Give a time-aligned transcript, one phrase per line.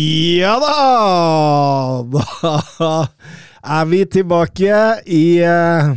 [0.00, 0.76] Ja da!
[3.60, 4.76] Da er vi tilbake
[5.12, 5.90] i eh,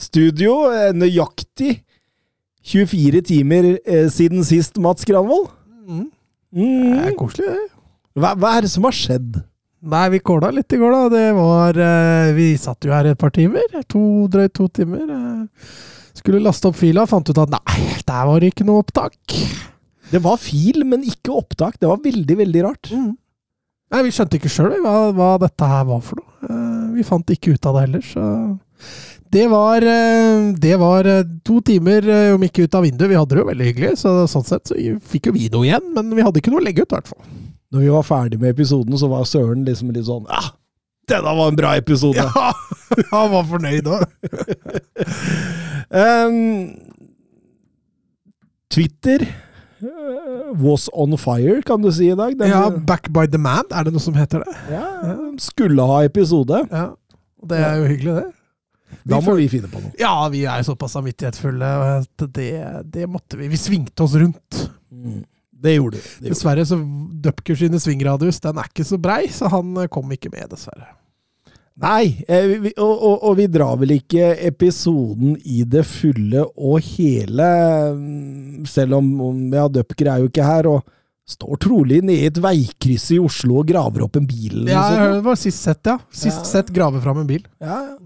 [0.00, 0.56] studio.
[0.74, 1.76] eh, Nøyaktig
[2.66, 5.50] 24 timer eh, siden sist, Mats Granvold.
[5.86, 6.08] Det
[6.50, 6.96] Mm.
[6.98, 7.68] er koselig, det.
[8.18, 9.36] Hva, hva er det som har skjedd?
[9.86, 11.02] Nei, vi kåla litt i går, da.
[11.14, 11.78] Det var
[12.34, 13.62] Vi satt jo her et par timer.
[13.94, 15.46] To, drøyt to timer.
[16.18, 19.14] Skulle laste opp fila, fant ut at nei, der var det ikke noe opptak.
[20.10, 21.78] Det var fil, men ikke opptak.
[21.80, 22.90] Det var veldig, veldig rart.
[22.90, 26.50] Nei, Vi skjønte ikke sjøl hva, hva dette her var for noe.
[26.50, 28.26] Eh, vi fant ikke ut av det heller, så
[29.30, 33.10] det var, eh, det var eh, to timer, om ikke ut av vinduet.
[33.12, 34.78] Vi hadde det jo veldig hyggelig, så sånn sett så
[35.12, 35.92] fikk jo vi noe igjen.
[35.94, 37.22] Men vi hadde ikke noe å legge ut, i hvert fall.
[37.70, 40.42] Når vi var ferdig med episoden, så var Søren liksom litt sånn Ja,
[41.10, 42.18] denne var en bra episode!
[42.18, 42.50] Ja,
[43.14, 44.06] han var fornøyd òg.
[45.90, 46.40] Um,
[48.74, 49.26] Twitter
[50.60, 52.36] was on fire, kan du si i dag.
[52.38, 54.56] Den, Ja, Back by the man, er det noe som heter det?
[54.72, 56.62] ja, skulle ha episode.
[56.70, 56.90] Ja,
[57.50, 58.28] det er jo hyggelig, det.
[59.06, 59.92] Da må vi finne på noe.
[60.00, 61.68] Ja, vi er såpass samvittighetsfulle.
[62.26, 62.50] Det,
[62.90, 63.48] det måtte vi.
[63.48, 64.64] Vi svingte oss rundt.
[64.90, 65.22] Mm.
[65.60, 66.02] Det gjorde vi.
[66.02, 66.34] Det gjorde.
[66.34, 66.78] Dessverre så
[67.24, 70.88] Dupker sine svingradius den er ikke så brei, så han eh, kom ikke med, dessverre.
[71.80, 76.82] Nei, eh, vi, og, og, og vi drar vel ikke episoden i det fulle og
[76.90, 77.46] hele,
[77.96, 80.84] mm, selv om om- ja, Dupker er jo ikke her, og
[81.30, 84.64] står trolig nede i et veikryss i Oslo og graver opp en bil.
[84.68, 84.82] Ja,
[85.14, 85.96] det var sist sett, ja.
[86.10, 86.48] Sist Ja.
[86.58, 87.44] sett grave fram en bil.
[87.62, 87.96] Ja, ja.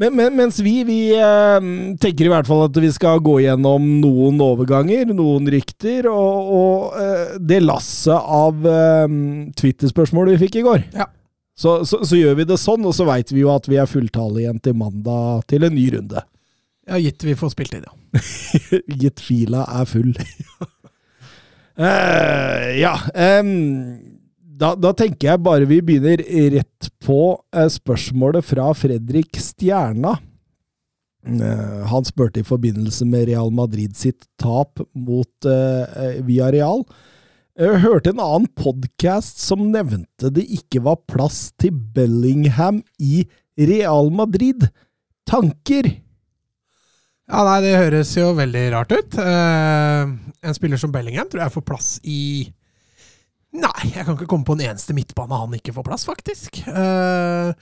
[0.00, 1.60] Men, men, mens vi, vi eh,
[2.00, 6.96] tenker i hvert fall at vi skal gå gjennom noen overganger, noen rykter, og, og
[6.98, 9.06] eh, det lasset av eh,
[9.54, 10.84] Twitter-spørsmål vi fikk i går.
[10.96, 11.06] Ja.
[11.62, 13.90] Så, så, så gjør vi det sånn, og så veit vi jo at vi er
[13.90, 16.24] fulltallige igjen til mandag til en ny runde.
[16.90, 18.22] Ja, gitt vi får spilt inn, ja.
[19.02, 20.10] Gitt fila er full.
[21.78, 22.96] uh, ja.
[23.14, 23.52] Um,
[24.42, 26.24] da, da tenker jeg bare vi begynner
[26.56, 30.16] rett på uh, spørsmålet fra Fredrik Stjerna.
[31.22, 36.82] Eh, han spurte i forbindelse med Real Madrid sitt tap mot uh, Villarreal.
[37.52, 43.26] Jeg hørte en annen podkast som nevnte det ikke var plass til Bellingham i
[43.60, 44.64] Real Madrid.
[45.28, 45.90] Tanker?
[47.28, 49.18] Ja, nei, det høres jo veldig rart ut.
[49.20, 52.22] Uh, en spiller som Bellingham tror jeg får plass i
[53.52, 56.62] Nei, jeg kan ikke komme på en eneste midtbane han ikke får plass, faktisk.
[56.64, 57.52] Uh,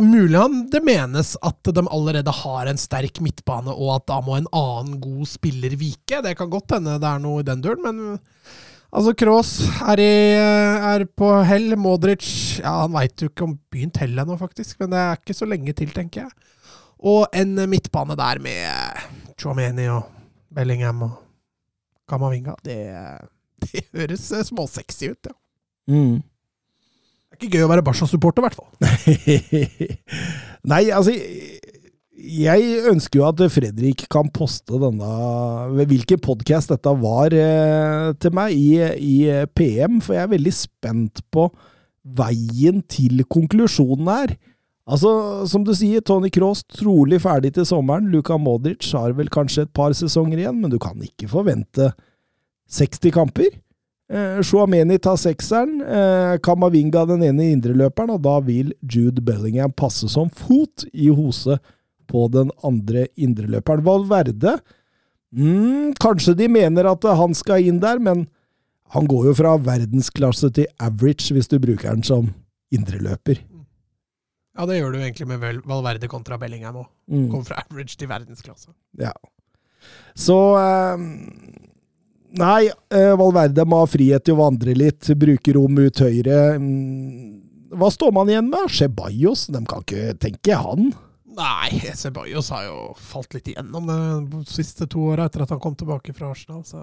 [0.00, 4.40] mulig han det menes at de allerede har en sterk midtbane, og at da må
[4.40, 6.24] en annen god spiller vike.
[6.24, 8.20] Det kan godt hende det er noe i den duren, men
[8.90, 9.52] altså, Kroos
[9.92, 11.74] er, i, er på hell.
[11.80, 12.26] Modric
[12.60, 15.48] ja, Han veit jo ikke om begynt hell ennå, faktisk, men det er ikke så
[15.48, 16.48] lenge til, tenker jeg.
[17.00, 19.04] Og en midtbane der med
[19.40, 20.02] Chouameni og
[20.54, 21.14] Bellingham og
[22.10, 22.56] Kamavinga.
[22.64, 22.80] Det,
[23.64, 25.36] det høres eh, småsexy ut, ja.
[25.90, 26.20] Mm.
[27.30, 28.70] Det er ikke gøy å være Barca-supporter, i hvert fall.
[30.70, 31.14] Nei, altså
[32.20, 35.10] Jeg ønsker jo at Fredrik kan poste denne
[35.88, 39.16] Hvilken podkast dette var eh, til meg i, i
[39.56, 41.48] PM, for jeg er veldig spent på
[42.04, 44.36] veien til konklusjonen her.
[44.90, 48.10] Altså, Som du sier, Tony Cross trolig ferdig til sommeren.
[48.12, 51.92] Luka Modric har vel kanskje et par sesonger igjen, men du kan ikke forvente
[52.70, 53.52] 60 kamper.
[54.10, 60.08] Eh, Shuameni tar sekseren, eh, Kamavinga den ene indreløperen, og da vil Jude Bellingham passe
[60.10, 61.60] som fot i hose
[62.10, 63.84] på den andre indreløperen.
[63.86, 64.58] Valverde
[65.30, 68.26] mm, Kanskje de mener at han skal inn der, men
[68.90, 72.32] han går jo fra verdensklasse til average hvis du bruker den som
[72.74, 73.38] indreløper.
[74.58, 76.88] Ja, det gjør du egentlig med Valverde kontra Bellingham òg.
[77.08, 77.28] Mm.
[77.32, 78.74] Kom fra average til verdensklasse.
[78.98, 79.14] Ja.
[80.18, 81.04] Så eh,
[82.30, 86.58] Nei, eh, Valverde må ha frihet til å vandre litt, bruke rom ut høyre.
[86.62, 87.40] Mm,
[87.78, 88.70] Hva står man igjen med?
[88.74, 89.48] Ceballos?
[89.50, 90.92] De kan ikke tenke han.
[91.30, 95.76] Nei, Ceballos har jo falt litt igjennom de siste to åra etter at han kom
[95.78, 96.64] tilbake fra Arsenal.
[96.66, 96.80] Så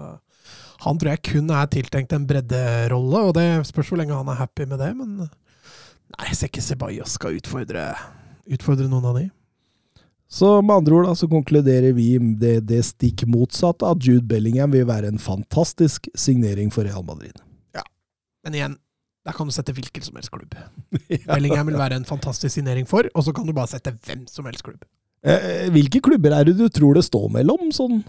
[0.84, 4.40] han tror jeg kun er tiltenkt en bredderolle, og det spørs hvor lenge han er
[4.40, 4.94] happy med det.
[4.96, 7.90] Men nei, jeg ser ikke Ceballos skal utfordre,
[8.48, 9.26] utfordre noen av de.
[10.28, 12.10] Så med andre ord da, så konkluderer vi
[12.40, 17.36] det, det stikk motsatte, at Jude Bellingham vil være en fantastisk signering for Real Madrid.
[17.76, 17.84] Ja,
[18.44, 18.76] Men igjen,
[19.28, 20.56] der kan du sette hvilken som helst klubb.
[21.28, 24.48] Bellingham vil være en fantastisk signering for, og så kan du bare sette hvem som
[24.48, 24.82] helst klubb.
[25.26, 28.00] Eh, hvilke klubber er det du tror det står mellom, sånn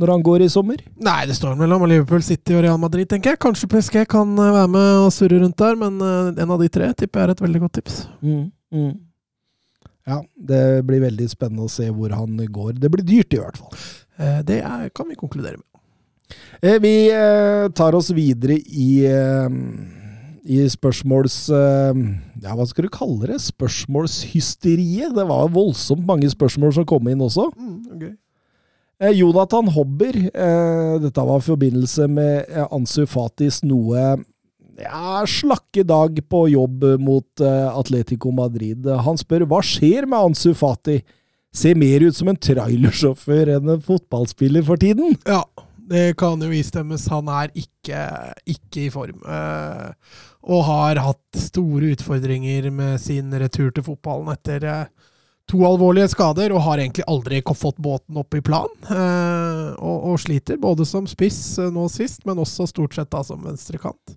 [0.00, 0.80] når han går i sommer?
[1.02, 3.40] Nei, det står mellom Liverpool City og Real Madrid, tenker jeg.
[3.42, 6.68] Kanskje PSG kan eh, være med og surre rundt der, men eh, en av de
[6.72, 7.98] tre tipper jeg er et veldig godt tips.
[8.24, 8.44] Mm,
[8.76, 8.92] mm.
[10.10, 10.20] Ja,
[10.52, 12.78] det blir veldig spennende å se hvor han går.
[12.80, 13.74] Det blir dyrt, i hvert fall.
[14.16, 15.66] Eh, Det er, kan vi konkludere med.
[16.62, 19.48] Eh, Vi eh, tar oss videre i, eh,
[20.44, 21.36] i spørsmåls...
[21.52, 22.00] eh,
[22.42, 23.38] Ja, hva skal du kalle det?
[23.44, 25.14] Spørsmålshysteriet.
[25.16, 27.50] Det var voldsomt mange spørsmål som kom inn også.
[27.56, 28.16] Mm,
[29.00, 34.18] Eh, Jonathan Hobber, eh, dette var i forbindelse med Ansu Fatis noe
[34.76, 38.84] ja, slakke dag på jobb mot Atletico Madrid.
[38.84, 40.98] Han spør hva skjer med Ansu Fati?
[41.52, 45.16] Ser mer ut som en trailersjåfør enn en fotballspiller for tiden.
[45.24, 45.42] Ja,
[45.90, 47.08] det kan jo istemmes.
[47.10, 48.00] Han er ikke,
[48.46, 49.24] ikke i form.
[49.26, 54.84] Eh, og har hatt store utfordringer med sin retur til fotballen etter eh,
[55.50, 58.70] to alvorlige skader, og har egentlig aldri fått båten opp i plan.
[58.86, 63.42] Eh, og, og sliter, både som spiss nå sist, men også stort sett da som
[63.42, 64.14] venstrekant.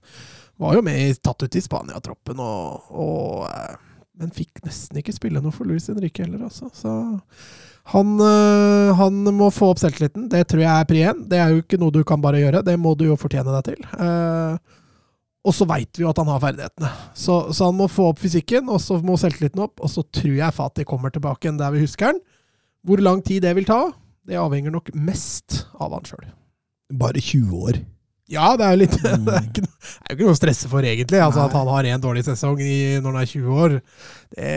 [0.62, 3.50] Var jo med tatt ut i Spania-troppen, og, og,
[4.22, 6.70] men fikk nesten ikke spille noe for Luis Henrique heller, altså.
[6.78, 6.94] Så
[7.92, 10.30] han, øh, han må få opp selvtilliten.
[10.32, 11.26] Det tror jeg er pri én.
[11.30, 12.64] Det er jo ikke noe du kan bare gjøre.
[12.64, 13.88] Det må du jo fortjene deg til.
[14.00, 14.78] Eh,
[15.44, 16.92] og så veit vi jo at han har ferdighetene.
[17.20, 19.84] Så, så han må få opp fysikken, og så må selvtilliten opp.
[19.84, 22.22] Og så tror jeg Fati kommer tilbake igjen der vi husker han.
[22.88, 23.82] Hvor lang tid det vil ta,
[24.28, 26.24] det avhenger nok mest av han sjøl.
[27.00, 27.82] Bare 20 år.
[28.32, 30.72] Ja, det er jo litt det, er ikke, det er jo ikke noe å stresse
[30.72, 31.20] for, egentlig.
[31.20, 33.78] Altså At han har en dårlig sesong i, når han er 20 år,
[34.40, 34.56] det,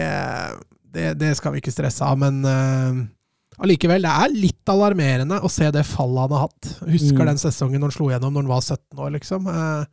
[0.95, 2.23] det, det skal vi ikke stresse av.
[2.23, 3.05] Men eh,
[3.63, 6.69] allikevel, det er litt alarmerende å se det fallet han har hatt.
[6.91, 7.31] Husker Mm.
[7.33, 9.47] den sesongen når han slo gjennom når han var 17 år, liksom.
[9.49, 9.85] eh,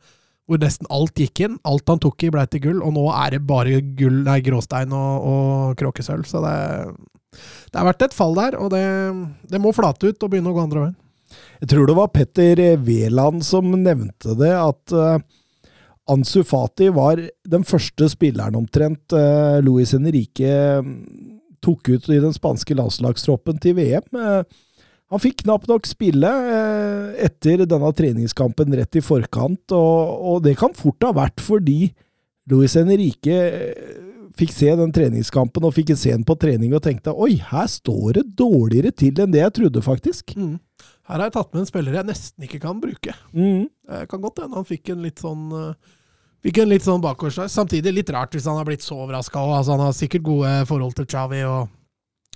[0.46, 1.58] hvor nesten alt gikk inn.
[1.64, 4.92] Alt han tok i, ble til gull, og nå er det bare gull, nei, gråstein
[4.92, 6.26] og, og kråkesølv.
[6.28, 6.56] Så det,
[7.72, 8.84] det har vært et fall der, og det,
[9.48, 10.98] det må flate ut og begynne å gå andre veien.
[11.64, 15.16] Jeg tror det var Petter Wæland som nevnte det, at uh,
[16.12, 17.16] Ansu Fati var
[17.48, 20.52] den første spilleren omtrent uh, Luis Henrique
[21.64, 24.20] tok ut i den spanske landslagstroppen til VM.
[24.20, 24.62] Eh,
[25.12, 30.74] han fikk knapt nok spille eh, etter denne treningskampen rett i forkant, og, det kan
[30.76, 31.92] fort ha vært fordi
[32.50, 33.96] Luis Henrique eh,
[34.34, 38.18] fikk se den treningskampen og fikk se den på trening og tenkte oi, her står
[38.18, 40.34] det dårligere til enn det jeg trodde, faktisk.
[40.34, 40.56] Mm.
[41.04, 43.14] Her har jeg tatt med en spiller jeg nesten ikke kan bruke.
[43.36, 43.68] Mm.
[44.10, 45.92] Kan godt hende han fikk en litt sånn eh,
[46.44, 47.54] Fikk en litt sånn bakoversveis.
[47.56, 49.40] Samtidig litt rart hvis han har blitt så overraska.
[49.40, 51.70] Altså, han har sikkert gode forhold til Chavi og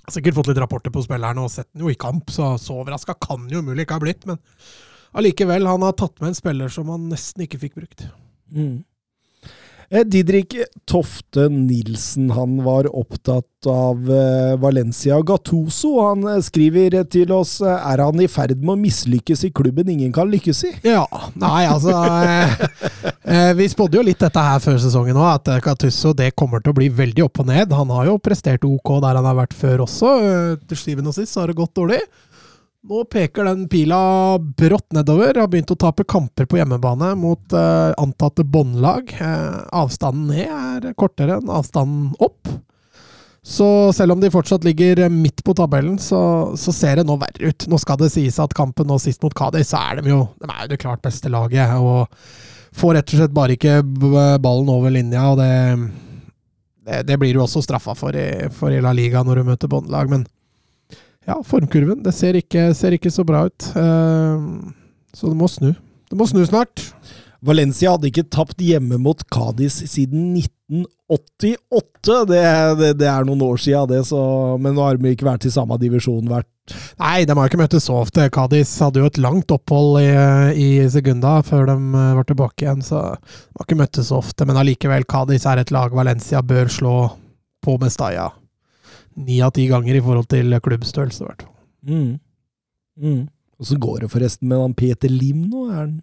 [0.09, 2.79] har sikkert fått litt rapporter på spillerne og sett den jo i kamp, så så
[2.81, 4.25] overraska kan jo umulig ikke ha blitt.
[4.25, 4.41] Men
[5.13, 8.07] allikevel, han har tatt med en spiller som han nesten ikke fikk brukt.
[8.49, 8.81] Mm.
[9.89, 10.53] Eh, Didrik
[10.85, 15.95] Tofte Nilsen han var opptatt av eh, Valencia Gattuso.
[16.05, 20.13] Han eh, skriver til oss er han i ferd med å mislykkes i klubben ingen
[20.13, 20.75] kan lykkes i.
[20.85, 21.07] Ja,
[21.39, 21.95] nei altså
[23.59, 26.77] Vi spådde jo litt dette her før sesongen òg, at Gattuso det kommer til å
[26.77, 27.73] bli veldig opp og ned.
[27.73, 30.13] Han har jo prestert ok der han har vært før også.
[30.69, 32.01] Til syvende og sist har det gått dårlig.
[32.79, 35.35] Nå peker den pila brått nedover.
[35.35, 39.11] Har begynt å tape kamper på hjemmebane mot eh, antatte båndlag.
[39.19, 42.47] Eh, avstanden ned er kortere enn avstanden opp.
[43.43, 46.21] Så selv om de fortsatt ligger midt på tabellen, så,
[46.59, 47.67] så ser det nå verre ut.
[47.67, 50.47] Nå skal det sies at kampen nå sist mot Cádiz, så er de jo de
[50.47, 51.75] er jo det klart beste laget.
[51.83, 52.07] Og
[52.79, 53.79] får rett og slett bare ikke
[54.39, 55.27] ballen over linja.
[55.33, 55.51] og det,
[56.87, 59.71] det, det blir du også straffa for i, for i La Liga når du møter
[59.71, 60.11] båndlag.
[60.11, 60.27] Men
[61.29, 63.71] ja, formkurven det ser ikke, ser ikke så bra ut.
[63.77, 64.45] Eh,
[65.15, 65.73] så det må snu.
[66.09, 66.89] Det må snu snart.
[67.45, 72.15] Valencia hadde ikke tapt hjemme mot Cádiz siden 1988.
[72.27, 72.41] Det,
[72.81, 74.19] det, det er noen år siden, det, så,
[74.59, 76.49] men nå har de ikke vært i samme divisjon hvert
[76.99, 78.27] Nei, de har ikke møttes så ofte.
[78.29, 80.11] Cádiz hadde jo et langt opphold i,
[80.53, 84.45] i Segunda før de eh, var tilbake igjen, så de har ikke møttes så ofte.
[84.45, 86.97] Men allikevel, Cádiz er et lag Valencia bør slå
[87.65, 88.29] på Mestalla
[89.19, 91.55] ni av ti ganger i forhold til klubbstørrelse, i hvert fall.
[91.89, 92.09] mm.
[92.99, 93.27] Mm.
[93.63, 95.65] Så går det forresten med han Peter Lim nå?
[95.71, 95.97] Er han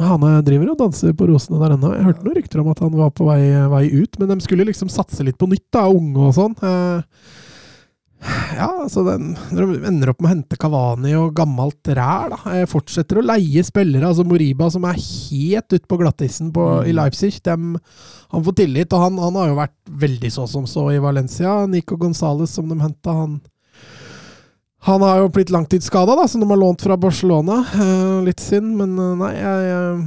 [0.00, 1.92] Han eh, driver og danser på rosene der ennå.
[1.94, 3.40] Jeg hørte noen rykter om at han var på vei,
[3.70, 6.56] vei ut, men de skulle liksom satse litt på nytt, da, unge og sånn.
[6.64, 7.02] Eh,
[8.24, 12.56] ja, altså den, Når de ender opp med å hente Kavani og gammelt ræl, da.
[12.58, 14.08] Jeg Fortsetter å leie spillere.
[14.08, 17.36] altså Moriba, som er helt ute på glattisen på, i Leipzig.
[17.44, 17.74] Dem,
[18.32, 21.64] han får tillit, og han, han har jo vært veldig så som så i Valencia.
[21.70, 23.42] Nico Gonzales, som de henta, han
[24.84, 27.62] Han har jo blitt langtidsskada, som de har lånt fra Barcelona.
[27.72, 30.02] Eh, litt synd, men eh, nei jeg, jeg,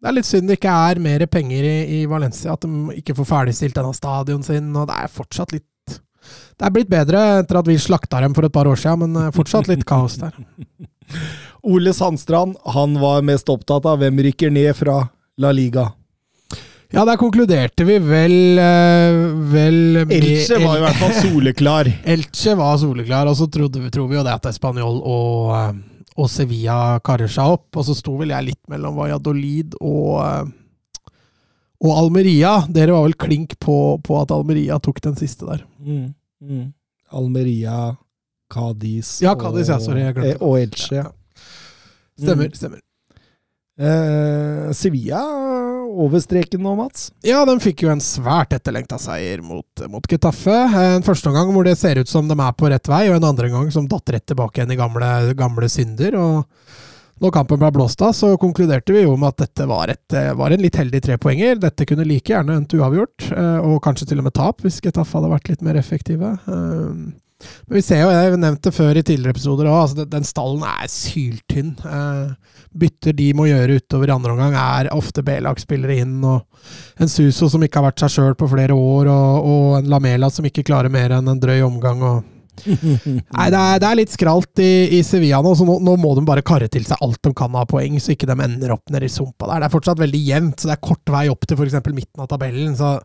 [0.00, 2.54] Det er litt synd det ikke er mer penger i, i, Valencia.
[2.54, 4.72] At de ikke får ferdigstilt denne stadion sin.
[4.72, 5.68] Og det er fortsatt litt
[6.60, 9.22] Det er blitt bedre etter at vi slakta dem for et par år siden, men
[9.22, 10.34] eh, fortsatt litt kaos der.
[11.72, 15.02] Ole Sandstrand han var mest opptatt av hvem rykker ned fra
[15.40, 15.88] La Liga.
[16.90, 18.58] Ja, der konkluderte vi vel,
[19.52, 21.88] vel Elche var i hvert fall soleklar.
[22.02, 25.80] Elche var soleklar, og så trodde vi, tror vi jo det at Español og,
[26.18, 27.68] og Sevilla karer seg opp.
[27.78, 30.50] Og så sto vel jeg litt mellom Valladolid og,
[31.80, 32.56] og Almeria.
[32.68, 35.62] Dere var vel klink på, på, at Almeria tok den siste der.
[35.78, 36.10] Mm,
[36.42, 36.68] mm.
[37.16, 37.96] Almeria,
[38.50, 40.04] Cádiz ja, Cádiz, ja, sorry,
[40.38, 41.02] og Elche.
[41.02, 41.10] Ja.
[42.20, 42.50] Stemmer.
[42.54, 42.80] stemmer.
[43.80, 45.22] Eh, Sevilla
[45.90, 47.08] over streken nå, Mats?
[47.26, 50.58] Ja, de fikk jo en svært etterlengta seier mot, mot Getafe.
[50.96, 53.30] En første omgang hvor det ser ut som de er på rett vei, og en
[53.32, 56.18] andre gang som datt rett tilbake igjen i gamle, gamle synder.
[56.20, 56.78] og
[57.20, 60.54] når kampen ble blåst av, så konkluderte vi jo med at dette var, et, var
[60.54, 61.58] en litt heldig trepoenger.
[61.60, 65.18] Dette kunne like gjerne endt uavgjort, eh, og kanskje til og med tap, hvis Getafe
[65.18, 66.38] hadde vært litt mer effektive.
[66.48, 66.94] Eh,
[67.40, 70.90] men vi ser jo, jeg nevnte før i tidligere episoder òg, altså den stallen er
[70.92, 71.76] syltynn.
[71.84, 76.18] Eh, bytter de må gjøre utover i andre omgang, er ofte B-lagsspillere inn.
[76.24, 79.92] og En Suso som ikke har vært seg sjøl på flere år, og, og, en
[79.92, 82.04] Lamela som ikke klarer mer enn en drøy omgang.
[82.04, 82.39] og
[83.36, 86.14] Nei, det er, det er, litt skralt i, i Sevilla nå, så nå, nå, må
[86.18, 88.92] de bare karre til seg alt de kan av poeng, så ikke de ender opp
[88.92, 89.62] nede i sumpa der.
[89.62, 91.78] Det er fortsatt veldig jevnt, så det er kort vei opp til f.eks.
[91.90, 92.74] midten av tabellen.
[92.78, 92.98] så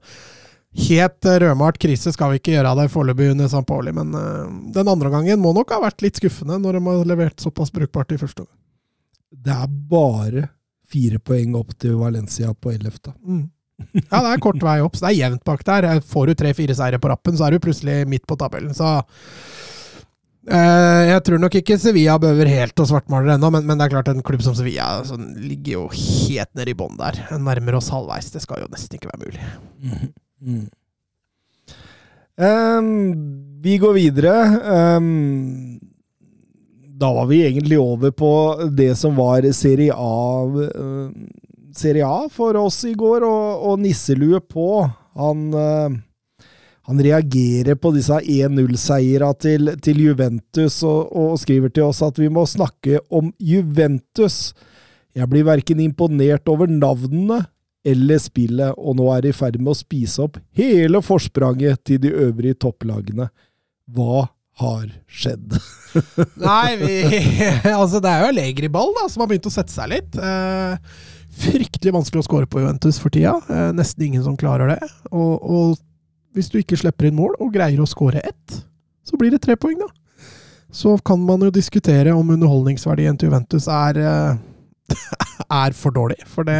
[0.75, 3.63] Helt rødmalt krise skal vi ikke gjøre av det foreløpig under St.
[3.67, 7.07] Pauli, men uh, den andre gangen må nok ha vært litt skuffende når de har
[7.13, 8.51] levert såpass brukbart i første gang.
[9.45, 10.49] Det er bare
[10.91, 13.15] fire poeng opp til Valencia på 11.
[13.23, 13.45] Mm.
[13.77, 15.87] Ja, det er kort vei opp, så det er jevnt bak der.
[16.07, 18.71] Får du tre-fire seire på rappen, så er du plutselig midt på tabellen.
[18.75, 18.87] Så
[20.51, 23.87] uh, jeg tror nok ikke Sevilla behøver helt å svartmale det ennå, men, men, det
[23.87, 27.19] er klart en klubb som Sevilla altså, ligger jo helt nede i bånn der.
[27.35, 28.31] Nærmer oss halvveis.
[28.35, 29.51] Det skal jo nesten ikke være mulig.
[29.83, 30.07] Mm.
[30.45, 30.65] Mm.
[32.35, 32.89] Um,
[33.63, 34.35] vi går videre.
[34.97, 35.79] Um,
[36.95, 38.31] da var vi egentlig over på
[38.71, 41.11] det som var Serie A, uh,
[41.79, 44.67] serie A for oss i går, og, og nisselue på.
[45.19, 46.45] Han, uh,
[46.89, 52.29] han reagerer på disse 1-0-seira til, til, Juventus og, og, skriver til oss at vi
[52.29, 54.53] må snakke om Juventus.
[55.15, 57.45] Jeg blir verken imponert over navnene
[57.85, 62.01] eller spillet, og nå er de i ferd med å spise opp hele forspranget til
[62.01, 63.29] de øvrige topplagene.
[63.93, 64.25] Hva
[64.61, 65.57] har skjedd?
[66.41, 66.95] Nei, vi
[67.79, 70.17] Altså, det er jo Allegri ball da, som har begynt å sette seg litt.
[70.17, 70.95] Eh,
[71.35, 73.35] fryktelig vanskelig å score på Juventus for tida.
[73.49, 74.79] Eh, nesten ingen som klarer det.
[75.11, 75.77] Og, og,
[76.35, 78.57] hvis du ikke slipper inn mål, og greier å score ett,
[79.07, 79.87] så blir det tre poeng, da.
[80.75, 84.41] Så kan man jo diskutere om underholdningsverdien til Juventus er eh,
[85.63, 86.19] er for dårlig.
[86.27, 86.57] For det,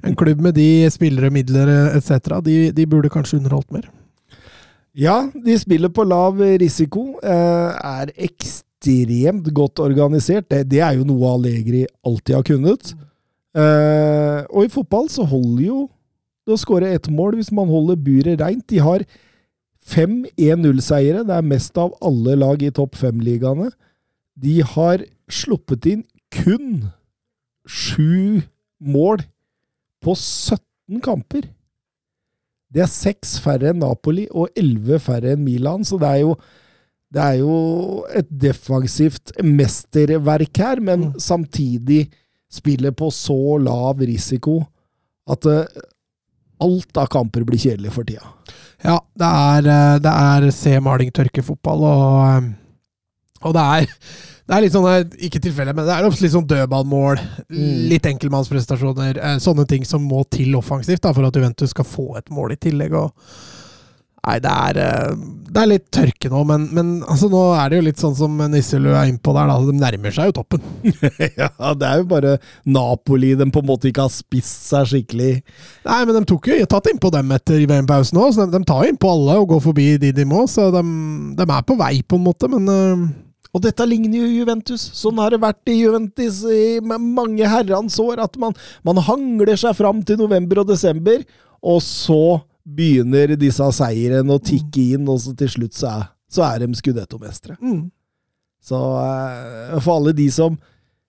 [0.00, 3.90] en klubb med de spillere, midler etc., de, de, burde kanskje underholdt mer.
[4.98, 7.18] Ja, de spiller på lav risiko.
[7.20, 10.48] Eh, er ekstremt godt organisert.
[10.50, 12.94] Det, det er jo noe Allegri alltid har kunnet.
[13.56, 15.80] Eh, og i fotball så holder jo
[16.46, 18.64] det å skåre ett mål hvis man holder buret reint.
[18.68, 19.04] De har
[19.88, 21.24] fem 1-0-seiere.
[21.28, 23.70] Det er mest av alle lag i topp fem-ligaene.
[24.38, 26.88] De har sluppet inn kun
[27.68, 28.40] sju
[28.78, 29.24] mål
[30.04, 31.48] på 17 kamper.
[32.68, 36.34] Det er seks færre enn Napoli og elleve færre enn Milan, så det er jo,
[37.12, 37.54] det er jo
[38.12, 41.14] et defensivt mesterverk her, men mm.
[41.22, 42.02] samtidig
[42.52, 44.62] spiller på så lav risiko
[45.28, 45.64] at uh,
[46.64, 48.24] alt av kamper blir kjedelig for tida.
[48.82, 52.50] Ja, det er, eh, det er se maling tørke fotball, og, eh,
[53.42, 53.86] og det er
[54.48, 57.18] det er litt sånn, ikke tilfelle, men det er litt sånn dødballmål,
[57.52, 57.72] mm.
[57.90, 59.18] litt enkeltmannsprestasjoner.
[59.20, 62.54] Eh, sånne ting som må til offensivt da, for at Juventus skal få et mål
[62.54, 62.96] i tillegg.
[62.96, 63.12] og
[64.28, 65.12] Nei, det er, eh,
[65.48, 68.34] det er litt tørke nå, men, men altså, nå er det jo litt sånn som
[68.52, 69.48] Nisselø er innpå der.
[69.48, 69.56] Da.
[69.64, 70.64] De nærmer seg jo toppen.
[71.40, 72.34] ja, det er jo bare
[72.68, 75.30] Napoli de på en måte ikke har spist seg skikkelig.
[75.88, 78.90] Nei, men de tok jo tatt innpå dem etter VM-pausen òg, så de, de tar
[78.90, 80.44] innpå alle og går forbi de de må.
[80.50, 80.84] Så de,
[81.38, 83.08] de er på vei, på en måte, men uh,
[83.56, 84.82] og dette ligner jo Juventus.
[84.98, 88.20] Sånn har det vært i Juventus i mange herrens år.
[88.26, 88.52] At man,
[88.84, 91.24] man hangler seg fram til november og desember,
[91.64, 92.42] og så
[92.76, 96.78] begynner disse seirene å tikke inn, og så til slutt så er, så er de
[96.78, 97.56] skudettomestere.
[97.62, 97.86] Mm.
[98.68, 100.58] Så uh, for alle de som,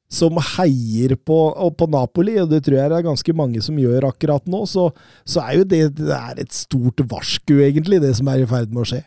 [0.10, 1.40] som heier på,
[1.78, 4.90] på, Napoli, og det tror jeg det er ganske mange som gjør akkurat nå, så,
[5.28, 8.72] så er jo det, det er et stort varsku, egentlig, det som er i ferd
[8.72, 9.04] med å skje.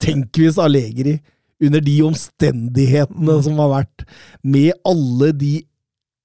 [0.00, 1.18] Tenk hvis Allegri
[1.60, 3.42] under de omstendighetene Mm.
[3.44, 4.06] som har vært,
[4.42, 5.56] med alle de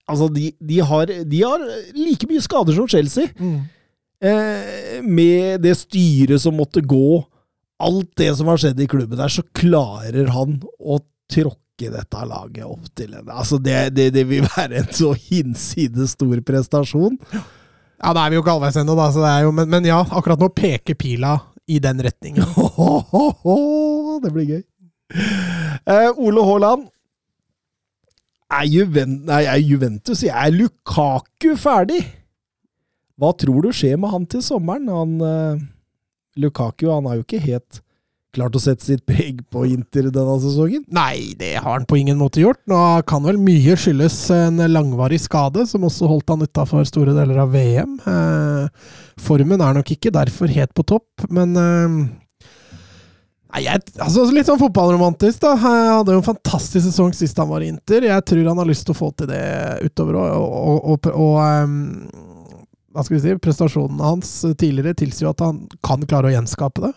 [0.06, 1.64] Altså, de, de, har, de har
[1.98, 3.26] like mye skader som Chelsea.
[3.42, 3.64] Mm.
[4.24, 7.20] Eh, med det styret som måtte gå,
[7.84, 12.64] alt det som har skjedd i klubben der, så klarer han å tråkke dette laget
[12.64, 17.20] opp til en Altså, det, det, det vil være en så hinsides stor prestasjon.
[17.36, 19.88] Ja, da er vi jo ikke halvveis ennå, da, så det er jo, men, men
[19.88, 21.36] ja, akkurat nå peker pila
[21.68, 22.46] i den retningen.
[24.24, 24.66] det blir gøy.
[25.86, 26.92] Eh, Ole Haaland.
[28.56, 32.04] Er, Juven, nei, er Juventus Er Lukaku ferdig?
[33.22, 34.90] Hva tror du skjer med han til sommeren?
[34.92, 35.64] Han, eh,
[36.42, 37.82] Lukaku han har jo ikke helt
[38.36, 40.84] klart å sette sitt preg på Inter denne sesongen.
[40.94, 42.60] Nei, det har han på ingen måte gjort.
[42.68, 47.40] Nå kan vel mye skyldes en langvarig skade, som også holdt han utafor store deler
[47.46, 47.96] av VM.
[48.04, 48.92] Eh,
[49.24, 51.98] formen er nok ikke derfor helt på topp, men eh,
[53.64, 55.54] jeg, altså Litt sånn fotballromantisk, da.
[55.62, 58.04] Han hadde jo en fantastisk sesong sist han var i Inter.
[58.10, 59.46] Jeg tror han har lyst til å få til det
[59.86, 61.78] utover, og, og, og, og ehm,
[62.96, 66.94] hva skal vi si, prestasjonene hans tidligere tilsier at han kan klare å gjenskape det.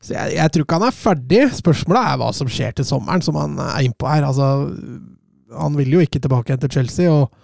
[0.00, 1.42] Så jeg, jeg tror ikke han er ferdig.
[1.58, 4.24] Spørsmålet er hva som skjer til sommeren, som han er innpå her.
[4.28, 4.70] Altså,
[5.58, 7.34] han vil jo ikke tilbake igjen til Chelsea, og,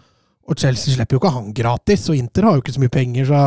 [0.49, 2.07] og Chelsea slipper jo ikke han gratis.
[2.09, 3.45] Og Inter har jo ikke så mye penger, så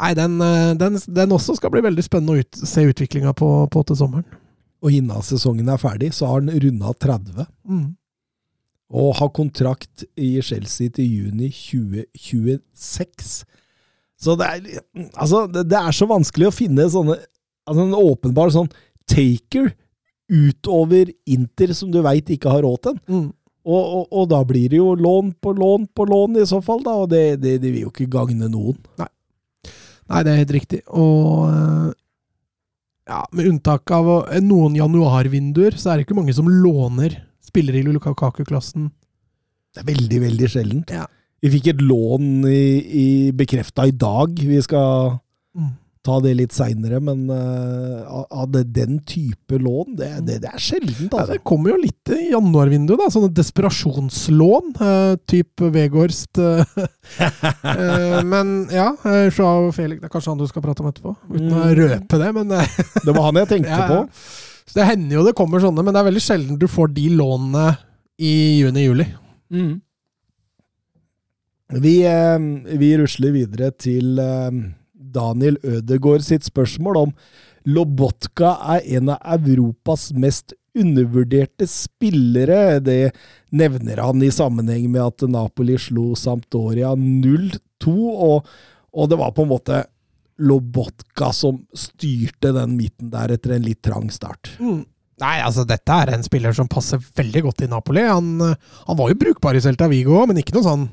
[0.00, 3.48] Nei, den, eh, den, den også skal bli veldig spennende å ut, se utviklinga på,
[3.68, 4.38] på til sommeren.
[4.80, 7.44] Og innen sesongen er ferdig, så har han runda 30.
[7.68, 7.82] Mm.
[8.90, 13.44] Og har kontrakt i Chelsea til juni 2026.
[14.20, 14.80] Så det er,
[15.14, 17.16] altså, det, det er så vanskelig å finne sånne
[17.70, 18.68] altså En åpenbar sånn
[19.08, 19.68] taker
[20.30, 22.96] utover Inter som du veit ikke har råd til.
[23.06, 23.28] Mm.
[23.70, 26.80] Og, og, og da blir det jo lån på lån på lån i så fall,
[26.82, 28.78] da, og det, det, det vil jo ikke gagne noen.
[28.98, 30.80] Nei, det er helt riktig.
[30.90, 31.90] Og eh,
[33.12, 34.10] ja, med unntak av
[34.42, 37.20] noen januarvinduer, så er det ikke mange som låner
[37.50, 38.88] spillere i Lukaku-klassen.
[39.74, 40.90] Det er veldig, veldig sjeldent.
[40.94, 41.04] Ja.
[41.40, 42.64] Vi fikk et lån i,
[43.02, 44.34] i bekrefta i dag.
[44.38, 45.18] Vi skal
[45.56, 45.70] Mm.
[46.06, 50.48] ta det litt seinere, men uh, av- av det, den type lån, det, det, det
[50.52, 51.32] er sjeldent, Ja, altså.
[51.34, 53.08] det kommer jo litt i januarvinduet, da.
[53.12, 54.70] Sånne desperasjonslån.
[54.78, 56.38] Uh, typ Vegårst.
[56.38, 56.62] Uh,
[57.20, 58.92] eh, men ja,
[59.34, 61.16] Joao Felix Det er kanskje han du skal prate om etterpå?
[61.34, 61.74] Uten å Mm.
[61.82, 63.88] røpe det, men eh, Det var han jeg tenkte Ja, ja.
[63.90, 64.00] på.
[64.70, 67.08] Så det hender jo det kommer sånne, men det er veldig sjelden du får de
[67.18, 67.72] lånene
[68.22, 69.06] i juni-juli.
[71.82, 72.38] Vi, eh,
[72.78, 74.60] vi rusler videre til eh,
[74.94, 77.14] Daniel Ødegaard sitt spørsmål om
[77.66, 82.78] Lobotka er en av Europas mest undervurderte spillere.
[82.78, 83.10] Det
[83.50, 88.46] nevner han i sammenheng med at Napoli slo Sampdoria 0-2, og,
[88.94, 89.82] og det var på en måte
[90.40, 94.52] Lobotka som styrte den midten der etter en litt trang start.
[95.20, 98.06] Nei, altså dette er en spiller som passer veldig godt i Napoli.
[98.08, 100.88] Han, han var jo brukbar i Celta Vigo, men ikke noe sånn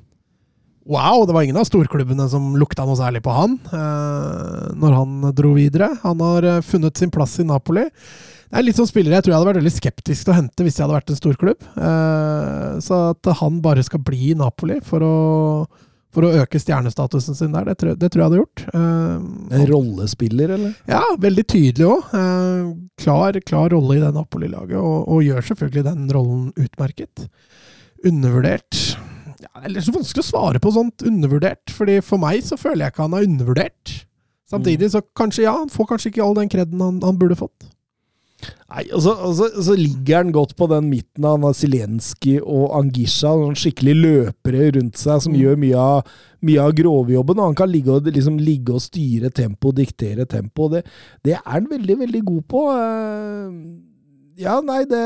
[0.88, 5.26] Wow, det var ingen av storklubbene som lukta noe særlig på han eh, når han
[5.36, 5.90] dro videre.
[6.06, 7.84] Han har eh, funnet sin plass i Napoli.
[8.48, 10.64] Det er litt sånn spillere jeg tror jeg hadde vært veldig skeptisk til å hente
[10.64, 11.68] hvis jeg hadde vært en storklubb.
[11.76, 15.18] Eh, så at han bare skal bli i Napoli for å,
[16.18, 18.64] for å øke stjernestatusen sin der, det tror, det tror jeg hadde gjort.
[18.74, 20.74] Uh, En rollespiller, eller?
[20.90, 22.08] ja, veldig tydelig òg.
[22.10, 27.28] Uh, klar, klar rolle i det Napoli-laget, og, og gjør selvfølgelig den rollen utmerket.
[28.06, 28.82] Undervurdert
[29.42, 32.88] ja, Det er så vanskelig å svare på sånt undervurdert, fordi for meg så føler
[32.88, 33.96] jeg ikke han er undervurdert.
[34.50, 37.68] Samtidig så kanskje, ja, han får kanskje ikke all den kreden han, han burde fått.
[38.70, 41.56] Nei, og så, og så, så ligger han godt på den midten av han har
[41.58, 45.40] Zelenskyj og Angisha, noen skikkelig løpere rundt seg som Mm.
[45.42, 46.12] gjør mye av,
[46.46, 47.40] mye av grovjobben.
[47.42, 50.70] Og han kan ligge og, liksom, ligge og styre tempo, diktere tempo.
[50.70, 50.84] Det,
[51.26, 52.64] det er han veldig, veldig god på.
[52.78, 53.52] Eh,
[54.38, 55.02] Ja, nei, det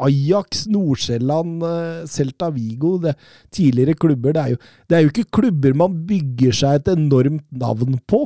[0.00, 3.14] Ajax, Nordsjælland, eh, Celta Vigo, det,
[3.52, 4.56] tidligere klubber det er, jo,
[4.88, 8.22] det er jo ikke klubber man bygger seg et enormt navn på.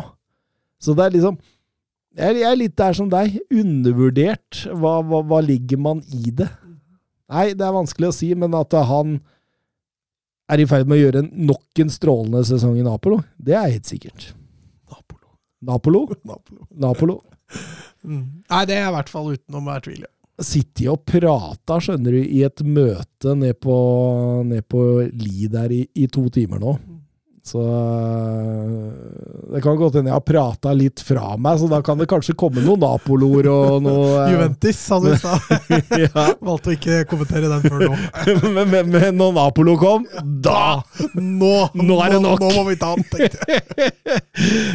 [0.80, 1.36] Så det er liksom
[2.14, 3.38] jeg er litt der som deg.
[3.52, 4.64] Undervurdert.
[4.70, 6.50] Hva, hva, hva ligger man i det?
[7.32, 9.18] Nei, det er vanskelig å si, men at han
[10.52, 13.70] er i ferd med å gjøre en, nok en strålende sesong i Napolo, det er
[13.72, 14.32] helt sikkert.
[14.92, 15.30] Napolo.
[15.64, 16.02] Napolo?
[16.30, 16.66] Napolo.
[16.84, 17.20] Napolo.
[18.04, 20.02] Nei, det er i hvert fall utenom hver tvil.
[20.04, 23.74] Sitte Sittet og prate, skjønner du, i et møte ned på,
[24.48, 24.82] ned på
[25.14, 26.74] Li der i, i to timer nå.
[27.44, 28.92] Så øh,
[29.52, 32.32] det kan godt hende jeg har prata litt fra meg, så da kan det kanskje
[32.40, 35.44] komme noen Napolor og noe øh, Juventus, sa du i stad.
[36.48, 37.98] Valgte å ikke kommentere den før nå.
[38.48, 40.06] men, men, men når Napolo kom,
[40.44, 40.80] da
[41.20, 42.40] Nå, Nå er det nok.
[42.40, 43.92] Nå, må vi ta den, tenkte jeg.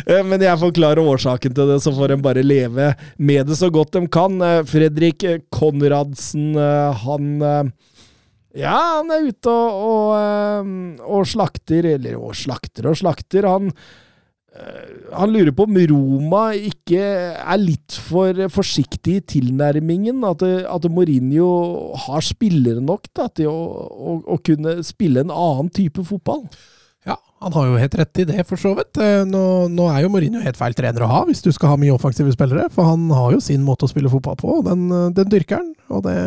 [0.06, 3.70] Eh, Men jeg forklarer årsaken til det, så får en bare leve med det så
[3.74, 4.38] godt de kan.
[4.46, 7.64] Eh, Fredrik Konradsen, eh, han eh,
[8.58, 10.70] Ja, han er ute og, og, eh,
[11.06, 13.46] og slakter, eller og slakter og slakter.
[13.46, 13.70] Han,
[14.58, 17.04] eh, han lurer på om Roma ikke
[17.38, 20.24] er litt for forsiktig i tilnærmingen.
[20.26, 21.52] At, at Mourinho
[22.08, 26.48] har spillere nok da, til å, å, å kunne spille en annen type fotball.
[27.08, 28.98] Ja, han har jo helt rett i det, for så vidt.
[29.00, 31.78] Eh, Nå, nå er jo Mourinho helt feil trener å ha, hvis du skal ha
[31.80, 32.66] mye offensive spillere.
[32.74, 35.62] For han har jo sin måte å spille fotball på, og den, eh, den dyrker
[35.62, 35.70] han.
[35.94, 36.18] Og det,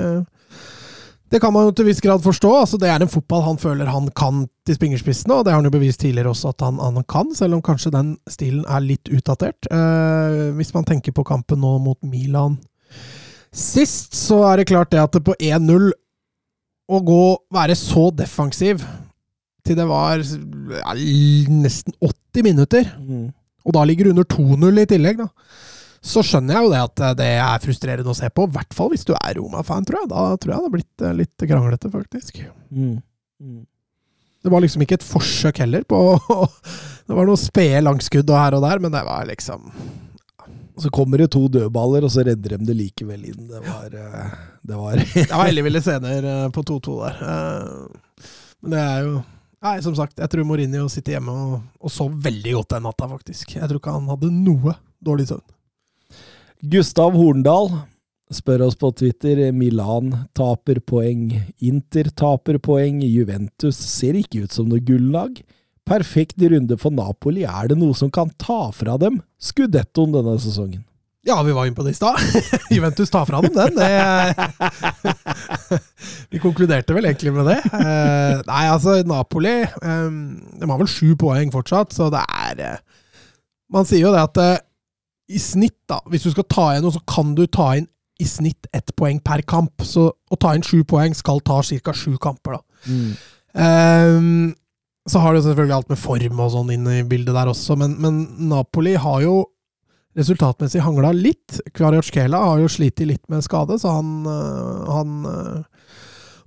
[1.32, 2.50] det kan man jo til viss grad forstå.
[2.60, 5.68] Altså, det er en fotball han føler han kan til spingerspissene, og det har han
[5.68, 9.08] jo bevist tidligere også at han, han kan, selv om kanskje den stilen er litt
[9.08, 9.68] utdatert.
[9.72, 12.58] Eh, hvis man tenker på kampen nå mot Milan
[13.52, 15.90] sist, så er det klart det at det på 1-0
[16.92, 18.84] å gå være så defensiv
[19.64, 20.94] til det var ja,
[21.48, 22.88] nesten 80 minutter,
[23.62, 25.28] og da ligger under 2-0 i tillegg, da.
[26.02, 28.74] Så skjønner jeg jo det at eh, det er frustrerende å se på, i hvert
[28.74, 30.10] fall hvis du er Roma-fan, tror jeg.
[30.10, 32.40] Da tror jeg det har blitt eh, litt kranglete, faktisk.
[32.74, 32.96] Mm.
[33.42, 33.60] Mm.
[34.42, 35.98] Det var liksom ikke et forsøk heller på
[37.06, 39.70] Det var noen spede langskudd og her og der, men det var liksom
[40.82, 43.46] Så kommer det to dødballer, og så redder de det likevel inn.
[43.46, 44.34] Det var, eh,
[44.66, 47.22] det var Det var elleville scener eh, på 2-2 der.
[48.62, 49.20] Men det er jo
[49.62, 53.06] Nei, som sagt, jeg tror Mourinho sitter hjemme og, og sov veldig godt den natta,
[53.06, 53.52] faktisk.
[53.54, 55.51] Jeg tror ikke han hadde noe dårlig søvn.
[56.62, 57.72] Gustav Horndal
[58.30, 59.48] spør oss på Twitter.
[59.50, 61.32] Milan taper poeng.
[61.58, 63.00] Inter taper poeng.
[63.02, 65.40] Juventus ser ikke ut som noe gullag.
[65.82, 67.42] Perfekt runde for Napoli.
[67.42, 70.84] Er det noe som kan ta fra dem skudettoen denne sesongen?
[71.26, 72.18] Ja, vi var inne på det i stad.
[72.74, 73.76] Juventus tar fra dem den.
[73.82, 73.90] Det,
[76.34, 77.58] vi konkluderte vel egentlig med det.
[77.58, 80.08] Eh, nei, altså, Napoli eh,
[80.58, 82.82] De har vel sju poeng fortsatt, så det er eh,
[83.70, 84.68] Man sier jo det at
[85.30, 87.88] i snitt, da, hvis du skal ta igjen noe, så kan du ta inn
[88.22, 89.84] i snitt ett poeng per kamp.
[89.86, 91.94] Så å ta inn sju poeng skal ta ca.
[91.96, 92.82] sju kamper, da.
[93.62, 94.52] Ehm,
[95.08, 97.96] så har du selvfølgelig alt med form og sånn inn i bildet der også, men,
[98.02, 99.36] men Napoli har jo
[100.18, 101.58] resultatmessig hangla litt.
[101.74, 105.86] Kvarjotskela har jo slitt litt med skade, så han, øh, han øh,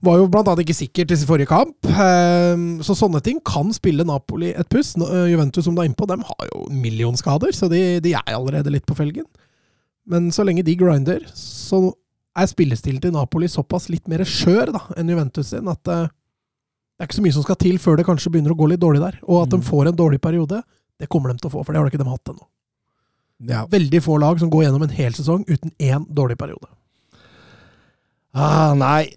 [0.05, 1.75] var jo blant annet ikke sikker til sin forrige kamp.
[1.89, 4.93] Ehm, Så sånne ting kan spille Napoli et puss.
[4.97, 8.71] Øh, Juventus, som du er innpå, dem har jo millionskader, så de, de er allerede
[8.71, 9.25] litt på felgen.
[10.07, 11.91] Men så lenge de grinder, så
[12.37, 17.03] er spillestilen til Napoli såpass litt mer skjør da, enn Juventus sin at eh, det
[17.03, 19.01] er ikke så mye som skal til før det kanskje begynner å gå litt dårlig
[19.01, 19.17] der.
[19.27, 19.63] Og at de Mm.
[19.67, 20.61] får en dårlig periode,
[20.99, 22.45] det kommer de til å få, for det har de ikke de hatt ennå.
[23.49, 23.65] Ja.
[23.67, 26.69] Veldig få lag som går gjennom en hel sesong uten én dårlig periode.
[28.35, 29.07] Ah, nei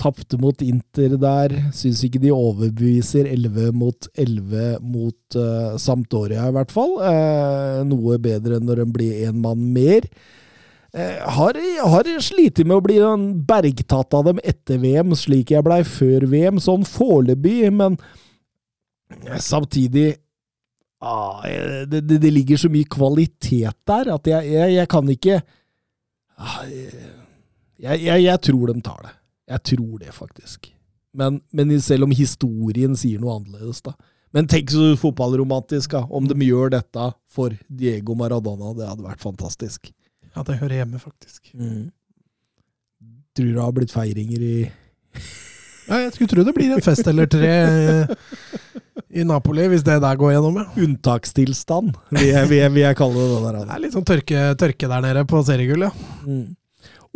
[0.00, 1.52] Tapte mot Inter der.
[1.76, 6.96] Syns ikke de overbeviser 11 mot 11 mot uh, Sampdoria, i hvert fall.
[6.98, 10.08] Uh, noe bedre enn når de blir én mann mer.
[10.90, 11.60] Uh, har,
[11.92, 12.98] har slitt med å bli
[13.46, 18.00] bergtatt av dem etter VM, slik jeg blei før VM, sånn foreløpig, men
[19.38, 20.16] samtidig
[21.04, 25.42] ah, det, det, det ligger så mye kvalitet der at jeg, jeg, jeg kan ikke
[27.82, 29.12] jeg, jeg, jeg tror de tar det.
[29.52, 30.70] Jeg tror det, faktisk.
[31.12, 33.94] Men, men selv om historien sier noe annerledes, da.
[34.32, 36.06] Men tenk så fotballromantisk, da.
[36.08, 38.72] Om de gjør dette for Diego Maradona.
[38.78, 39.90] Det hadde vært fantastisk.
[40.32, 41.52] Ja, det hører hjemme, faktisk.
[43.36, 44.56] Tror det har blitt feiringer i
[45.88, 48.12] Ja, jeg skulle tro det blir en fest eller tre eh,
[49.12, 50.64] i Napoli, hvis det der går gjennom, ja.
[50.86, 53.52] unntakstilstand, vil jeg, vil jeg, vil jeg kalle det.
[53.58, 55.92] Det er litt sånn tørke, tørke der nede på seriegull, ja.
[56.24, 56.56] Mm.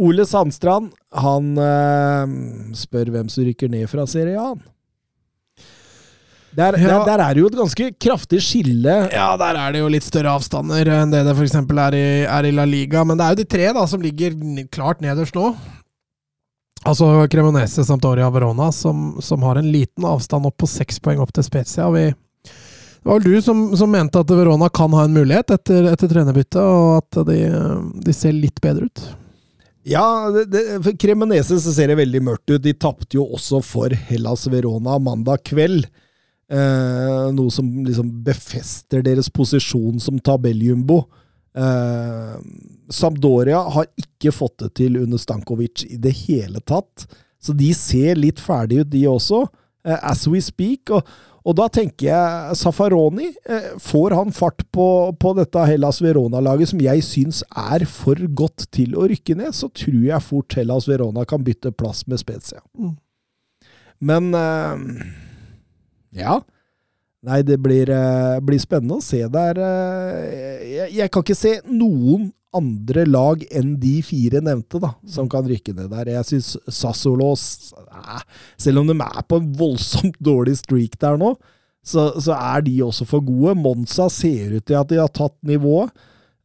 [0.05, 2.33] Ole Sandstrand han eh,
[2.77, 4.51] spør hvem som rykker ned fra Serie A.
[6.57, 6.89] Der, Ja.
[6.89, 8.95] der, der er det jo et ganske kraftig skille.
[9.13, 11.55] Ja, der er det jo litt større avstander enn det det f.eks.
[11.59, 13.03] Er, i- er i La Liga.
[13.05, 14.33] Men det er jo de tre da som ligger
[14.73, 15.51] klart nederst nå.
[16.87, 21.33] Altså Cremonese, Sampdoria Verona, som, som har en liten avstand opp på seks poeng opp
[21.35, 21.89] til Spezia.
[21.91, 25.91] Vi, det var vel du som, som mente at Verona kan ha en mulighet etter,
[25.93, 27.39] etter trenerbyttet, og at de,
[28.07, 29.05] de ser litt bedre ut.
[29.87, 32.63] Ja, det, det, for Cremonese ser det veldig mørkt ut.
[32.65, 35.87] De tapte jo også for Hellas Verona mandag kveld.
[36.51, 41.05] Eh, noe som liksom befester deres posisjon som tabelljumbo.
[41.05, 41.23] Eh,
[42.93, 47.07] Sampdoria har ikke fått det til under Stankovic i det hele tatt.
[47.41, 49.47] Så de ser litt ferdige ut, de også.
[49.87, 50.91] eh, as we speak.
[50.91, 51.07] Og,
[51.47, 53.31] og da tenker jeg Safaroni.
[53.47, 54.89] Eh, får han fart på,
[55.21, 59.71] på dette Hellas Verona-laget, som jeg syns er for godt til å rykke ned, så
[59.71, 62.61] tror jeg fort Hellas Verona kan bytte plass med Spezia.
[62.77, 62.97] Mm.
[64.07, 64.35] Men
[66.17, 66.41] ja.
[67.27, 69.59] Nei, det blir, eh, blir spennende å se der.
[69.59, 75.29] eh, jeg, jeg kan ikke se noen andre lag enn de fire nevnte, da, som
[75.29, 76.13] kan rykke ned der.
[76.15, 78.25] Jeg syns Sassolo eh,
[78.57, 81.35] Selv om de er på en voldsomt dårlig streak der nå,
[81.87, 83.55] så, så er de også for gode.
[83.59, 85.93] Monza ser ut til at de har tatt nivået.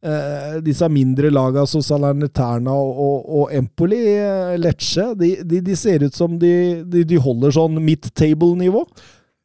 [0.02, 5.76] Eh, disse mindre lagene som Salernitana og, og, og Empoli, eh, Lecce, de, de, de
[5.78, 8.82] ser ut som de, de, de holder sånn mid-table-nivå.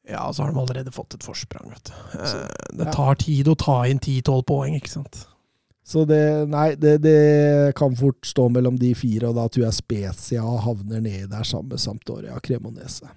[0.09, 1.95] Ja, så har de allerede fått et forsprang, vet du.
[2.15, 2.43] Så,
[2.77, 2.93] det ja.
[2.95, 5.25] tar tid å ta inn 10-12 poeng, ikke sant.
[5.87, 6.19] Så det,
[6.51, 10.99] nei, det, det kan fort stå mellom de fire, og da tror jeg Spezia havner
[11.03, 13.07] nedi der sammen med Sampdoria Cremonese.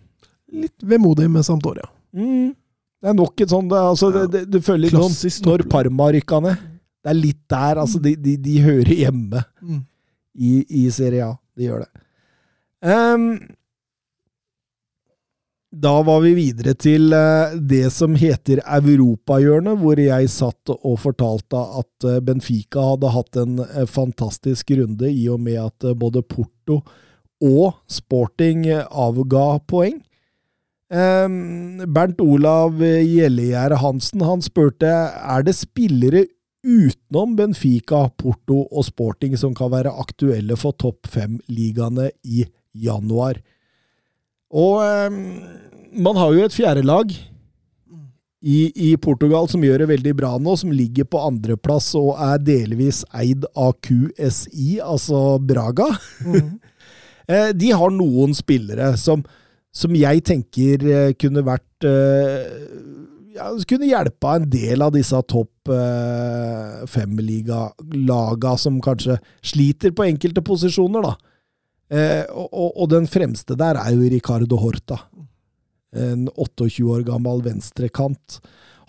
[0.54, 1.86] Litt vemodig med Sampdoria.
[2.14, 2.52] Mm.
[3.00, 5.64] Det er nok et sånt det, altså, det, det, Du føler litt sånn når.
[5.72, 6.66] Parma rykka ned.
[7.00, 7.78] Det er litt der.
[7.80, 9.80] altså De, de, de hører hjemme Mm.
[10.34, 10.50] i,
[10.82, 11.34] i Serie A.
[11.56, 12.02] De gjør det.
[12.86, 13.26] Ehm,
[15.70, 21.60] da var vi videre til eh, det som heter Europahjørnet, hvor jeg satt og fortalte
[21.78, 26.80] at eh, Benfica hadde hatt en eh, fantastisk runde, i og med at både Porto
[27.40, 30.00] og Sporting avga poeng.
[30.90, 36.26] Ehm, Bernt Olav Gjellegjerde Hansen han spurte er det spillere
[36.66, 42.42] utenom Benfica, Porto og Sporting som kan være aktuelle for topp fem-ligaene i
[42.74, 43.38] januar.
[44.50, 45.18] Og eh,
[45.90, 47.12] man har jo et fjerde lag
[48.40, 52.40] i, i Portugal som gjør det veldig bra nå, som ligger på andreplass og er
[52.40, 55.90] delvis eid av QSI, altså Braga.
[56.24, 56.56] Mm.
[57.60, 59.20] De har noen spillere som,
[59.70, 62.48] som jeg tenker eh, kunne vært eh,
[63.36, 70.42] ja, Kunne hjelpa en del av disse topp eh, fem-liga-laga som kanskje sliter på enkelte
[70.42, 71.14] posisjoner, da.
[71.90, 75.00] Eh, og, og, den fremste der er jo Ricardo Horta.
[75.90, 78.38] En 28 år gammel venstrekant.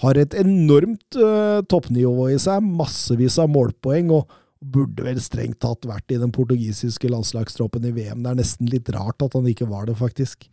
[0.03, 5.87] Har et enormt eh, toppnivå i seg, massevis av målpoeng, og burde vel strengt tatt
[5.89, 8.21] vært i den portugisiske landslagstroppen i VM.
[8.21, 10.45] Det er nesten litt rart at han ikke var det, faktisk.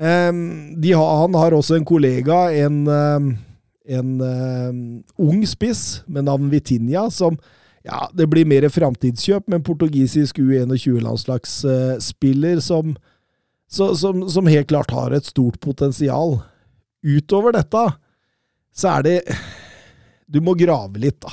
[0.00, 2.80] Eh, de har, han har også en kollega, en,
[3.84, 4.16] en
[5.20, 7.36] ung spiss med navn Vitinha, som
[7.86, 12.96] ja, det blir mer framtidskjøp, men portugisisk U21-landslagsspiller som,
[13.70, 16.38] som, som helt klart har et stort potensial.
[17.06, 17.84] Utover dette,
[18.76, 19.16] så er det
[20.26, 21.30] Du må grave litt, da.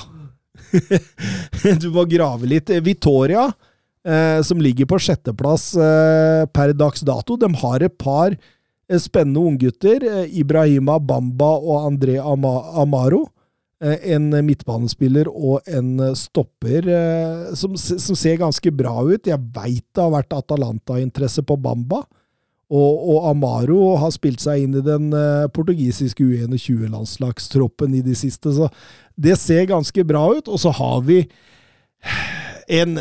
[1.82, 2.70] du må grave litt.
[2.86, 3.50] Vitoria,
[4.06, 9.42] eh, som ligger på sjetteplass eh, per dags dato, de har et par eh, spennende
[9.42, 9.98] unggutter.
[10.06, 13.33] Eh, Ibrahima Bamba og André Ama Amaro.
[13.82, 19.26] Eh, en midtbanespiller og en eh, stopper eh, som, som ser ganske bra ut.
[19.26, 22.04] Jeg veit det har vært Atalanta-interesse på Bamba.
[22.74, 25.10] Og, og Amaro har spilt seg inn i den
[25.54, 28.70] portugisiske U21-landslagstroppen i de siste, så
[29.20, 30.48] det ser ganske bra ut.
[30.48, 31.20] Og så har vi
[32.72, 32.96] en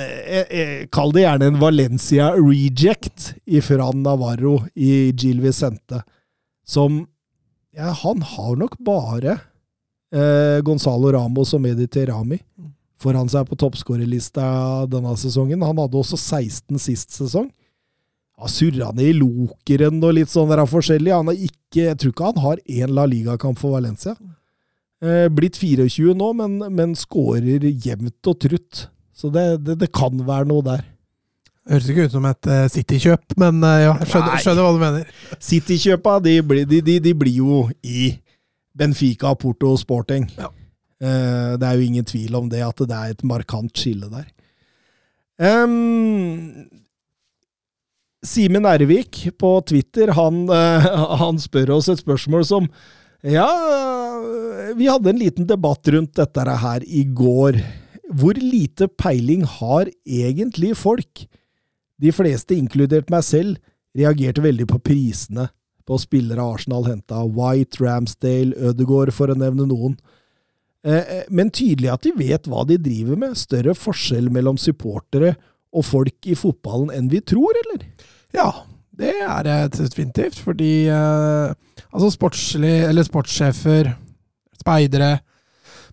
[0.93, 3.31] Kall det gjerne en Valencia reject
[3.65, 6.03] fra Navarro i Gil Vicente,
[6.67, 7.05] som
[7.73, 9.39] ja, Han har nok bare
[10.13, 12.39] eh, Gonzalo Ramos og Medi Terami
[13.03, 14.45] foran seg på toppskårerlista
[14.91, 15.65] denne sesongen.
[15.65, 17.49] Han hadde også 16 sist sesong.
[18.39, 21.11] Ja, surra ned i lokeren og litt sånn der forskjellig.
[21.13, 24.15] Han har ikke, jeg tror ikke han har én La Liga-kamp for Valencia.
[25.03, 28.87] Eh, blitt 24 nå, men, men skårer jevnt og trutt.
[29.13, 30.87] Så det, det, det kan være noe der.
[31.69, 35.11] Høres ikke ut som et uh, City-kjøp, men uh, ja, skjønner, skjønner hva du mener.
[35.39, 38.09] City-kjøpa de, de, de, de blir jo i
[38.77, 40.27] Benfica, Porto Sporting.
[40.37, 40.49] Ja.
[41.03, 44.29] Eh, det er jo ingen tvil om det, at det er et markant skille der.
[45.43, 46.69] Um,
[48.23, 50.89] Simen Ervik på Twitter, han, eh,
[51.23, 52.69] han spør oss et spørsmål som
[53.23, 53.47] Ja,
[54.75, 57.59] vi hadde en liten debatt rundt dette her i går.
[58.13, 61.23] Hvor lite peiling har egentlig folk?
[62.03, 63.61] De fleste, inkludert meg selv,
[63.95, 65.47] reagerte veldig på prisene
[65.87, 67.23] på spillere Arsenal henta.
[67.27, 69.97] White, Ramsdale, Ødegaard, for å nevne noen.
[70.83, 73.37] Eh, eh, Men tydelig at de vet hva de driver med.
[73.39, 75.35] Større forskjell mellom supportere
[75.73, 77.87] og folk i fotballen enn vi tror, eller?
[78.35, 78.49] Ja,
[78.97, 80.39] det er definitivt.
[80.43, 81.53] Fordi eh,
[81.89, 83.93] altså sportslig, eller sportssjefer,
[84.59, 85.17] speidere,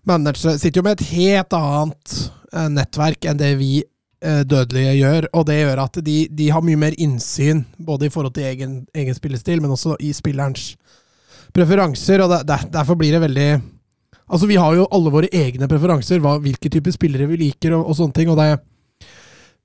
[0.07, 2.17] managere sitter jo med et helt annet
[2.53, 3.73] eh, nettverk enn det vi
[4.21, 5.27] dødelige gjør.
[5.33, 8.79] Og det gjør at de, de har mye mer innsyn, både i forhold til egen,
[8.93, 10.75] egen spillestil, men også i spillerens
[11.55, 12.23] preferanser.
[12.23, 13.51] Og der, derfor blir det veldig
[14.31, 17.89] Altså, vi har jo alle våre egne preferanser, hva, hvilke typer spillere vi liker, og,
[17.91, 18.29] og sånne ting.
[18.31, 18.53] og det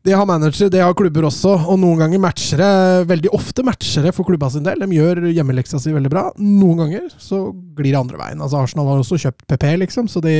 [0.07, 4.05] det har manager, det har klubber også, og noen ganger matcher det Veldig ofte matcher
[4.07, 4.79] det for klubba sin del.
[4.85, 6.29] De gjør hjemmeleksa si veldig bra.
[6.39, 7.41] Noen ganger så
[7.75, 8.43] glir det andre veien.
[8.43, 10.37] Altså Arsenal har også kjøpt PP, liksom, så de,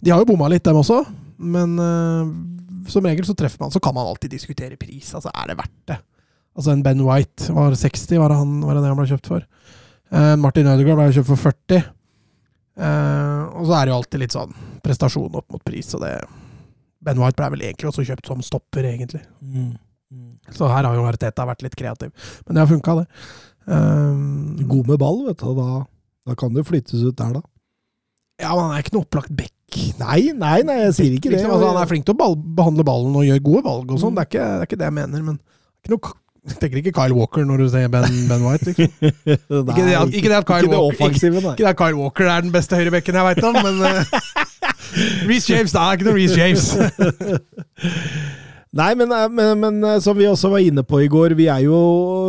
[0.00, 1.02] de har jo bomma litt, dem også.
[1.40, 2.30] Men uh,
[2.92, 3.72] som regel så treffer man.
[3.74, 5.14] Så kan man alltid diskutere pris.
[5.16, 5.98] Altså, er det verdt det?
[6.56, 9.30] Altså, en Ben White var 60, var det, han, var det, det han ble kjøpt
[9.30, 9.46] for?
[10.10, 11.84] Uh, Martin Ødegaard ble kjøpt for 40.
[12.80, 16.02] Uh, eh, og så er det jo alltid litt sånn prestasjon opp mot pris, og
[16.04, 16.14] det
[17.04, 19.22] Ben White ble vel egentlig også kjøpt som stopper, egentlig.
[19.40, 19.72] Mm.
[20.10, 20.34] Mm.
[20.56, 22.12] Så her har jo Arteta vært litt kreativ.
[22.46, 23.06] Men det har funka, det.
[23.70, 25.54] Um, God med ball, vet du.
[25.56, 25.84] Da,
[26.28, 27.44] da kan det flyttes ut der, da.
[28.40, 29.54] Ja, men han er ikke noe opplagt back.
[30.00, 31.44] Nei, nei, nei, jeg sier ikke det.
[31.44, 34.16] Altså, han er flink til å behandle ballen og gjøre gode valg og sånn.
[34.16, 34.22] Mm.
[34.22, 35.38] Det, det, er ikke det jeg mener, men
[35.80, 36.16] ikke noe
[36.48, 38.70] jeg tenker ikke Kyle Walker når du sier Ben, ben White.
[38.70, 38.86] Liksom.
[39.04, 42.46] Nei, ikke, det, ikke, det, at Kyle Walker, ikke, ikke, det at Kyle Walker er
[42.46, 44.20] den beste høyrebekken jeg veit om, men uh,
[45.28, 45.90] Reece James, da.
[45.92, 46.64] Ikke noe Reece James.
[48.70, 51.48] Nei, men, eh, men, men, eh, som vi også var inne på i går, vi
[51.50, 51.78] er jo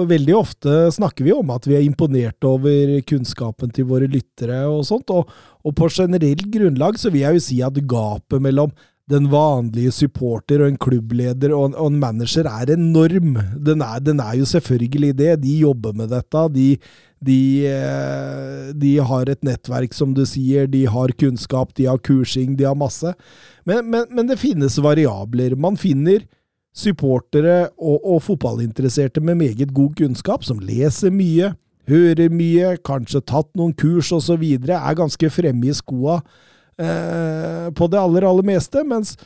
[0.09, 4.81] veldig ofte snakker vi om at vi er imponert over kunnskapen til våre lyttere og
[4.87, 5.13] sånt.
[5.13, 5.29] Og,
[5.63, 8.73] og på generelt grunnlag så vil jeg jo si at gapet mellom
[9.11, 13.37] den vanlige supporter og en klubbleder og en, og en manager er enorm.
[13.59, 15.31] Den er, den er, jo selvfølgelig det.
[15.43, 16.43] De jobber med dette.
[16.55, 16.67] De,
[17.19, 20.69] de, eh, de, har et nettverk, som du sier.
[20.71, 23.13] De har kunnskap, de har kursing, de har masse.
[23.67, 25.57] Men, men, men det finnes variabler.
[25.59, 26.23] Man finner
[26.71, 31.51] supportere og, og fotballinteresserte med meget god kunnskap, som leser mye,
[31.89, 36.19] hører mye, kanskje tatt noen kurs osv., er ganske fremme i skoa
[36.81, 38.83] Eh, på det aller, aller meste.
[38.87, 39.17] Mens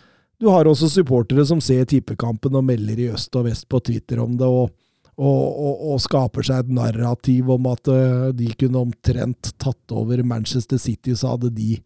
[0.42, 4.20] du har også supportere som ser tippekampen og melder i øst og vest på Twitter
[4.24, 4.74] om det, og,
[5.16, 10.24] og, og, og skaper seg et narrativ om at uh, de kunne omtrent tatt over
[10.28, 11.80] Manchester City, så hadde de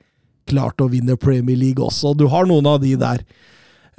[0.49, 2.15] klart å vinne Premier League også.
[2.17, 3.21] Du har noen av de der.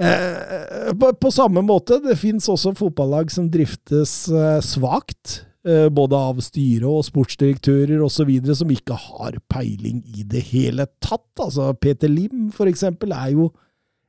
[0.00, 5.44] Eh, på, på, samme måte, det fins også fotballag som driftes eh, svakt.
[5.60, 11.28] Eh, både av styre og sportsdirektører osv., som ikke har peiling i det hele tatt.
[11.36, 13.50] Altså, Peter Lim, for eksempel, er jo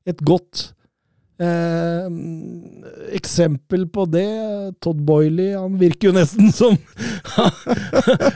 [0.07, 0.69] et godt
[1.41, 2.05] Eh,
[3.15, 4.27] eksempel på det
[4.79, 6.75] Todd Boiley han virker jo nesten som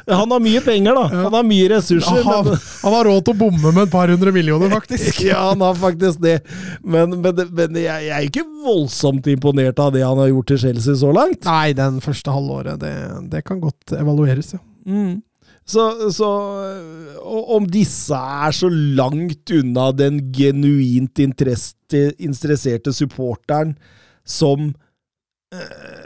[0.10, 1.04] Han har mye penger, da.
[1.12, 2.24] Han har mye ressurser.
[2.26, 5.22] Han, men, han har råd til å bomme med et par hundre millioner, faktisk.
[5.30, 6.39] ja, han har faktisk det.
[6.82, 10.62] Men, men, men jeg, jeg, er ikke voldsomt imponert av det han har gjort til
[10.65, 11.46] Chelsea så langt.
[11.46, 12.82] Nei, den første halvåret.
[12.82, 12.96] Det,
[13.34, 14.63] det kan godt evalueres, ja.
[14.86, 15.22] Mm.
[15.65, 16.30] Så, så,
[17.25, 23.73] om disse er så langt unna den genuint interesserte supporteren
[24.21, 24.67] som
[25.54, 26.06] eh,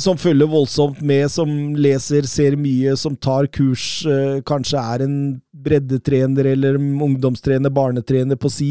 [0.00, 5.16] som følger voldsomt med, som leser, ser mye, som tar kurs, eh, kanskje er en
[5.64, 8.70] breddetrener eller ungdomstrener, barnetrener på si.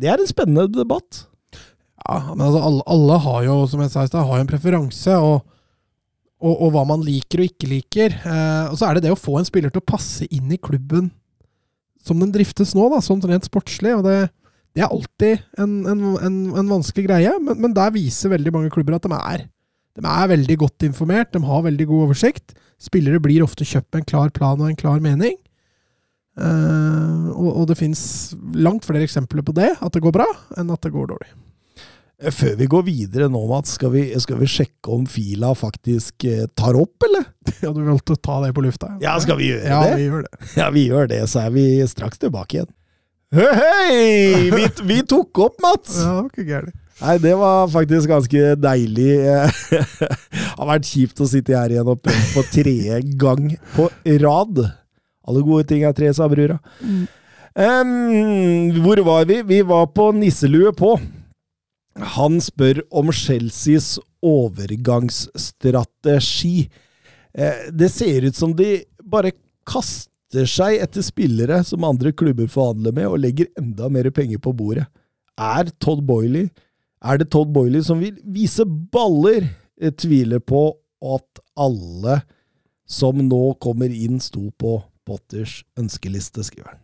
[0.00, 1.26] Det er en spennende debatt.
[2.02, 5.16] Ja, men altså, alle, alle har jo, som jeg sa i stad, en preferanse.
[5.16, 5.42] og
[6.42, 8.14] og, og, hva man liker og ikke liker.
[8.18, 10.60] Eh, og så er det det å få en spiller til å passe inn i
[10.60, 11.12] klubben
[12.02, 13.94] som den driftes nå, da, sånn rent sportslig.
[13.94, 14.16] og det,
[14.74, 18.72] det er alltid en, en, en, en vanskelig greie, men, men, der viser veldig mange
[18.74, 19.46] klubber at de er,
[19.98, 22.56] de er veldig godt informert, de har veldig god oversikt.
[22.82, 25.38] Spillere blir ofte kjøpt med en klar plan og en klar mening.
[26.32, 28.02] Uh, og, og, det finnes
[28.56, 30.26] langt flere eksempler på det, at det går bra,
[30.56, 31.28] enn at det går dårlig.
[32.30, 36.44] Før vi går videre nå, Mats, skal vi, skal vi sjekke om fila faktisk eh,
[36.54, 37.24] tar opp, eller?
[37.64, 38.92] Ja, du valgte å ta det på lufta?
[39.02, 39.96] Ja, skal vi gjøre ja, det?
[39.98, 40.50] Vi gjør det.
[40.60, 42.70] Ja, vi gjør det, så er vi straks tilbake igjen.
[43.34, 43.48] Hei!
[43.58, 44.50] hei!
[44.54, 45.96] Vi, vi, tok opp, Mats!
[45.98, 46.78] Ja, det var ikke gærent.
[47.02, 49.14] Nei, det var faktisk ganske deilig.
[50.52, 53.88] Det har vært kjipt å sitte her igjen og prøve på tredje gang på
[54.22, 54.60] rad.
[55.26, 56.60] Alle gode ting er tre, sa brura.
[57.56, 59.40] Um, hvor var vi?
[59.48, 60.92] Vi var på nisselue på.
[62.16, 66.70] Han spør om Chelseas overgangsstrategi.
[67.34, 69.32] Eh, det ser ut som de bare
[69.68, 74.52] kaster seg etter spillere som andre klubber forhandler med, og legger enda mer penger på
[74.56, 74.86] bordet.
[75.40, 76.48] Er Todd Boiley
[77.02, 79.48] Er det Todd Boiley som vil vise baller?
[79.80, 82.22] Jeg tviler på at alle
[82.86, 86.81] som nå kommer inn, sto på Potters ønskeliste, skriver han.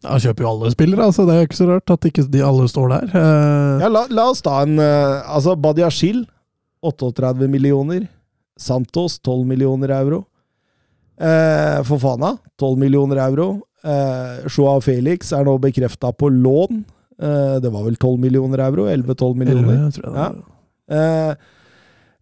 [0.00, 1.26] Ja, kjøper jo alle spillere, altså.
[1.28, 3.10] Det er ikke så rart at ikke de alle står der.
[3.12, 6.22] Uh, ja, la, la, oss ta en uh, Altså, Badiashil
[6.86, 8.06] 38 millioner.
[8.60, 10.22] Santos 12 millioner euro.
[11.20, 13.50] Uh, Fofana 12 millioner euro.
[13.84, 16.82] Uh, Joao Felix er nå bekrefta på lån.
[17.20, 18.88] Uh, det var vel 12 millioner euro?
[18.88, 19.82] 11-12 millioner?
[19.84, 20.32] Jeg tror jeg det Ja.
[20.32, 21.40] var.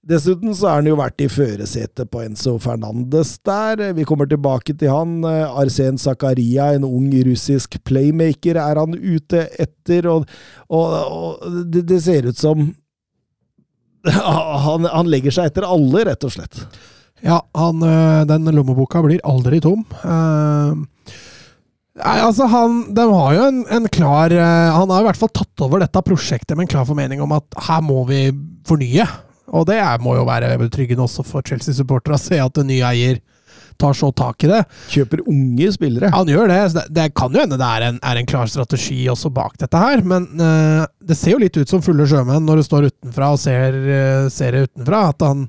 [0.09, 3.93] Eh, dessuten så har han jo vært i førersetet på Enzo Fernandes der.
[3.95, 5.23] Vi kommer tilbake til han.
[5.25, 10.09] Eh, Arsen Zakaria, en ung russisk playmaker, er han ute etter.
[10.09, 10.29] Og,
[10.69, 12.75] og, og det, det ser ut som
[14.67, 16.63] han, han legger seg etter alle, rett og slett.
[17.25, 19.85] Ja, han, øh, den lommeboka blir aldri tom.
[20.05, 20.85] Eh,
[21.99, 25.33] Nei, altså han, de har jo en, en klar øh, Han har i hvert fall
[25.35, 28.29] tatt over dette prosjektet med en klar formening om at her må vi
[28.69, 29.07] fornye.
[29.55, 32.83] Og det er, må jo være betryggende også for Chelsea-supportere å se at en ny
[32.85, 33.21] eier
[33.79, 34.63] tar så tak i det.
[34.91, 36.11] Kjøper unge spillere.
[36.15, 36.61] Han gjør det.
[36.75, 39.79] Det, det kan jo hende det er en, er en klar strategi også bak dette
[39.79, 43.33] her, men uh, det ser jo litt ut som fulle sjømenn når du står utenfra
[43.37, 45.05] og ser, uh, ser det utenfra.
[45.13, 45.47] At han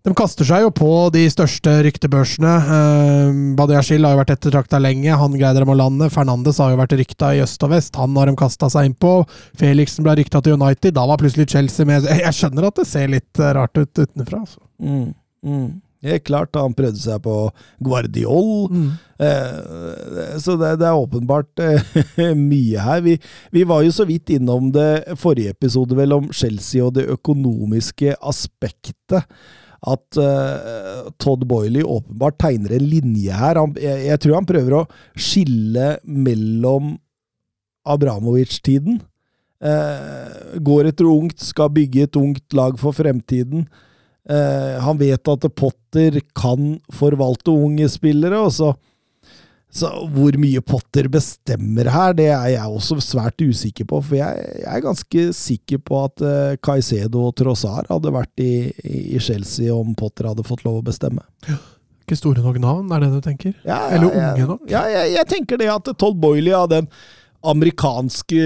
[0.00, 2.52] De kaster seg jo på de største ryktebørsene.
[2.76, 6.08] Eh, Badiashil har jo vært ettertrakta lenge, han greide dem å lande.
[6.12, 8.96] Fernandes har jo vært rykta i øst og vest, han har de kasta seg inn
[8.96, 9.18] på.
[9.60, 12.08] Felixen ble rykta til United, da var plutselig Chelsea med.
[12.08, 14.40] Jeg skjønner at det ser litt øh, rart ut utenfra.
[14.40, 14.64] Altså.
[14.80, 15.12] Mm,
[15.44, 15.70] mm.
[16.08, 17.36] Helt klart, han prøvde seg på
[17.84, 18.70] Guardiol.
[18.72, 18.90] Mm.
[19.20, 23.04] Eh, så det, det er åpenbart eh, mye her.
[23.04, 23.18] Vi,
[23.52, 28.16] vi var jo så vidt innom det forrige episode, vel, om Chelsea og det økonomiske
[28.16, 29.28] aspektet.
[29.80, 33.60] At uh, Todd Boiley åpenbart tegner en linje her.
[33.60, 36.98] Han, jeg, jeg tror han prøver å skille mellom
[37.88, 39.00] Abramovic-tiden.
[39.60, 43.64] Uh, går etter ungt, skal bygge et ungt lag for fremtiden.
[44.28, 48.74] Uh, han vet at Potter kan forvalte unge spillere, og så
[49.70, 54.00] så hvor mye Potter bestemmer her, det er jeg også svært usikker på.
[54.02, 58.52] For jeg, jeg er ganske sikker på at uh, Caicedo og Trossar hadde vært i,
[59.14, 61.22] i Chelsea om Potter hadde fått lov å bestemme.
[62.02, 63.54] Ikke store nok navn, er det du tenker?
[63.62, 64.66] Ja, Eller unge nok?
[64.72, 66.90] Ja, jeg tenker det at Todd Boiley av den
[67.40, 68.42] amerikanske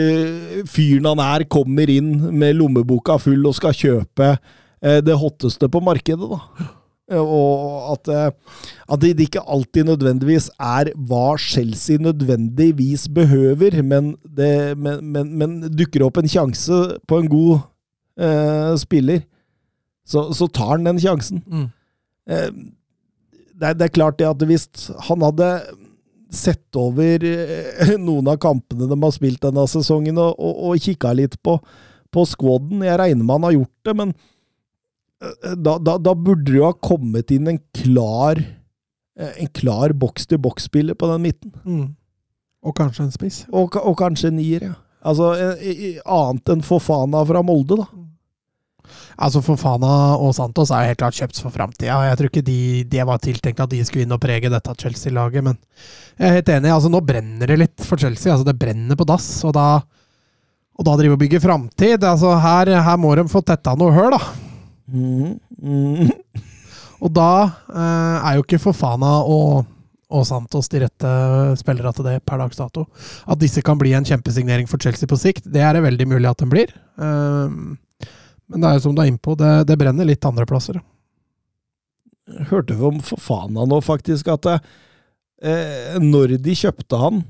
[0.70, 5.80] fyren han er, kommer inn med lommeboka full og skal kjøpe uh, det hotteste på
[5.88, 6.68] markedet, da.
[7.12, 8.30] Og at, eh,
[8.88, 15.58] at det ikke alltid nødvendigvis er hva Chelsea nødvendigvis behøver, men, det, men, men, men
[15.68, 17.58] dukker opp en sjanse på en god
[18.16, 19.20] eh, spiller,
[20.08, 21.44] så, så tar han den sjansen.
[21.44, 21.68] Mm.
[22.30, 22.50] Eh,
[23.54, 24.68] det, det er klart det at hvis
[25.08, 25.50] han hadde
[26.34, 31.14] sett over eh, noen av kampene de har spilt denne sesongen, og, og, og kikka
[31.16, 31.58] litt på,
[32.14, 34.30] på squaden Jeg regner med han har gjort det, men eh,
[35.56, 40.98] da, da, da burde det jo ha kommet inn en klar eh, en klar boks-til-boks-spiller
[40.98, 41.52] på den midten.
[41.64, 41.86] Mm.
[42.64, 43.44] Og kanskje en spiss.
[43.52, 44.78] Og, og kanskje en nier, ja.
[45.04, 47.88] Altså, eh, annet enn Fofana fra Molde, da.
[49.14, 51.96] Altså Fofana og Santos er jo helt klart kjøpt for framtida.
[52.08, 52.60] Jeg tror ikke de,
[52.90, 55.58] de, var tiltenkt at de skulle inn og prege dette Chelsea-laget, men
[56.18, 56.72] jeg er helt enig.
[56.72, 58.32] altså Nå brenner det litt for Chelsea.
[58.32, 59.28] altså Det brenner på dass.
[59.46, 59.68] Og da,
[60.74, 62.04] og da drive og bygge framtid.
[62.04, 64.20] Altså her, her må de få tetta noe høl, da.
[64.90, 66.10] Mhm, mm.
[67.04, 67.30] Og da
[67.68, 69.64] eh, er jo ikke Fofana og,
[70.14, 71.10] og Santos de rette
[71.60, 72.86] spillere til det per dags dato.
[73.28, 76.30] At disse kan bli en kjempesignering for Chelsea på sikt, det er det veldig mulig
[76.30, 76.72] at den blir.
[76.96, 77.58] Eh,
[78.44, 80.80] men det er jo som du er innpå, det, det brenner litt andre plasser.
[82.50, 87.24] hørte vi om Fofana nå, faktisk, at eh, når de kjøpte han,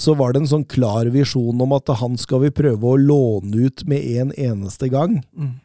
[0.00, 3.68] så var det en sånn klar visjon om at han skal vi prøve å låne
[3.68, 5.60] ut med en eneste gang Mm.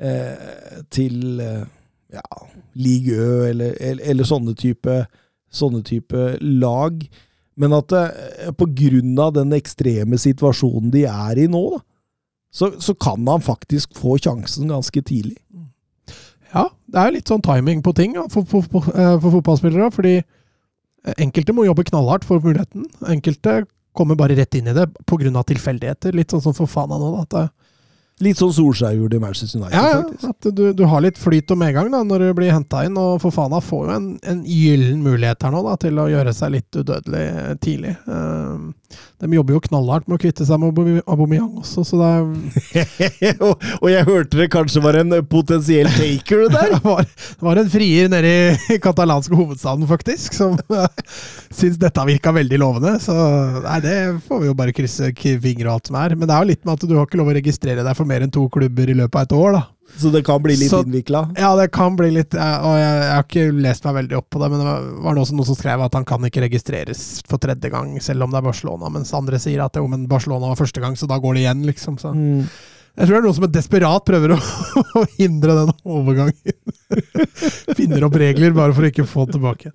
[0.00, 1.64] Eh, til eh,
[2.14, 2.24] ja,
[2.74, 4.98] Ligue eller, eller, eller sånne type,
[5.54, 7.02] sånne type lag.
[7.60, 11.82] Men at eh, på grunn av den ekstreme situasjonen de er i nå, da,
[12.54, 15.40] så, så kan han faktisk få sjansen ganske tidlig.
[16.54, 19.90] Ja, det er litt sånn timing på ting ja, for, for, for, eh, for fotballspillere.
[19.94, 20.14] Fordi
[21.18, 22.86] enkelte må jobbe knallhardt for muligheten.
[23.10, 23.64] Enkelte
[23.94, 25.42] kommer bare rett inn i det pga.
[25.50, 26.14] tilfeldigheter.
[26.14, 27.10] Litt sånn som for faen av nå.
[27.16, 27.63] Da, at det,
[28.22, 30.28] Litt sånn Solskjær gjorde i Manchester United, ja, faktisk.
[30.30, 32.94] at du, du har litt flyt og medgang da, når du blir henta inn.
[33.00, 36.54] Og Fofana får jo en, en gyllen mulighet her nå da, til å gjøre seg
[36.54, 37.24] litt udødelig
[37.64, 37.96] tidlig.
[38.06, 38.70] Um,
[39.22, 43.62] de jobber jo knallhardt med å kvitte seg med Aubameyang også, så det er og,
[43.80, 46.74] og jeg hørte det kanskje var en potensiell taker det der.
[46.74, 48.30] Det var, det var en frier nede
[48.74, 50.56] i katalanske hovedstaden, faktisk, som
[51.54, 52.96] syntes dette virka veldig lovende.
[53.02, 53.14] Så
[53.64, 53.94] nei, det
[54.26, 56.16] får vi jo bare krysse fingre og alt som er.
[56.18, 58.10] Men det er jo litt med at du har ikke lov å registrere deg for
[58.10, 59.64] mer enn to klubber i løpet av et år, da.
[60.00, 61.22] Så det kan bli litt innvikla.
[61.38, 64.42] Ja, det kan bli litt Og jeg, jeg har ikke lest meg veldig opp på
[64.42, 64.74] det, men det
[65.06, 68.34] var, også noen som skrev at han kan ikke registreres for tredje gang, selv om
[68.34, 68.90] det er Barcelona.
[68.92, 71.66] Mens andre sier at jo, men Barcelona var første gang, så da går det igjen,
[71.68, 72.00] liksom.
[72.02, 72.14] Så.
[72.14, 72.48] Mm.
[72.94, 74.38] Jeg tror det er noen som er desperat prøver å,
[75.00, 76.54] å hindre den overgangen.
[77.78, 79.72] Finner opp regler bare for å ikke få den tilbake.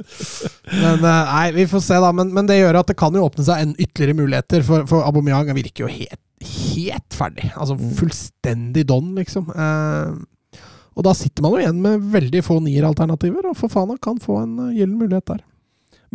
[0.71, 2.13] Men eh, nei, vi får se, da.
[2.15, 5.03] Men, men, det gjør at det kan jo åpne seg en ytterligere muligheter, for, for
[5.07, 7.49] Aubameyang virker jo helt, helt ferdig.
[7.55, 7.87] Altså mm.
[7.99, 9.49] fullstendig don, liksom.
[9.53, 10.59] Eh,
[10.99, 14.55] og da sitter man jo igjen med veldig få nieralternativer, og Fofana kan få en
[14.59, 15.43] uh, gyllen mulighet der.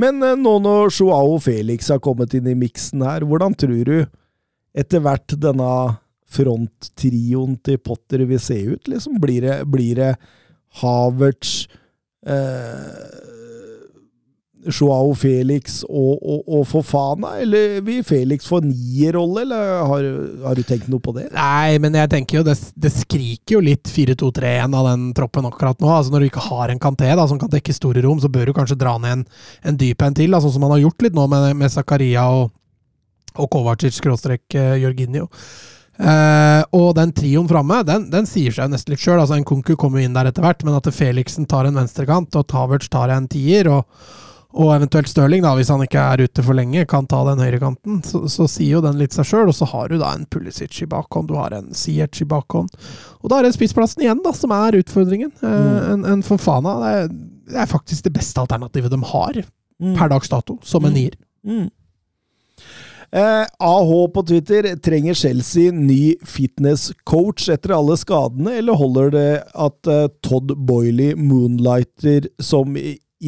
[0.00, 3.96] Men uh, nå når Joao Felix har kommet inn i miksen her, hvordan tror du
[4.74, 5.70] etter hvert denne
[6.34, 8.90] fronttrioen til Potter vil se ut?
[8.90, 9.16] Liksom?
[9.22, 10.10] Blir det, blir det
[10.80, 11.68] Havertz,
[12.26, 13.33] eh,
[14.72, 20.06] Joao Felix og, og, og Fofana, eller vil Felix få nierrolle, eller har,
[20.46, 21.26] har, du tenkt noe på det?
[21.34, 25.80] Nei, men jeg tenker jo det, det skriker jo litt 4-2-3-1 av den troppen akkurat
[25.82, 25.90] nå.
[25.90, 28.50] altså Når du ikke har en Kanté da, som kan dekke store rom, så bør
[28.50, 29.28] du kanskje dra ned en,
[29.68, 32.26] en dyp en til, sånn altså, som man har gjort litt nå med, med Zakaria
[32.32, 32.50] og,
[33.36, 35.28] og Kovacic-Jorginho.
[35.94, 39.20] Uh, og den trioen framme, den, den, sier seg nesten litt sjøl.
[39.20, 42.48] Altså, Nkunku kommer jo inn der etter hvert, men at Felixen tar en venstrekant, og
[42.50, 43.84] Taverts tar en tier, og,
[44.54, 47.98] og eventuelt Stirling, da, hvis han ikke er ute for lenge, kan ta den høyrekanten,
[48.06, 49.50] så, så sier jo den litt seg sjøl.
[49.50, 52.70] Og så har du da en Pulisic i bakhånd, du har en Siech i bakhånd.
[53.24, 55.34] Og da er det spissplassen igjen da, som er utfordringen.
[55.42, 55.78] Uh, mm.
[55.94, 57.12] En, en Fofana det er,
[57.50, 59.96] det er, faktisk det beste alternativet de har mm.
[59.98, 61.00] per dags dato, som en mm.
[61.00, 61.18] nier.
[61.44, 61.66] Mm.
[63.14, 64.76] Eh, AH på Twitter.
[64.76, 72.26] Trenger Chelsea ny fitness-coach etter alle skadene, eller holder det at eh, Todd Boiley moonlighter
[72.42, 72.74] som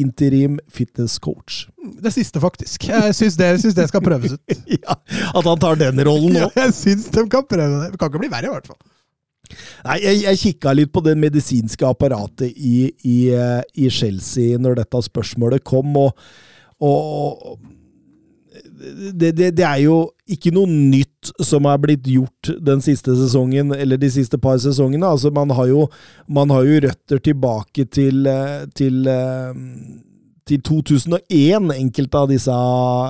[0.01, 1.63] interim fitness-coach?
[2.03, 2.87] Det siste, faktisk.
[2.89, 4.59] Jeg syns det, synes det skal prøves ut.
[4.77, 4.97] ja,
[5.33, 6.45] At han tar den rollen nå?
[6.45, 7.93] Ja, jeg syns de kan prøve det.
[7.93, 8.79] Det kan ikke bli verre, i hvert fall.
[9.87, 14.81] Nei, Jeg, jeg kikka litt på det medisinske apparatet i, i, eh, i Chelsea når
[14.81, 16.27] dette spørsmålet kom, og,
[16.83, 17.55] og
[18.77, 19.97] det, det, det, er jo
[20.29, 25.07] ikke noe nytt som er blitt gjort den siste sesongen, eller de siste par sesongene.
[25.07, 25.87] Altså, man har jo,
[26.29, 29.59] man har jo røtter tilbake til, eh, til, eh,
[30.47, 32.57] til 2001, enkelte av disse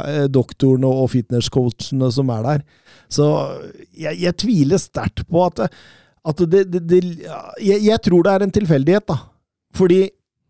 [0.07, 2.68] eh, doktorene og fitnesscoachene som er der.
[3.11, 3.28] Så
[3.91, 5.68] jeg, jeg tviler sterkt på at,
[6.28, 7.01] at det, det
[7.63, 9.20] jeg, jeg tror det er en tilfeldighet, da.
[9.78, 10.05] Fordi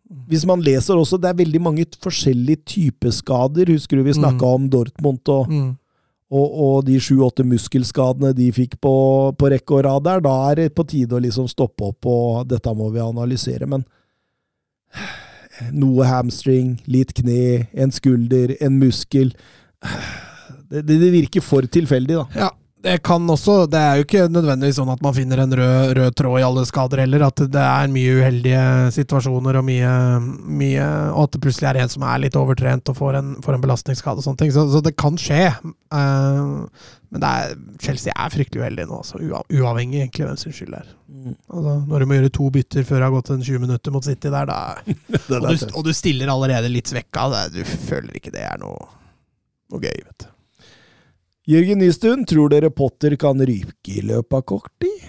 [0.08, 3.74] hvis man leser også, det er veldig mange forskjellige typeskader.
[3.74, 4.56] Husker du vi snakka mm.
[4.56, 5.70] om Dortmund og, mm.
[6.32, 8.96] og, og de sju-åtte muskelskadene de fikk på,
[9.38, 10.24] på, rekke og rad der?
[10.24, 13.68] Da er det på tide å liksom stoppe opp, og dette må vi analysere.
[13.68, 13.84] Men
[15.76, 19.34] noe hamstring, litt kne, en skulder, en muskel
[20.68, 22.48] Det, det virker for tilfeldig, da.
[22.48, 22.48] Ja,
[22.86, 26.18] det kan også Det er jo ikke nødvendigvis sånn at man finner en rød, rød
[26.20, 27.26] tråd i alle skader heller.
[27.26, 29.94] At det er mye uheldige situasjoner og mye,
[30.62, 33.58] mye Og at det plutselig er en som er litt overtrent og får en, får
[33.58, 34.54] en belastningsskade og sånne ting.
[34.54, 35.50] Så, så det kan skje.
[35.90, 36.70] Uh,
[37.14, 39.20] men er, Chelsea er fryktelig uheldig nå, altså.
[39.26, 40.94] Uavhengig egentlig hvem sin skyld det er.
[41.08, 41.34] Mm.
[41.34, 44.06] Altså, når du må gjøre to bytter før det har gått en 20 minutter mot
[44.06, 44.62] City der, da
[45.42, 47.30] og, du, og, du, stiller allerede litt svekka.
[47.56, 48.90] Du føler ikke det er noe,
[49.74, 50.34] noe gøy, vet du.
[51.48, 55.06] Jørgen Nystuen, tror dere Potter kan ryke i løpet av kort tid?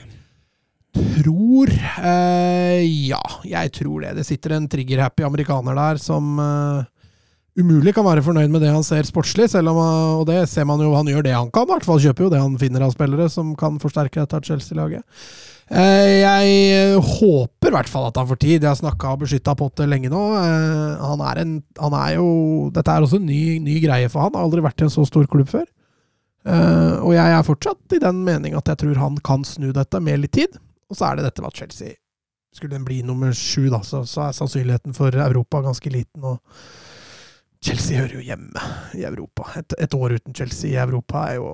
[0.94, 4.12] Tror eh, Ja, jeg tror det.
[4.20, 6.84] Det sitter en trigger-happy amerikaner der som eh,
[7.58, 10.78] umulig kan være fornøyd med det han ser sportslig, selv om og det ser man
[10.78, 11.66] jo han gjør det han kan.
[11.66, 15.02] I hvert fall kjøper jo det han finner av spillere som kan forsterke dette Chelsea-laget.
[15.74, 18.60] Eh, jeg håper i hvert fall at han får tid.
[18.62, 20.22] Jeg har snakka og beskytta Potter lenge nå.
[20.38, 22.30] Eh, han er, en, han er jo
[22.78, 24.38] Dette er også en ny, ny greie for han.
[24.38, 25.66] Har aldri vært i en så stor klubb før.
[26.48, 30.00] Uh, og jeg er fortsatt i den mening at jeg tror han kan snu dette
[30.00, 30.56] med litt tid.
[30.88, 31.96] Og så er det dette med at Chelsea
[32.56, 36.24] Skulle den bli nummer sju, da, så, så, er sannsynligheten for Europa ganske liten.
[36.24, 36.40] Og
[37.60, 38.62] Chelsea hører jo hjemme
[38.96, 39.50] i Europa.
[39.60, 41.50] Et, et år uten Chelsea i Europa er jo,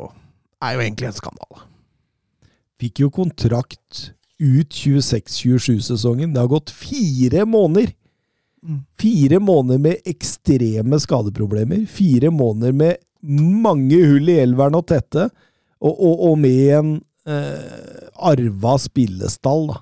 [0.62, 1.66] er jo egentlig en skandale.
[2.80, 4.06] Fikk jo kontrakt
[4.38, 6.32] ut 26-27-sesongen.
[6.34, 7.90] Det har gått fire måneder!
[8.64, 8.80] Mm.
[8.96, 11.84] Fire måneder med ekstreme skadeproblemer.
[11.90, 15.28] Fire måneder med mange hull i elveren å tette,
[15.84, 16.92] og, og, og, med en
[17.28, 19.80] eh, arva spillestall, da.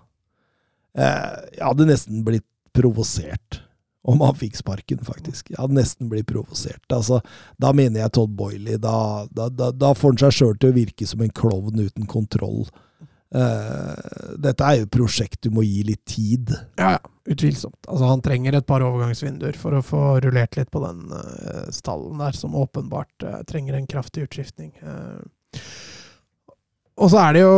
[0.92, 3.62] Eh, jeg hadde nesten blitt provosert
[4.02, 5.52] om han fikk sparken, faktisk.
[5.52, 6.82] Jeg hadde nesten blitt provosert.
[6.90, 7.20] Altså,
[7.62, 8.80] da mener jeg Todd Boiley.
[8.82, 12.08] Da, da, da, da får han seg sjøl til å virke som en klovn uten
[12.10, 12.64] kontroll.
[13.32, 16.50] Uh, dette er jo et prosjekt du må gi litt tid.
[16.80, 17.11] Ja, ja.
[17.22, 17.78] Utvilsomt.
[17.86, 22.18] Altså, han trenger et par overgangsvinduer for å få rullert litt på den uh, stallen
[22.18, 24.72] der, som åpenbart uh, trenger en kraftig utskiftning.
[26.98, 27.56] og så er det jo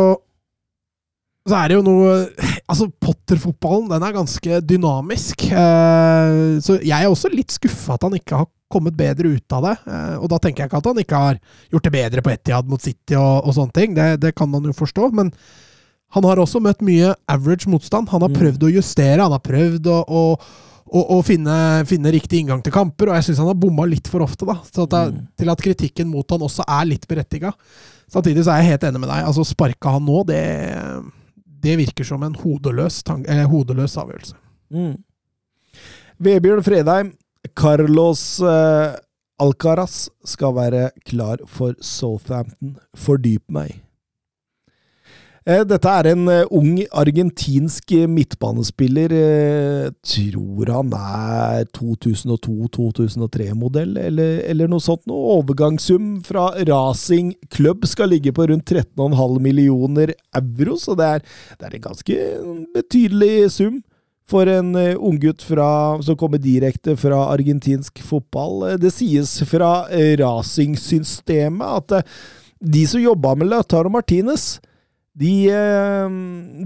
[1.45, 2.13] så er det jo noe
[2.71, 5.43] Altså, Potter-fotballen den er ganske dynamisk.
[5.45, 9.75] så jeg er også litt skuffa at han ikke har kommet bedre ut av det.
[10.17, 11.37] og da tenker jeg ikke at han ikke har
[11.69, 13.93] gjort det bedre på Etiad mot City og, og sånne ting.
[13.93, 15.11] Det, det kan man jo forstå.
[15.13, 15.29] men
[16.13, 18.09] Han har også møtt mye average motstand.
[18.09, 18.35] Han har Mm.
[18.39, 20.37] prøvd å justere, han har prøvd å, å,
[20.93, 24.07] å, å finne, finne riktig inngang til kamper, og jeg syns han har bomma litt
[24.07, 24.45] for ofte.
[24.45, 25.27] da, så at det, Mm.
[25.37, 27.51] Til at kritikken mot han også er litt berettiga.
[28.07, 29.25] Samtidig så er jeg helt enig med deg.
[29.25, 31.03] altså Sparka han nå, det,
[31.61, 34.35] det virker som en hodeløs, tan- eh, hodeløs avgjørelse.
[34.71, 34.97] Mm.
[36.21, 37.13] Vebjørn Fredheim,
[37.55, 38.95] Carlos eh,
[39.41, 42.77] Alcaraz skal være klar for Southampton.
[42.95, 43.81] Fordyp meg.
[45.45, 49.11] Eh, Dette er en eh, ung argentinsk midtbanespiller.
[49.13, 55.03] eh, Tror han er 2002-2003-modell, eller, eller noe sånt.
[55.05, 61.21] Noe overgangssum fra Racing Club skal ligge på rundt 13,5 millioner euro, så det er,
[61.59, 62.17] det er en ganske
[62.73, 63.83] betydelig sum
[64.25, 68.73] for en unggutt som kommer direkte fra argentinsk fotball.
[68.81, 72.01] Det sies fra Racing-systemet at
[72.65, 74.57] de som jobba med Lautaro Martinez,
[75.15, 76.09] de, eh,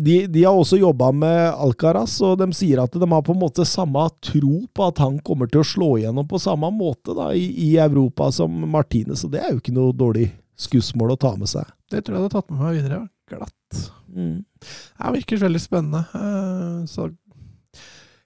[0.01, 3.41] de, de har også jobba med Alcaraz, og de sier at de har på en
[3.43, 7.29] måte samme tro på at han kommer til å slå igjennom på samme måte da,
[7.37, 11.35] i, i Europa som Martinez, og det er jo ikke noe dårlig skussmål å ta
[11.39, 11.69] med seg.
[11.93, 13.03] Det tror jeg hadde tatt med meg videre.
[13.29, 13.83] Glatt.
[14.09, 14.41] Mm.
[14.65, 16.01] Det virker veldig spennende.
[16.17, 17.05] Eh, Så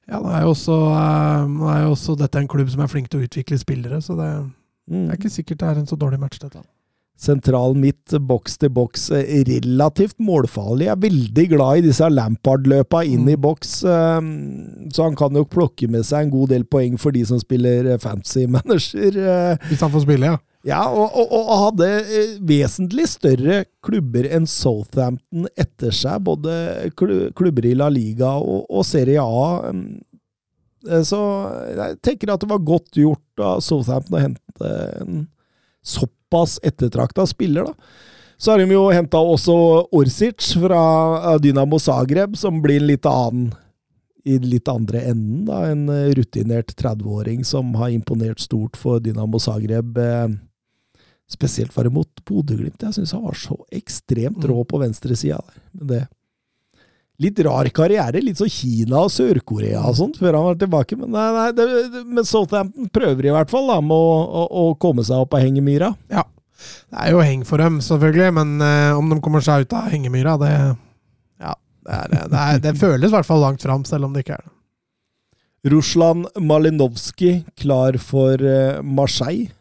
[0.08, 2.92] ja, nå er jo også, eh, nå er jo også dette en klubb som er
[2.92, 4.32] flink til å utvikle spillere, så det
[4.84, 5.06] Mm.
[5.10, 6.60] er ikke sikkert det er en så dårlig match, dette.
[7.16, 10.88] Sentral midt, boks til boks, eh, relativt målfarlig.
[10.88, 13.42] Jeg er veldig glad i disse Lampard-løpa inn i Mm.
[13.42, 14.22] boks, eh,
[14.92, 17.94] så han kan nok plukke med seg en god del poeng for de som spiller
[17.94, 19.14] eh, fancy manager.
[19.16, 19.58] eh.
[19.70, 20.38] Hvis han får spille, ja.
[20.66, 21.88] Ja, og, og, og hadde
[22.48, 29.20] vesentlig større klubber enn Southampton etter seg, både klubber i La Liga og, og Serie
[29.22, 29.72] A.
[29.72, 30.02] mm.
[30.90, 31.20] Eh, Så
[31.78, 35.28] jeg tenker at det var godt gjort av Southampton å hente en
[36.34, 37.74] såpass ettertrakta spiller, da.
[38.38, 39.54] Så har de jo henta også
[39.94, 43.54] Orsic fra eh, Dynamo Zagreb, som blir en litt annen
[44.26, 45.66] i litt andre enden, da.
[45.72, 49.98] En eh, rutinert 30-åring som har imponert stort for Dynamo Zagreb.
[49.98, 50.28] eh,
[51.30, 52.82] Spesielt var det mot Bodø-Glimt.
[52.84, 55.40] Jeg syns han var så ekstremt rå på venstresida.
[55.72, 56.02] Men det
[57.22, 58.22] Litt rar karriere.
[58.24, 60.98] Litt sånn Kina og Sør-Korea og sånt, før han var tilbake.
[60.98, 64.46] Men, nei, nei, det, det, men Southampton prøver i hvert fall da, med å, å,
[64.64, 65.94] å komme seg opp av hengemyra.
[66.10, 69.92] Det er jo heng for dem, selvfølgelig, men uh, om de kommer seg ut av
[69.94, 70.52] hengemyra, det
[71.44, 71.54] Ja,
[71.84, 74.38] det, er, det, er, det føles i hvert fall langt fram, selv om det ikke
[74.38, 74.54] er det.
[75.74, 79.52] Ruslan Malinovskij klar for uh, Marseille.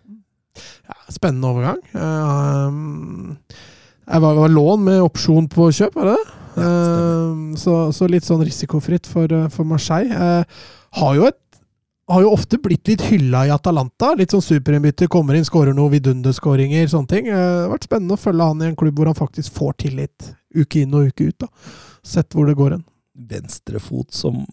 [0.88, 1.82] Ja, spennende overgang.
[1.94, 3.58] Uh,
[4.06, 6.41] jeg var, var lån med opsjon på kjøp, var det det?
[6.56, 10.12] Ja, Eh, så, så litt sånn risikofritt for, eh, for Marseille.
[10.12, 10.44] Uh,
[10.98, 11.38] har jo et
[12.12, 14.12] har jo ofte blitt litt hylla i Atalanta.
[14.18, 17.28] Litt sånn superinnbytter, kommer inn, skårer noen vidunderskåringer, sånne ting.
[17.30, 19.72] Eh, Det har vært spennende å følge han i en klubb hvor han faktisk får
[19.86, 21.38] tillit uke inn og uke ut.
[21.38, 21.48] da.
[22.02, 22.84] Sett hvor det går hen.
[23.14, 24.46] venstrefot som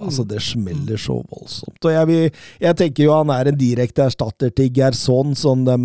[0.00, 1.76] Altså, det smeller så voldsomt.
[1.84, 5.76] Og jeg, vil, jeg tenker jo han er en direkte erstatter til Gerson, som de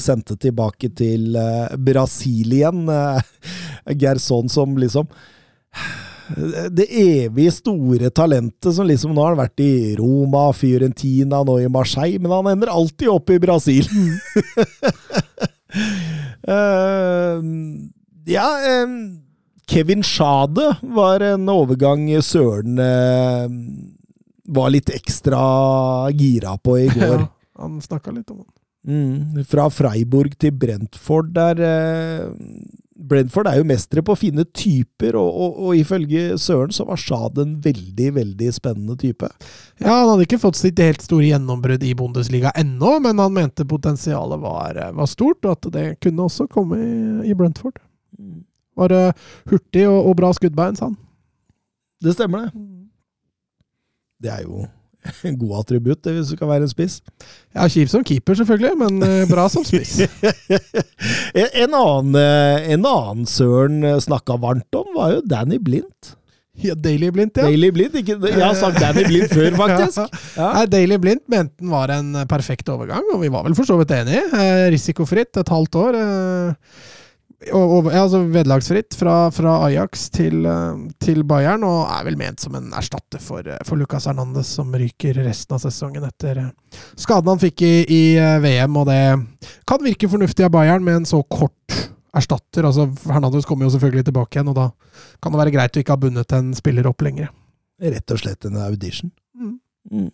[0.00, 2.86] sendte tilbake til uh, Brasil igjen.
[2.88, 3.20] Eh,
[4.00, 5.06] Gerson som liksom
[6.74, 11.68] Det evig store talentet som liksom Nå har han vært i Roma, Fiorentina, nå i
[11.70, 13.86] Marseille, men han ender alltid opp i Brasil.
[16.50, 17.38] uh,
[18.36, 18.48] ja
[18.82, 18.96] um,
[19.66, 23.46] Kevin Schade var en overgang Søren uh,
[24.46, 27.18] var litt ekstra gira på i går.
[27.20, 27.28] Ja,
[27.62, 28.55] han snakka litt om det.
[28.86, 32.28] Mm, fra Freiburg til Brentford, der eh,
[32.96, 37.00] Brentford er jo mestere på å finne typer, og, og, og ifølge Søren så var
[37.00, 39.28] Schade en veldig, veldig spennende type.
[39.82, 43.66] Ja, Han hadde ikke fått sitt helt store gjennombrudd i Bundesliga ennå, men han mente
[43.68, 46.94] potensialet var, var stort, og at det kunne også komme i,
[47.32, 47.82] i Brentford.
[48.76, 50.96] Var uh, hurtig og, og bra skuddbein, sa han.
[52.04, 52.66] Det stemmer, det.
[54.22, 54.64] Det er jo
[55.40, 57.00] god attributt, det, hvis du skal være en spiss.
[57.54, 59.98] Ja, Kjip som keeper, selvfølgelig, men eh, bra som spiss.
[61.40, 66.16] en, en, annen, eh, en annen Søren snakka varmt om, var jo Danny Blindt.
[66.64, 67.50] Ja, Daily Blindt, ja.
[67.50, 70.20] Daily Blindt, ikke, Jeg har sagt Danny Blindt før, faktisk.
[70.38, 70.52] Ja.
[70.56, 73.76] Nei, Daily Blindt mente den var en perfekt overgang, og vi var vel for så
[73.80, 74.24] vidt enige.
[74.32, 76.00] Eh, risikofritt, et halvt år.
[77.44, 77.58] Ja,
[78.00, 82.70] altså Vederlagsfritt fra, fra Ajax til, eh, til Bayern, og er vel ment som en
[82.72, 87.42] erstatter for, eh, for Lucas Hernandez, som ryker resten av sesongen etter eh, skaden han
[87.42, 88.02] fikk i, i
[88.40, 88.78] VM.
[88.80, 89.00] Og det
[89.68, 91.76] kan virke fornuftig av Bayern med en så kort
[92.16, 92.64] erstatter.
[92.64, 94.70] altså Hernandez kommer jo selvfølgelig tilbake igjen, og da
[95.20, 97.28] kan det være greit å ikke ha bundet en spiller opp lenger.
[97.82, 99.12] Rett og slett en audition.
[99.36, 99.58] Mm.
[99.92, 100.08] Mm.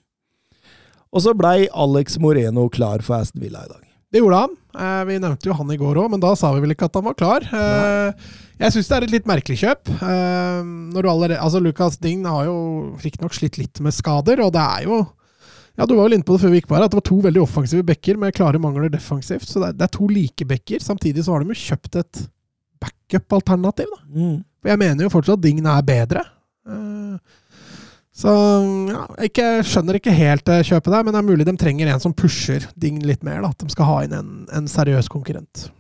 [1.12, 3.86] Og så blei Alex Moreno klar for Aston Villa i dag.
[4.10, 4.58] Det gjorde han.
[4.72, 6.98] Eh, vi nevnte jo han i går òg, men da sa vi vel ikke at
[6.98, 7.46] han var klar.
[7.46, 8.28] Eh,
[8.62, 9.90] jeg syns det er et litt merkelig kjøp.
[9.96, 10.60] Eh,
[11.02, 12.56] allerede, altså Lucas Dign har jo
[13.02, 15.02] riktignok slitt litt med skader, og det er jo
[15.72, 17.06] ja, Du var vel inne på det før vi gikk på her, at det var
[17.08, 19.48] to veldig offensive backer med klare mangler defensivt.
[19.48, 20.82] Så det er, det er to like backer.
[20.84, 22.20] Samtidig så har de jo kjøpt et
[22.82, 23.88] backup-alternativ.
[23.88, 24.02] da.
[24.12, 24.34] Mm.
[24.60, 26.26] For jeg mener jo fortsatt at Dign er bedre.
[26.68, 27.38] Eh,
[28.12, 28.32] Så
[28.92, 32.12] ja, jeg skjønner ikke helt kjøpet der, men det er mulig de trenger en som
[32.12, 33.40] pusher Ding litt mer.
[33.40, 35.70] da, At de skal ha inn en, en seriøs konkurrent.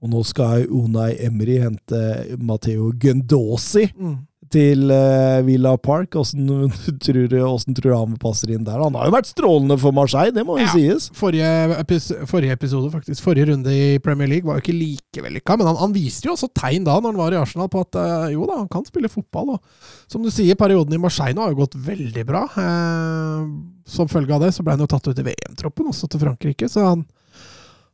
[0.00, 2.00] Og nå skal Unai Emry hente
[2.40, 4.16] Matteo Gundosi Mm.
[4.52, 6.14] Til eh, Villa Park.
[6.20, 6.46] Åssen
[7.04, 8.78] tror, du- tror han passer inn der?
[8.82, 10.72] Han har jo vært strålende for Marseille, det må jo Ja.
[10.74, 11.08] sies.
[11.16, 11.48] Forrige,
[11.80, 13.22] epis forrige episode, faktisk.
[13.24, 16.34] Forrige runde i Premier League var jo ikke like vellykka, men han, han viste jo
[16.36, 18.86] også tegn da, når han var i Arsenal, på at uh, jo da, han kan
[18.86, 19.56] spille fotball.
[19.56, 22.44] Og som du sier, perioden i Marseille nå har jo gått veldig bra.
[22.54, 23.50] Uh,
[23.86, 26.68] som følge av det så ble han jo tatt ut i VM-troppen, også til Frankrike,
[26.70, 27.04] så han,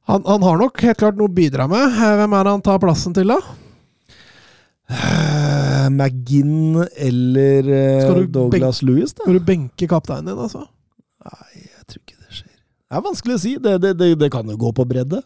[0.08, 1.84] han, han har nok helt klart noe å bidra med.
[1.96, 3.40] Uh, hvem er det han tar plassen til, da?
[4.92, 9.24] Eh, McGinn eller uh, Douglas Lewis, da?
[9.24, 10.66] Skal du benke kapteinen din, altså?
[11.26, 12.56] Nei, jeg tror ikke det skjer.
[12.56, 13.54] Det er vanskelig å si.
[13.62, 15.22] Det, det, det, det kan jo gå på bredde.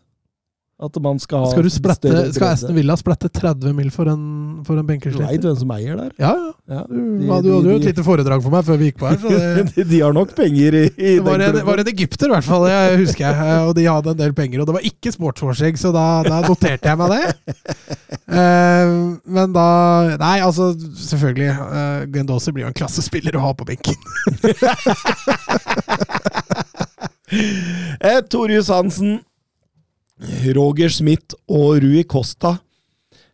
[0.77, 2.51] At man skal ha Skal, splette, skal.
[2.53, 4.25] Aston Villa splette 30 mil for en,
[4.67, 6.11] for en Du veit hvem som eier der?
[6.21, 6.51] Ja, ja.
[6.69, 6.83] Ja.
[6.91, 9.17] Du, De- du hadde jo et lite foredrag for meg før vi gikk på her.
[9.23, 9.65] så det...
[9.73, 12.45] de, de har nok penger i, i Det var en, var en egypter, i hvert
[12.45, 12.67] fall.
[12.69, 13.35] Jeg husker jeg.
[13.55, 14.61] eh, Og de hadde en del penger.
[14.61, 17.57] Og det var ikke sportswashing, så da, da noterte jeg meg det.
[18.37, 19.67] uh, men da
[20.21, 20.75] Nei, altså,
[21.07, 21.57] selvfølgelig.
[21.57, 23.97] Uh, Gendosi blir jo en klassespiller å ha på benken.
[28.01, 29.17] Eh, Torjus Hansen,
[30.57, 32.57] Roger Smith og Rui Costa.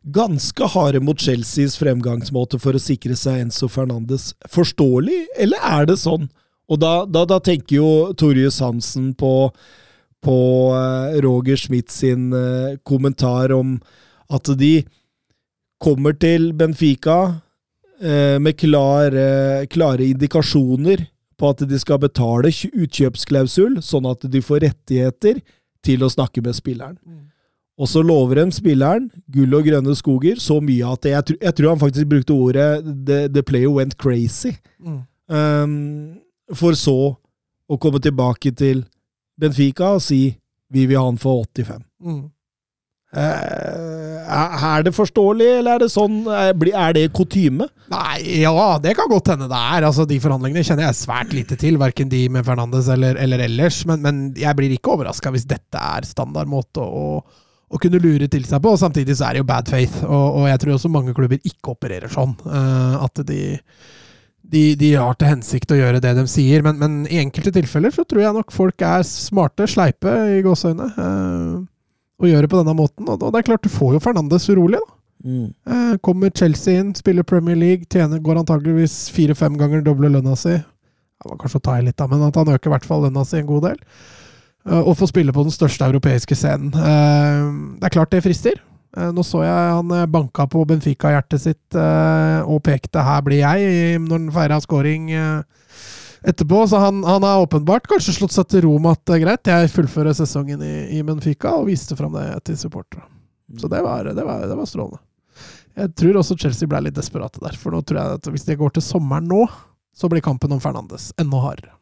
[0.02, 4.32] Ganske harde mot Chelseas fremgangsmåte for å sikre seg Enzo Fernandes.
[4.50, 6.26] Forståelig, eller er det sånn?
[6.72, 9.52] Og da, da, da tenker jo Torjus Hansen på,
[10.24, 10.36] på
[10.74, 13.76] eh, Roger Smith sin eh, kommentar om
[14.32, 14.80] at de
[15.82, 17.18] kommer til Benfica
[18.00, 21.06] eh, med klare, klare indikasjoner
[21.38, 25.42] på at de skal betale utkjøpsklausul, sånn at de får rettigheter
[25.82, 26.98] til å snakke med spilleren.
[27.78, 31.54] Og så lover de spilleren gull og grønne skoger så mye at jeg, tr- jeg
[31.54, 34.56] tror han faktisk brukte ordet the, 'the player went crazy'.
[35.28, 36.18] Um,
[36.54, 37.16] for så
[37.70, 38.84] å komme tilbake til
[39.40, 40.36] Benfica og si
[40.70, 41.82] 'vi vil ha han for 85'.
[42.04, 42.30] Mm.
[43.12, 44.32] Eh,
[44.64, 47.66] er det forståelig, eller er det sånn Er er det kutyme?
[47.92, 49.84] Nei, ja, det kan godt hende det er.
[49.84, 53.82] Altså, De forhandlingene kjenner jeg svært lite til, verken de med Fernandes eller, eller ellers.
[53.88, 57.08] Men, men jeg blir ikke overraska hvis dette er standardmåte å,
[57.68, 58.72] å kunne lure til seg på.
[58.72, 61.42] Og samtidig så er det jo bad faith, og, og jeg tror også mange klubber
[61.42, 62.32] ikke opererer sånn.
[62.48, 63.42] eh, at de,
[64.52, 67.92] de, de har til hensikt å gjøre det de sier, men, men i enkelte tilfeller
[67.92, 70.88] så tror jeg nok folk er smarte, sleipe i gåseøyne,
[72.26, 73.08] eh, gjøre det på denne måten.
[73.08, 74.98] Og, det er klart, du får jo Fernandes urolig, da.
[75.22, 76.00] Mm.
[76.02, 80.56] kommer Chelsea inn, spiller Premier League, tjener, går antageligvis fire-fem ganger doble lønna si.
[80.58, 83.04] Det var kanskje å ta i litt, da, men at han øker i hvert fall
[83.06, 83.78] lønna si en god del.
[84.66, 86.74] Eh, og får spille på den største europeiske scenen.
[86.74, 87.48] Eh,
[87.78, 88.58] det er klart det frister.
[88.96, 93.40] Eh, nå så jeg han eh, banka på Benfica-hjertet sitt eh, og pekte 'her blir
[93.40, 95.42] jeg' når han feira scoring eh,
[96.22, 96.62] etterpå.
[96.70, 99.72] Så han, han har åpenbart kanskje slått seg til ro med at er greit, jeg
[99.74, 103.04] fullfører sesongen i, i Benfica, og viste fram det til supportere.
[103.60, 105.02] Så det var, det, var, det var strålende.
[105.76, 107.56] Jeg tror også Chelsea ble litt desperate der.
[107.58, 109.44] For nå tror jeg at hvis de går til sommeren nå,
[109.96, 111.76] så blir kampen om Fernandes enda hardere.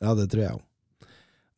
[0.00, 0.66] Ja, det tror jeg òg.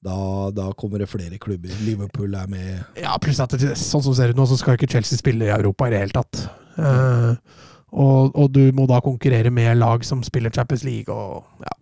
[0.02, 0.14] Da,
[0.50, 1.74] da kommer det flere klubber.
[1.86, 2.70] Liverpool er med.
[2.98, 5.46] Ja, pluss at det, sånn som det ser ut nå, så skal ikke Chelsea spille
[5.46, 6.40] i Europa i det hele tatt.
[6.74, 7.60] Eh,
[7.92, 11.76] og, og du må da konkurrere med lag som spiller Champions League, og ja,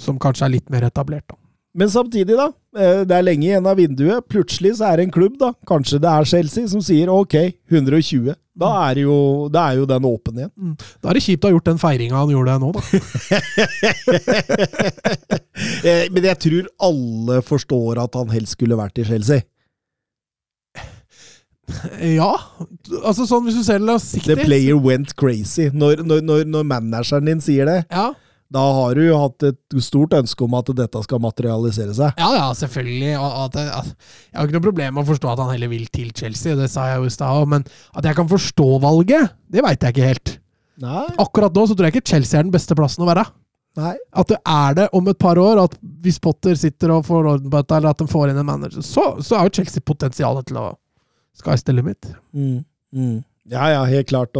[0.00, 1.26] som kanskje er litt mer etablert.
[1.30, 1.36] da.
[1.78, 2.48] Men samtidig, da.
[2.74, 4.24] eh, Det er lenge igjen av vinduet.
[4.26, 5.52] Plutselig så er det en klubb, da.
[5.70, 7.36] Kanskje det er Chelsea, som sier ok,
[7.70, 8.34] 120.
[8.60, 10.72] Da er, jo, da er jo den åpen igjen.
[11.00, 12.82] Da er det kjipt å ha gjort den feiringa han gjorde nå, da.
[15.84, 19.44] Eh, Men jeg tror alle forstår at han helst skulle vært i Chelsea.
[22.20, 22.32] Ja,
[23.02, 25.68] altså sånn hvis du ser det The player went crazy.
[25.72, 28.10] Når, når, når, når manageren din sier det, ja.
[28.52, 32.20] da har du jo hatt et stort ønske om at dette skal materialisere seg.
[32.20, 33.12] Ja, ja, selvfølgelig.
[33.18, 35.88] At jeg, at, jeg har ikke noe problem med å forstå at han heller vil
[35.94, 39.36] til Chelsea, det sa jeg jo i stad òg, men at jeg kan forstå valget,
[39.50, 40.36] det veit jeg ikke helt.
[40.80, 41.04] Nei.
[41.20, 43.26] Akkurat nå så tror jeg ikke Chelsea er den beste plassen å være.
[43.78, 43.94] Nei.
[44.18, 47.50] At det er det om et par år, at hvis Potter sitter og får orden
[47.50, 50.48] på dette, eller at de får inn en manager, så, så er jo Chelsea potensialet
[50.48, 50.70] til å
[51.40, 52.12] Sky's the limit.
[52.36, 52.64] Mm.
[52.94, 53.18] Mm.
[53.50, 54.36] Ja, ja, helt klart.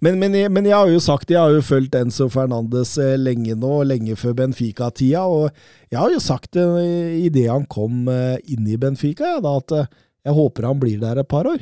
[0.00, 3.54] Men, men, men jeg har jo sagt, jeg har jo fulgt Enzo Fernandes eh, lenge
[3.54, 5.52] nå, lenge før Benfica-tida, og
[5.92, 6.66] jeg har jo sagt det
[7.20, 9.90] idet han kom eh, inn i Benfica, ja, da, at eh,
[10.26, 11.60] jeg håper han blir der et par år.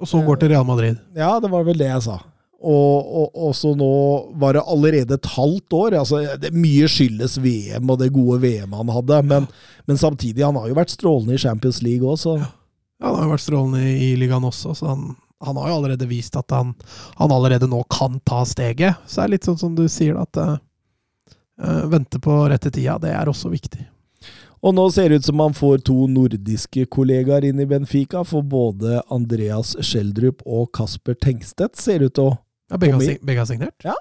[0.00, 0.96] Og så går til Real Madrid.
[1.18, 2.16] Ja, det var vel det jeg sa.
[2.60, 3.90] Og, og, og så nå
[4.40, 5.98] var det allerede et halvt år.
[6.00, 9.50] altså det, Mye skyldes VM og det gode VM han hadde, men,
[9.88, 12.50] men samtidig, han har jo vært strålende i Champions League òg, så Ja,
[13.00, 16.36] han har jo vært strålende i, ligaen også, så han, han har jo allerede vist
[16.36, 16.74] at han,
[17.16, 19.00] han allerede nå kan ta steget.
[19.06, 20.58] Så det er litt sånn som du sier, at uh,
[21.88, 23.86] vente på rette tida, det er også viktig.
[24.60, 28.44] Og nå ser det ut som man får to nordiske kollegaer inn i Benfica, for
[28.44, 32.36] både Andreas Schjelderup og Kasper Tengstedt ser ut til å
[32.70, 33.80] Ja, begge, har, begge har signert.
[33.82, 33.96] Ja.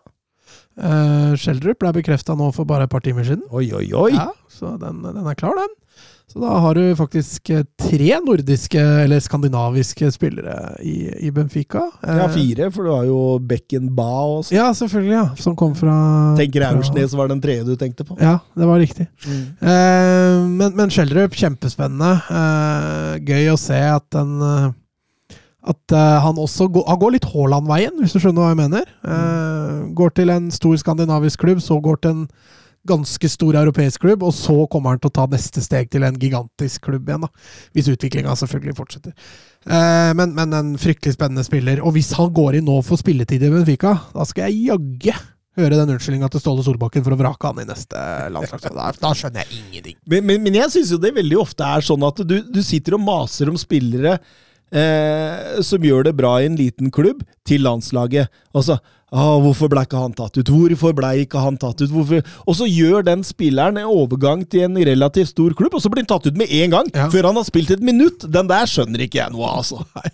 [0.80, 3.44] Uh, Schjelderup ble bekrefta nå for bare et par timer siden.
[3.52, 4.14] Oi, oi, oi!
[4.16, 5.76] Ja, så den, den er klar, den.
[6.30, 11.88] Så da har du faktisk eh, tre nordiske, eller skandinaviske, spillere i, i Benfica.
[12.06, 13.18] Ja, Eh, fire, for du har jo
[13.50, 14.06] Beckenba
[14.36, 14.54] og så.
[14.54, 15.24] Ja, selvfølgelig, ja.
[15.42, 15.96] Som kom fra
[16.38, 18.14] Tenker Aursnes var den tredje du tenkte på.
[18.22, 19.08] Ja, det var riktig.
[19.26, 19.42] Mm.
[19.58, 22.12] Eh, men, men Schjelderup, kjempespennende.
[22.30, 24.38] Eh, gøy å se at den
[25.70, 28.90] At uh, han også går, han går litt Haaland-veien, hvis du skjønner hva jeg mener.
[29.06, 32.26] Uh, går til en stor skandinavisk klubb, så går til en
[32.90, 36.18] ganske stor europeisk klubb, og så kommer han til å ta neste steg til en
[36.18, 37.26] gigantisk klubb igjen.
[37.28, 37.50] da.
[37.76, 39.14] Hvis utviklinga selvfølgelig fortsetter.
[39.68, 41.84] Uh, men, men en fryktelig spennende spiller.
[41.84, 45.14] Og hvis han går inn nå for spilletid i Benfica, da skal jeg jaggu
[45.60, 48.70] høre den unnskyldninga til Ståle Solbakken for å vrake han i neste landslag.
[48.74, 49.98] Da, da skjønner jeg ingenting.
[50.10, 52.96] Men, men, men jeg syns jo det veldig ofte er sånn at du, du sitter
[52.98, 54.18] og maser om spillere
[54.72, 58.30] eh, som gjør det bra i en liten klubb, til landslaget.
[58.54, 58.78] Og så
[59.12, 60.50] ah, 'Hvorfor ble ikke han tatt ut?
[60.54, 62.22] Hvorfor ble ikke han tatt ut?' Hvorfor?
[62.46, 66.06] Og så gjør den spilleren en overgang til en relativt stor klubb, og så blir
[66.06, 66.92] han tatt ut med en gang!
[66.94, 67.10] Ja.
[67.10, 68.26] Før han har spilt et minutt!
[68.30, 69.82] Den der skjønner ikke jeg noe av, altså.
[69.98, 70.12] Nei,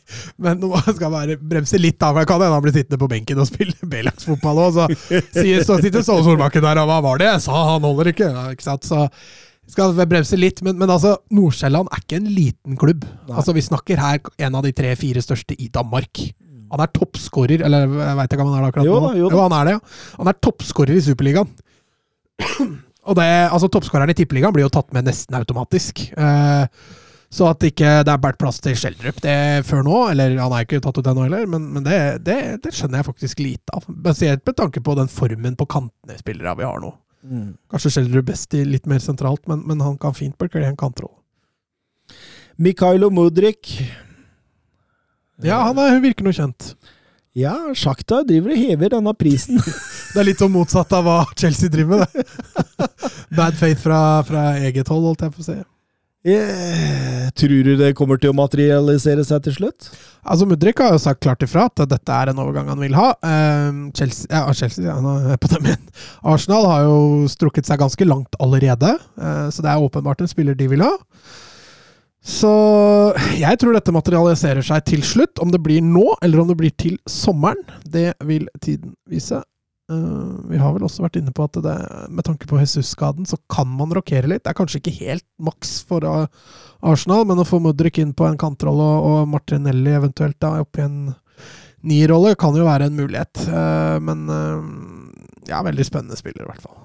[0.47, 2.21] men nå skal bare bremse litt av.
[2.21, 4.87] Jeg kan hende han blir sittende på benken og spille B-lagsfotball òg, så
[5.35, 8.31] sier, så sitter Ståle Solbakken der og hva var det jeg sa, han holder ikke.
[8.31, 8.87] Ja, ikke sant?
[8.87, 9.09] Så
[9.71, 13.05] skal bremse litt, men, men altså, Nordsjælland er ikke en liten klubb.
[13.31, 16.21] Altså, Vi snakker her en av de tre-fire største i Danmark.
[16.71, 19.07] Han er toppskårer, eller jeg veit ikke om han er det akkurat Jo nå.
[19.07, 19.41] da, jo da.
[19.45, 20.11] han er det, ja.
[20.19, 21.51] Han er toppskårer i Superligaen.
[23.05, 26.01] Og det, altså Toppskåreren i Tippeligaen blir jo tatt med nesten automatisk.
[26.17, 26.65] Eh,
[27.35, 29.35] så at ikke det er båret plass til Schjelderup det
[29.67, 32.73] før nå, eller han er ikke tatt ut ennå heller, men, men det, det, det
[32.73, 33.85] skjønner jeg faktisk lite av.
[33.89, 36.91] Spesielt med tanke på den formen på kantene spillere vi har nå.
[37.71, 41.17] Kanskje Schjelderud best i litt mer sentralt, men, men han kan fint bekle en kantrolle.
[42.55, 43.71] Mikhailo Mudrik.
[45.43, 46.73] Ja, han er, virker noe kjent.
[47.35, 49.59] Ja, Sjakta driver og hever denne prisen.
[50.15, 52.35] Det er litt sånn motsatt av hva Chelsea driver med.
[53.37, 55.57] Bad faith fra, fra eget hold, holdt jeg på å si.
[56.25, 59.89] Tror du det kommer til å materialisere seg til slutt?
[60.25, 63.11] Altså, Mudrik har jo sagt klart ifra at dette er en overgang han vil ha.
[63.21, 64.97] Ehm, Chelsea, ja, Chelsea ja,
[65.35, 65.87] er på dem igjen.
[66.25, 66.99] Arsenal har jo
[67.29, 70.95] strukket seg ganske langt allerede, eh, så det er åpenbart en spiller de vil ha.
[72.25, 72.49] Så
[73.37, 75.37] jeg tror dette materialiserer seg til slutt.
[75.43, 79.43] Om det blir nå, eller om det blir til sommeren, det vil tiden vise.
[79.91, 81.75] Eh, vi har vel også vært inne på at det,
[82.09, 84.43] med tanke på Jesus-skaden, så kan man rokere litt.
[84.45, 88.39] Det er kanskje ikke helt maks for Arsenal, men å få Mudrik inn på en
[88.41, 90.97] kantrolle og, Martinelli eventuelt da opp i en
[91.85, 93.45] nierrolle kan jo være en mulighet.
[93.45, 96.81] Eh, men eh, ja, veldig spennende spiller, i hvert fall.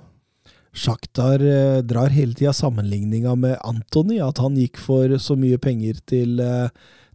[0.71, 1.43] Sjaktar
[1.83, 6.37] drar hele tida sammenligninga med Anthony, at han gikk for så mye penger til,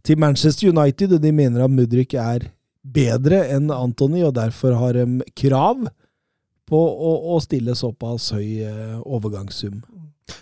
[0.04, 2.50] til Manchester United, og de mener at Mudrik er
[2.94, 5.86] bedre enn Antony, og derfor har de krav
[6.66, 9.82] på å, å stille såpass høy eh, overgangssum.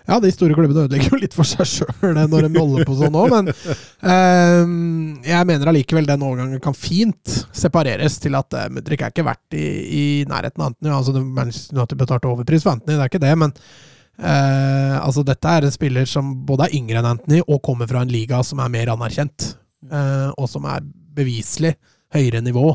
[0.09, 3.17] Ja, de store klubbene ødelegger jo litt for seg sjøl når de holder på sånn
[3.21, 9.05] òg, men um, jeg mener allikevel den overgangen kan fint separeres til at uh, Mudrik
[9.05, 10.93] er ikke verdt i, i nærheten av Antony.
[10.93, 15.53] Altså, Manchester United betalte overpris for Antony, det er ikke det, men uh, altså, dette
[15.53, 18.65] er en spiller som både er yngre enn Antony og kommer fra en liga som
[18.65, 19.51] er mer anerkjent,
[19.93, 20.85] uh, og som er
[21.15, 21.77] beviselig
[22.15, 22.73] høyere nivå.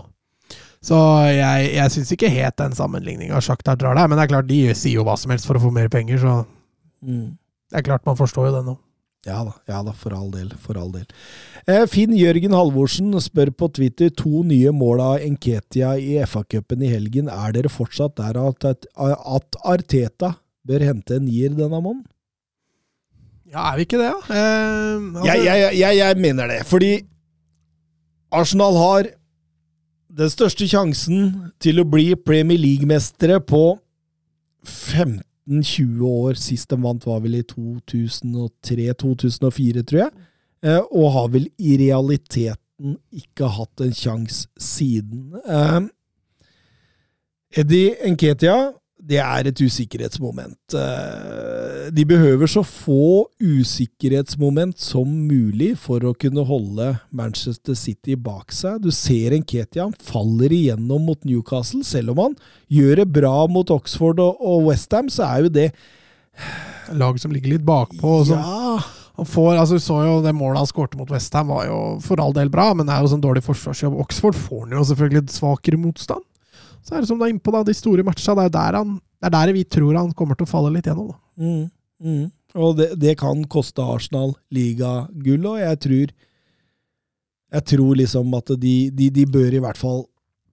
[0.80, 0.96] Så
[1.28, 4.60] jeg, jeg syns ikke helt den sammenligninga Sjaktar drar der, men det er klart de
[4.78, 6.38] sier jo hva som helst for å få mer penger, så
[7.00, 7.38] Mm.
[7.72, 8.74] det er klart man forstår jo det nå.
[9.28, 10.50] Ja da, ja da, for all del.
[10.60, 11.06] For all del.
[11.68, 16.92] Eh, Finn Jørgen Halvorsen spør på Twitter to nye mål av Enketia i FA-cupen i
[16.92, 17.28] helgen.
[17.32, 20.34] Er dere fortsatt der at, at, Arteta
[20.68, 22.06] bør hente en nier denne måneden?
[23.48, 24.36] Ja, er vi ikke det, da?
[24.36, 26.92] Eh, altså, Jeg, jeg, jeg, jeg mener det, fordi
[28.32, 29.12] Arsenal har
[30.20, 33.80] den største sjansen til å bli Premier League-mestere på
[34.68, 36.36] 15-20 år.
[36.40, 40.12] Sist de vant var vel i 2003-2004, tror jeg.
[40.66, 45.32] Eh, Og har vel i realiteten ikke hatt en sjanse siden.
[45.46, 45.80] Eh,
[47.64, 48.58] Eddie Nketia,
[49.10, 50.76] det er et usikkerhetsmoment.
[50.78, 58.53] Eh, de behøver så få usikkerhetsmoment som mulig for å kunne holde Manchester City bak
[58.53, 58.84] seg.
[58.84, 61.82] Du ser Nketia, han faller igjennom mot Newcastle.
[61.88, 62.38] Selv om han
[62.70, 65.72] gjør det bra mot Oxford og Westham, så er jo det
[66.95, 68.24] Lag som ligger litt bakpå.
[68.26, 68.80] som Ja,
[69.20, 72.32] Han får, altså så jo Det målet han skårte mot Westham, var jo for all
[72.34, 73.97] del bra, men det er jo sånn dårlig forsvarsjobb.
[73.99, 76.24] Oxford får han jo selvfølgelig svakere motstand.
[76.90, 78.34] Så er det som du er innpå, da, de store matcha.
[78.34, 80.90] Det er der, han, det er der vi tror han kommer til å falle litt
[80.90, 81.12] gjennom.
[81.14, 81.20] da.
[81.38, 81.66] Mm,
[82.02, 82.24] mm.
[82.58, 86.16] Og det, det kan koste Arsenal ligagull, og jeg tror
[87.50, 90.04] Jeg tror liksom at de, de, de bør i hvert fall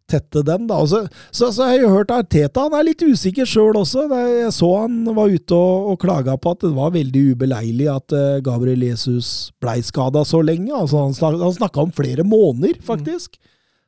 [0.09, 0.79] tette den, da.
[0.87, 4.07] Så, så, så, jeg har jeg hørt Arteta, han er litt usikker sjøl også.
[4.13, 8.15] Jeg så han var ute og, og klaga på at det var veldig ubeleilig at
[8.15, 10.71] uh, Gabriel Jesus blei skada så lenge.
[10.73, 13.37] Altså, han snak, han snakka om flere måneder, faktisk.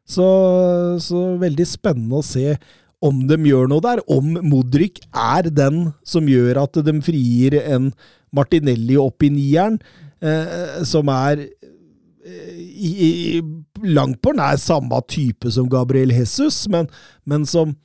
[0.08, 0.26] Så,
[1.04, 2.54] så veldig spennende å se
[3.04, 4.02] om de gjør noe der.
[4.10, 7.90] Om Modric er den som gjør at de frigir en
[8.34, 9.78] Martinelli opp i nieren,
[10.20, 13.42] eh, som er eh, i, i,
[13.88, 16.90] langt på nær samme type som Gabriel Jesus, men,
[17.24, 17.76] men som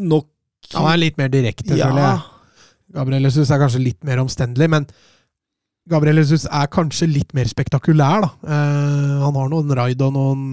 [0.00, 0.28] nok
[0.74, 2.18] Han er litt mer direkte, føler jeg.
[2.94, 4.84] Gabriel Jesus er kanskje litt mer omstendelig, men
[5.90, 8.30] Gabriel Jesus er kanskje litt mer spektakulær, da.
[8.46, 10.44] Eh, han har noen raid og noen,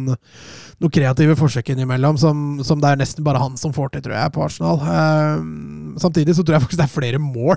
[0.81, 4.17] noen kreative forsøk innimellom som, som det er nesten bare han som får til, tror
[4.17, 4.81] jeg, på Arsenal.
[4.81, 5.45] Eh,
[6.03, 7.55] samtidig så tror jeg faktisk det er flere mål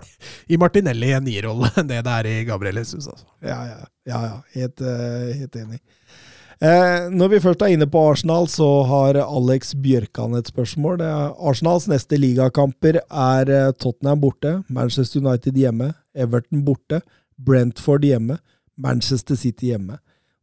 [0.51, 3.09] i Martinelli i en nierrolle enn det det er i Gabriel Jesus.
[3.09, 3.26] Altså.
[3.45, 3.81] Ja, ja.
[4.09, 4.37] ja, ja.
[4.57, 5.81] Helt, uh, helt enig.
[6.61, 11.01] Eh, når vi først er inne på Arsenal, så har Alex Bjørkan et spørsmål.
[11.41, 17.01] Arsenals neste ligakamper er eh, Tottenham borte, Manchester United hjemme, Everton borte,
[17.47, 18.38] Brentford hjemme,
[18.80, 19.99] Manchester City hjemme.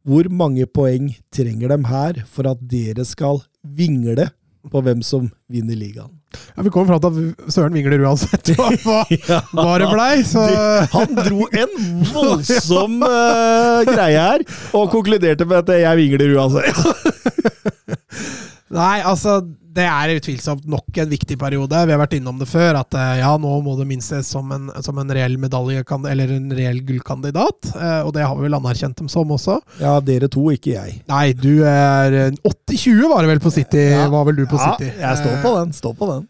[0.08, 4.30] Hvor mange poeng trenger de her for at dere skal vingle
[4.68, 6.14] på hvem som vinner ligaen?
[6.56, 8.68] Ja, Vi kommer fram til at Søren vingler uansett hva,
[9.54, 10.44] hva, det blei, så
[10.92, 14.44] Han dro en voldsom uh, greie her,
[14.76, 16.82] og konkluderte med at jeg vingler uansett.
[18.74, 19.38] Nei, altså
[19.78, 21.82] det er utvilsomt nok en viktig periode.
[21.86, 24.50] Vi har vært innom det før, at eh, ja, nå må det minst ses som
[24.54, 27.70] en, som en reell medalje, eller en reell gullkandidat.
[27.74, 29.60] Eh, og det har vi vel anerkjent dem som også.
[29.82, 30.98] Ja, dere to, ikke jeg.
[31.10, 33.84] Nei, du er 80-20 var det vel på City?
[33.92, 34.08] Ja.
[34.12, 34.90] Var vel du på ja, City?
[34.98, 35.78] Jeg står på den.
[35.78, 36.26] Står på den.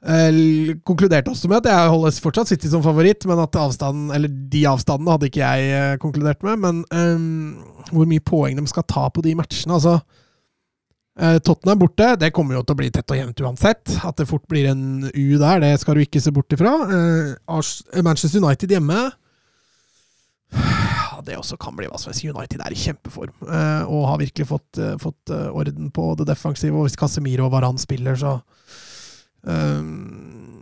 [0.00, 4.32] Eh, konkluderte også med at jeg holder fortsatt City som favoritt, men at avstanden, eller
[4.32, 6.62] de avstandene hadde ikke jeg eh, konkludert med.
[6.62, 7.58] Men um,
[7.92, 10.19] hvor mye poeng de skal ta på de matchene, altså eh,
[11.18, 13.96] Tottenham borte, det kommer jo til å bli tett og jevnt uansett.
[14.06, 16.70] At det fort blir en U der, det skal du ikke se bort ifra.
[16.86, 19.08] Eh, Manchester United hjemme
[21.26, 22.24] Det også kan bli hva som helst.
[22.24, 26.28] United er i kjempeform eh, og har virkelig fått, eh, fått eh, orden på det
[26.30, 26.74] defensive.
[26.76, 28.38] Og hvis Casemiro og Varan spiller, så
[29.46, 29.84] eh,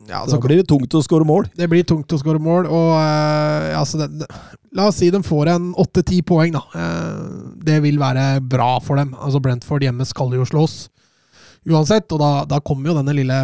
[0.08, 1.50] ja, Da blir det tungt å skåre mål.
[1.58, 4.28] det blir tungt å skåre mål, og uh, altså det, det,
[4.76, 6.62] La oss si de får en åtte-ti poeng, da.
[6.72, 9.14] Uh, det vil være bra for dem.
[9.16, 10.86] Altså Brentford hjemme skal jo slås
[11.68, 13.42] uansett, og da, da kommer jo denne lille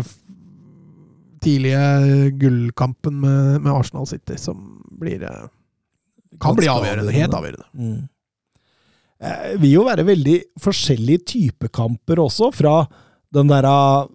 [1.45, 5.47] tidlige gullkampen med, med Arsenal City, som blir uh,
[6.41, 7.13] Kan bli avgjørende.
[7.13, 7.69] Helt avgjørende.
[7.77, 8.03] Mm.
[9.25, 12.83] Eh, vil jo være veldig forskjellige typekamper også, fra
[13.35, 14.11] den derre eh,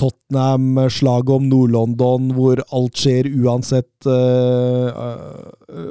[0.00, 4.08] Tottenham-slaget om Nord-London, hvor alt skjer uansett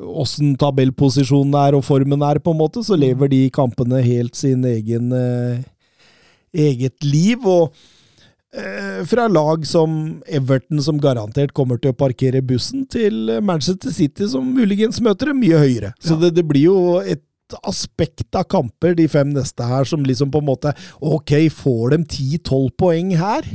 [0.10, 4.66] åssen tabellposisjonen er og formen er, på en måte, så lever de kampene helt sin
[4.66, 5.62] egen uh,
[6.54, 7.46] eget liv.
[7.46, 7.74] og
[8.54, 14.28] eh, fra lag som Everton, som garantert kommer til å parkere bussen, til Manchester City,
[14.28, 15.94] som muligens møter dem mye høyere.
[16.02, 16.20] Så Ja.
[16.26, 17.22] det, det blir jo et
[17.64, 22.04] aspekt av kamper, de fem neste her, som liksom på en måte Ok, får de
[22.04, 23.48] 10-12 poeng her?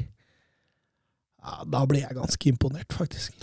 [1.44, 3.36] Ja, da blir jeg ganske imponert, faktisk.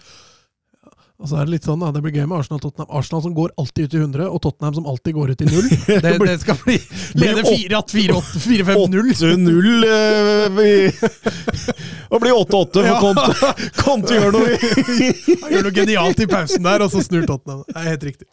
[1.22, 2.88] Og så er det litt sånn da, det blir gøy med Arsenal-Tottenham.
[2.98, 5.70] Arsenal som går alltid ut i 100, og Tottenham som alltid går ut i 0.
[6.02, 6.78] Det, det skal bli
[7.22, 9.12] lede 4-4-8-4-5-0.
[9.22, 11.06] 8-0 eh,
[12.12, 12.98] Og blir 8-8, for Ja.
[13.02, 14.58] Conte, Conte gjør noe.
[15.44, 17.62] Han gjør noe genialt i pausen der, og så snur Tottenham.
[17.70, 18.28] Det er helt riktig.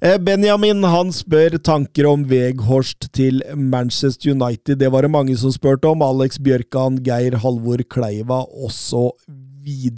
[0.00, 4.78] Eh, Benjamin han spør tanker om Veghorst til Manchester United.
[4.80, 6.06] Det var det mange som spurte om.
[6.06, 9.10] Alex Bjørkan, Geir Halvor Kleiva osv.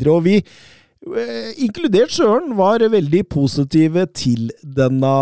[0.09, 0.41] Og vi,
[1.61, 5.13] inkludert Søren, var veldig positive til denne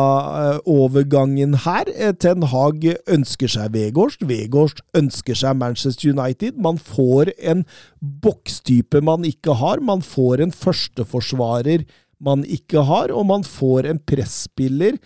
[0.40, 1.90] eh, overgangen her.
[1.94, 6.58] Eh, Ten Hag ønsker seg Vegårst, Vegårst ønsker seg Manchester United.
[6.58, 7.64] Man får en
[8.00, 9.82] bokstype man ikke har.
[9.84, 11.86] Man får en førsteforsvarer
[12.22, 14.96] man ikke har, og man får en presspiller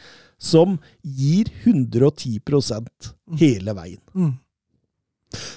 [0.40, 2.38] som gir 110
[3.40, 4.00] hele veien.
[4.14, 4.38] Mm.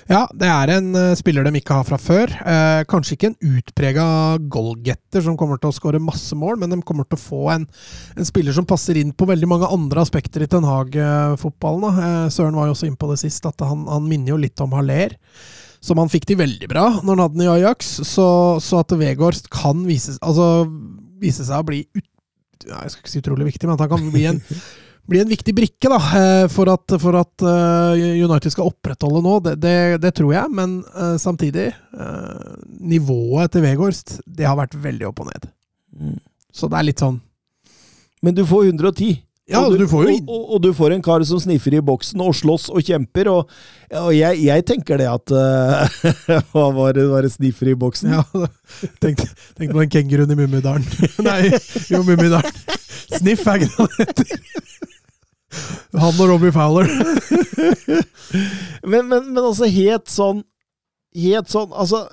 [0.06, 2.32] Ja, det er en uh, spiller de ikke har fra før.
[2.46, 4.06] Uh, kanskje ikke en utprega
[4.52, 7.66] goalgetter som kommer til å skåre masse mål, men de kommer til å få en,
[8.14, 11.98] en spiller som passer inn på veldig mange andre aspekter i Ten Hag-fotballen.
[11.98, 14.64] Uh, Søren var jo også inne på det sist, at han, han minner jo litt
[14.64, 15.18] om Haller.
[15.84, 17.90] Som han fikk til veldig bra når han hadde den i Ajax.
[18.08, 18.28] Så,
[18.64, 20.68] så at Vegård kan vise, altså,
[21.20, 22.10] vise seg å bli ut,
[22.64, 24.40] Jeg skal ikke si utrolig viktig, men at han kan bli en
[25.10, 29.36] blir en viktig brikke da, eh, for at, for at uh, United skal opprettholde nå.
[29.44, 34.78] Det, det, det tror jeg, men uh, samtidig uh, Nivået til Vegårst det har vært
[34.80, 35.52] veldig opp og ned.
[36.00, 36.18] Mm.
[36.54, 37.20] Så det er litt sånn
[38.26, 39.22] Men du får 110.
[39.52, 41.76] Ja, og, du, du får jo og, og, og, du får en kar som sniffer
[41.76, 43.28] i boksen og slåss og kjemper.
[43.28, 43.52] Og,
[44.00, 45.34] og jeg, jeg, tenker det at
[46.54, 48.16] Hva var det, var det sniffer i boksen?
[48.16, 48.24] Ja,
[49.04, 49.26] Tenk,
[49.60, 50.88] tenk på den kenguruen i Mummidalen.
[51.28, 51.52] Nei,
[51.92, 52.64] jo, Mummidalen.
[53.20, 54.93] Sniff er ikke noe det heter.
[56.00, 56.90] Han og Robbie Fowler.
[58.92, 60.44] men, men, men altså, helt sånn
[61.14, 62.08] Helt sånn Altså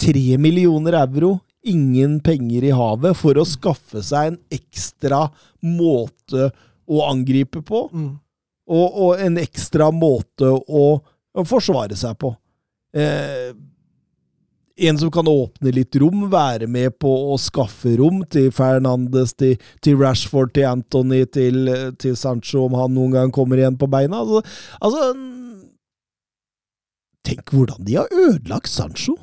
[0.00, 1.34] Tre millioner euro,
[1.68, 5.26] ingen penger i havet, for å skaffe seg en ekstra
[5.60, 6.48] måte
[6.88, 7.82] å angripe på.
[7.92, 8.08] Mm.
[8.72, 12.32] Og, og, en ekstra måte å, å forsvare seg på.
[12.96, 13.52] Eh,
[14.76, 19.54] en som kan åpne litt rom, være med på å skaffe rom til Fernandes, til,
[19.84, 21.70] til Rashford, til Anthony, til,
[22.00, 24.24] til, Sancho, om han noen gang kommer igjen på beina.
[24.24, 24.42] Altså,
[24.80, 25.14] altså
[27.24, 29.16] Tenk hvordan de har ødelagt Sancho!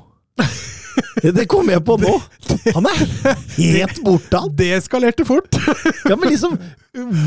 [1.21, 2.15] Det kom jeg på nå!
[2.73, 3.01] Han er
[3.57, 4.53] helt borte, han!
[4.57, 5.53] Det eskalerte fort!
[6.09, 6.57] Ja, men liksom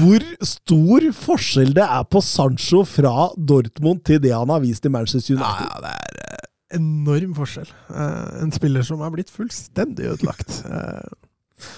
[0.01, 4.93] Hvor stor forskjell det er på Sancho fra Dortmund til det han har vist i
[4.93, 5.71] Manchester United.
[5.71, 7.71] Ja, det er eh, enorm forskjell.
[7.91, 10.61] Uh, en spiller som er blitt fullstendig ødelagt.
[10.67, 11.69] Uh,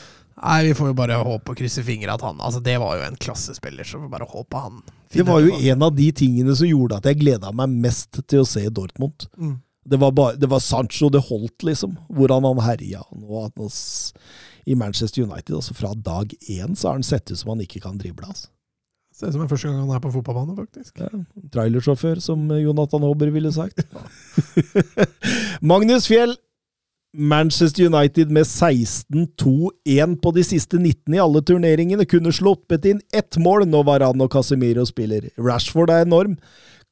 [0.42, 3.06] nei, vi får jo bare håpe og krysse fingre at han Altså, det var jo
[3.06, 4.82] en klassespiller, så vi får bare håpe han
[5.12, 8.42] Det var jo en av de tingene som gjorde at jeg gleda meg mest til
[8.42, 9.28] å se Dortmund.
[9.36, 9.56] Mm.
[9.86, 11.94] Det, var bare, det var Sancho det holdt, liksom.
[12.10, 13.04] Hvordan han herja.
[13.14, 13.46] Nå,
[14.66, 17.84] I Manchester United, altså fra dag én, så har han sett ut som han ikke
[17.84, 18.26] kan drible.
[18.26, 18.50] altså.
[19.16, 20.98] Ser ut som det er første gang han er på fotballbane, faktisk.
[21.00, 21.08] Ja,
[21.54, 23.80] trailersjåfør, som Jonathan Hobber ville sagt.
[25.72, 26.36] Magnus Fjell.
[27.16, 33.38] Manchester United med 16-2-1 på de siste 19 i alle turneringene kunne sluppet inn ett
[33.40, 35.30] mål når Varan og Casemiro spiller.
[35.40, 36.36] Rashford er enorm.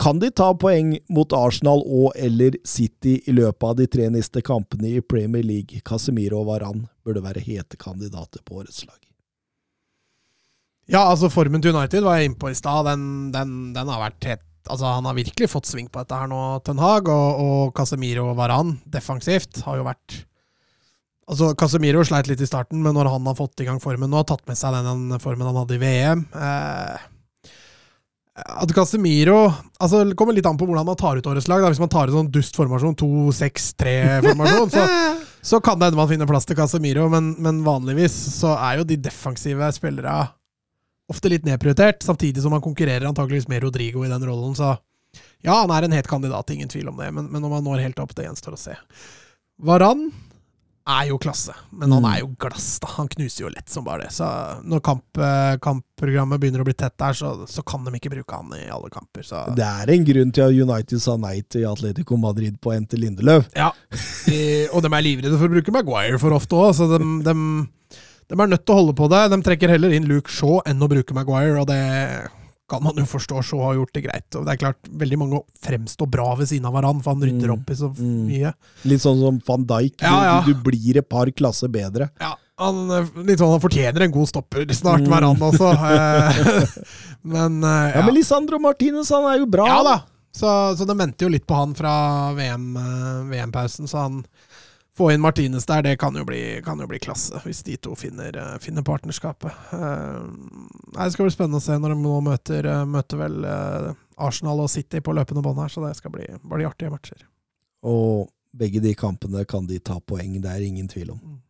[0.00, 4.40] Kan de ta poeng mot Arsenal og eller City i løpet av de tre neste
[4.40, 5.84] kampene i Premier League?
[5.84, 8.96] Casemiro og Varan burde være hete kandidater på årets lag.
[10.90, 12.84] Ja, altså formen til United var jeg inne på i stad.
[12.90, 16.28] Den, den, den, har vært helt Altså, han har virkelig fått sving på dette her
[16.30, 17.08] nå, Ten Hag.
[17.12, 20.22] Og, og Casemiro Varan defensivt har jo vært
[21.24, 24.18] Altså, Casemiro sleit litt i starten, men når han har fått i gang formen nå,
[24.20, 27.04] har tatt med seg den, formen han hadde i VM eh,
[28.44, 29.38] At Casemiro
[29.80, 31.64] altså Det kommer litt an på hvordan man tar ut årets lag.
[31.64, 31.72] Da.
[31.72, 34.84] Hvis man tar ut sånn dustformasjon, 2-6-3-formasjon, så,
[35.52, 38.88] så kan det hende man finner plass til Casemiro, men, men vanligvis så er jo
[38.88, 40.18] de defensive spillere
[41.12, 44.54] ofte litt nedprioritert, samtidig som han konkurrerer antakeligvis med Rodrigo i den rollen.
[44.58, 44.74] Så
[45.44, 47.84] ja, han er en het kandidat, ingen tvil om det, men, men om han når
[47.84, 48.78] helt opp, det gjenstår å se.
[49.64, 50.08] Varan
[50.84, 52.90] er jo klasse, men han er jo glass, da.
[52.98, 54.12] Han knuser jo lett som bare det.
[54.12, 54.26] Så
[54.68, 58.36] når kamp, eh, kampprogrammet begynner å bli tett der, så, så, kan de ikke bruke
[58.36, 59.24] han i alle kamper.
[59.24, 59.40] Så.
[59.56, 63.48] Det er en grunn til at United sa nei til Atletico Madrid på Ente Lindeløv.
[63.56, 63.70] Ja,
[64.26, 64.42] de,
[64.72, 67.36] og de er livredde for å bruke Maguire for ofte òg, så de, de
[68.30, 69.26] de er nødt til å holde på det.
[69.32, 71.80] De trekker heller inn Luke Shaw enn å bruke Maguire, og det
[72.70, 73.42] kan man jo forstå.
[73.44, 74.28] Shaw har gjort det greit.
[74.38, 77.52] Og det er klart, veldig mange fremstår bra ved siden av hverandre, for han rydder
[77.52, 78.14] mm, opp i så mm.
[78.30, 78.54] mye.
[78.88, 79.98] Litt sånn som van Dijk.
[80.00, 80.38] Ja, ja.
[80.46, 82.08] Du, du, blir et par klasser bedre.
[82.22, 82.80] Ja, han,
[83.26, 85.12] litt sånn, han fortjener en god stopper snart, mm.
[85.12, 85.74] hverandre også.
[85.84, 86.74] Eh,
[87.34, 87.92] men uh, ja.
[87.98, 88.02] ja.
[88.04, 89.68] Men Lisandro Martinez, han er jo bra.
[89.68, 90.00] Ja da.
[90.34, 91.92] Så, så det venter jo litt på han fra
[92.34, 94.16] VM-pausen, VM så han
[94.96, 97.96] få inn Martinez der, det kan jo bli, kan jo bli klasse, hvis de to
[97.98, 99.50] finner, uh, finner partnerskapet.
[99.72, 100.22] Uh,
[100.94, 103.40] det skal bli spennende å se når de nå møter, uh, møter vel
[104.14, 107.26] Arsenal og City på løpende bånd her, så det skal bli, bli artige matcher.
[107.84, 111.40] Og begge de kampene kan de ta poeng, det er ingen tvil om.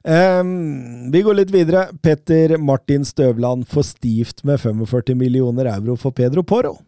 [0.00, 1.90] Um, vi går litt videre.
[2.00, 6.78] Petter Martin Støvland for stivt med 45 millioner euro for Pedro Porro.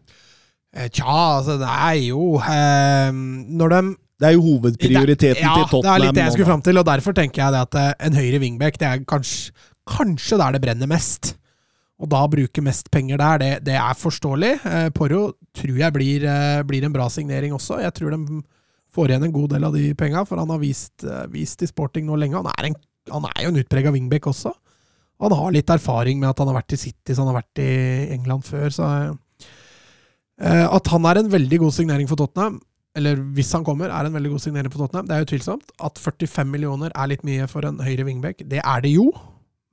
[0.73, 3.17] Tja, altså det er jo um,
[3.59, 3.81] Når de
[4.21, 5.85] det er jo hovedprioriteten ja, til Tottenham.
[5.85, 8.17] Det er litt det jeg skulle fram til, og derfor tenker jeg at eh, en
[8.17, 9.53] høyre wingback det er kanskje,
[9.89, 11.33] kanskje der det brenner mest.
[12.03, 14.53] Og da bruke mest penger der, det, det er forståelig.
[14.69, 15.23] Eh, Porro
[15.55, 17.81] tror jeg blir, eh, blir, en bra signering også.
[17.83, 18.41] Jeg tror de
[18.93, 22.05] får igjen en god del av de penga, for han har vist, vist i sporting
[22.05, 22.37] nå lenge.
[22.37, 22.81] Han er en
[23.11, 24.53] Han er jo en utprega wingback også.
[25.23, 27.61] Han har litt erfaring med at han har vært i City, så han har vært
[27.63, 27.71] i
[28.15, 28.69] England før.
[28.73, 28.87] så
[30.41, 32.61] eh, At han er en veldig god signering for Tottenham,
[32.97, 35.73] eller hvis han kommer, er en veldig god signering for Tottenham, det er jo tvilsomt.
[35.81, 39.09] At 45 millioner er litt mye for en høyre wingback, det er det jo.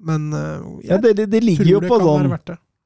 [0.00, 2.32] Men eh, Ja, det, det, det ligger jo på sånn.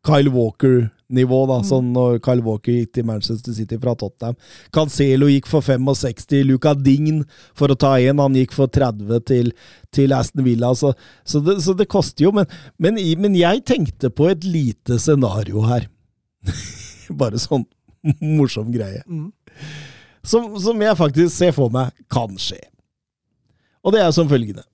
[0.05, 1.61] Kyle Walker-nivå, da.
[1.63, 1.69] Mm.
[1.69, 4.37] Sånn når Kyle Walker gikk til Manchester City fra Tottenham.
[4.75, 7.23] Cancelo gikk for 65, Luca Dign
[7.57, 9.55] for å ta én, han gikk for 30 til,
[9.95, 10.75] til Aston Villa.
[10.77, 10.93] Så,
[11.23, 15.65] så, det, så det koster jo, men, men, men jeg tenkte på et lite scenario
[15.71, 15.89] her.
[17.23, 17.65] Bare sånn
[18.37, 19.07] morsom greie.
[19.09, 19.31] Mm.
[20.25, 22.61] Som, som jeg faktisk ser for meg kan skje.
[23.85, 24.65] Og det er som følgende.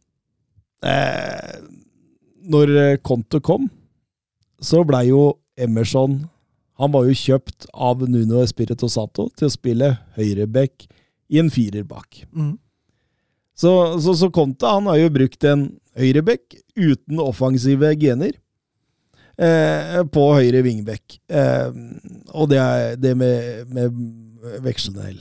[0.86, 1.56] Eh,
[2.50, 3.66] når Conte kom,
[4.62, 6.22] så blei jo Emerson
[6.80, 10.86] Han var jo kjøpt av Nuno Espirito Santo til å spille høyreback
[11.28, 12.22] i en firerbak.
[12.32, 12.54] Mm.
[13.52, 15.66] Så, så, så Conte han har jo brukt en
[16.00, 18.32] høyreback uten offensive gener
[19.36, 21.18] eh, på høyre vingbekk.
[21.28, 21.68] Eh,
[22.32, 24.00] og det er det med, med
[24.64, 25.20] vekslende hell.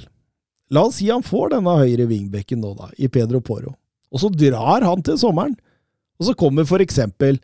[0.70, 3.74] La oss si han får denne høyre wingbacken nå, da, i Pedro Poro.
[4.14, 5.56] Og så drar han til sommeren.
[6.20, 7.40] Og så kommer for eksempel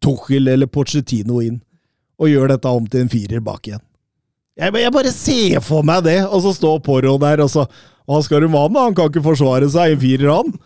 [0.00, 1.60] Tuchel eller Pochettino inn
[2.20, 3.82] og gjør dette om til en firer bak igjen.
[4.60, 7.64] Jeg, jeg bare ser for meg det, og så står Poro der, og så
[8.10, 8.82] Hva skal du med han, da?
[8.88, 10.56] Han kan ikke forsvare seg i en firer, han.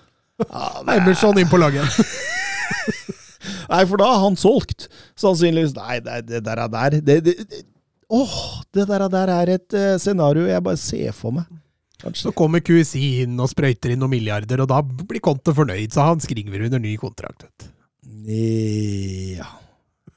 [0.95, 1.85] Emerson inn på laget.
[3.70, 4.89] Nei, for da er han solgt.
[5.20, 5.74] Sannsynligvis.
[5.77, 7.62] Nei, det, det der er der det, det,
[8.15, 8.39] Åh,
[8.74, 11.45] det der er der er et uh, scenario jeg bare ser for meg.
[12.05, 12.28] Kanskje.
[12.28, 16.10] Så kommer QSI inn og sprøyter inn noen milliarder, og da blir Conte fornøyd, så
[16.10, 17.47] han skriver under ny kontrakt.
[18.24, 19.47] Ja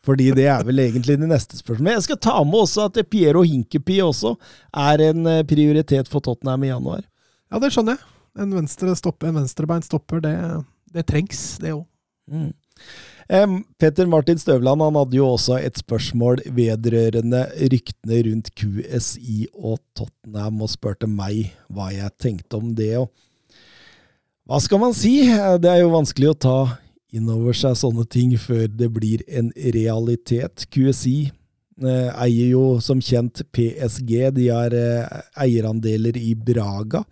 [0.07, 1.97] Fordi det er vel egentlig det neste spørsmålet.
[1.97, 4.35] Jeg skal ta med også at Piero Hinkepi også
[4.71, 7.03] er en eh, prioritet for Tottenham i januar.
[7.51, 8.13] Ja, det skjønner jeg.
[8.37, 10.33] En, venstrebeint stopper, en venstrebeint stopper, det,
[10.93, 11.83] det trengs, det òg.
[12.31, 12.51] Mm.
[13.27, 17.41] Petter Martin Støvland han hadde jo også et spørsmål vedrørende
[17.73, 22.93] ryktene rundt QSI og Tottenham, og spurte meg hva jeg tenkte om det.
[23.01, 23.11] Og
[24.47, 25.17] hva skal man si?
[25.59, 26.59] Det er jo vanskelig å ta
[27.11, 30.63] inn over seg sånne ting før det blir en realitet.
[30.71, 37.03] QSI eh, eier jo som kjent PSG, de har eh, eierandeler i Braga.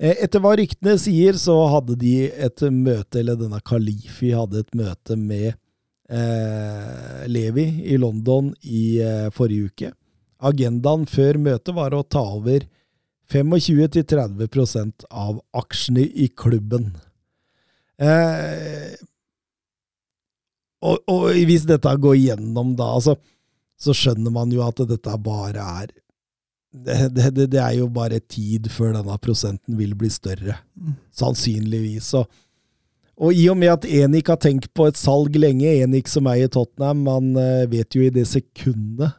[0.00, 4.72] Eh, Etter hva ryktene sier, så hadde de et møte, eller denne Kalifi hadde et
[4.78, 9.92] møte med eh, Levi i London i eh, forrige uke.
[10.40, 12.64] Agendaen før møtet var å ta over
[13.30, 16.94] 25-30% av aksjene i klubben.
[18.00, 18.96] Eh,
[20.80, 23.18] og, og hvis dette går gjennom da, altså,
[23.76, 25.92] så skjønner man jo at dette bare er
[26.70, 30.60] det, det, det, er jo bare tid før denne prosenten vil bli større.
[30.78, 30.94] Mm.
[31.22, 32.12] Sannsynligvis.
[32.20, 32.28] Og,
[33.20, 36.50] og i og med at Enik har tenkt på et salg lenge, Enik som eier
[36.52, 39.16] Tottenham, man eh, vet jo i det sekundet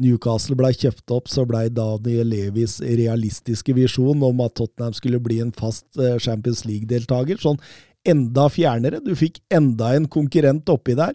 [0.00, 5.38] Newcastle blei kjøpt opp, så blei Daniel Levis realistiske visjon om at Tottenham skulle bli
[5.44, 7.60] en fast eh, Champions League-deltaker, sånn
[8.04, 9.00] enda fjernere.
[9.04, 11.14] Du fikk enda en konkurrent oppi der.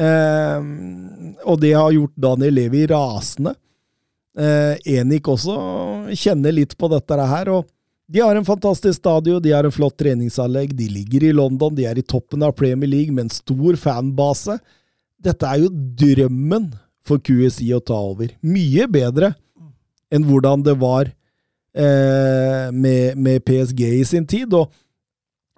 [0.00, 0.58] Eh,
[1.46, 3.54] og det har gjort Daniel Levi rasende.
[4.38, 5.56] Eh, Enik også
[6.14, 7.50] kjenner litt på dette her.
[7.50, 7.66] og
[8.10, 11.86] De har en fantastisk stadion, de har en flott treningsanlegg, de ligger i London, de
[11.86, 14.58] er i toppen av Premier League med en stor fanbase.
[15.20, 16.70] Dette er jo drømmen
[17.04, 18.30] for QSI å ta over.
[18.42, 19.34] Mye bedre
[20.10, 24.54] enn hvordan det var eh, med, med PSG i sin tid.
[24.54, 24.70] og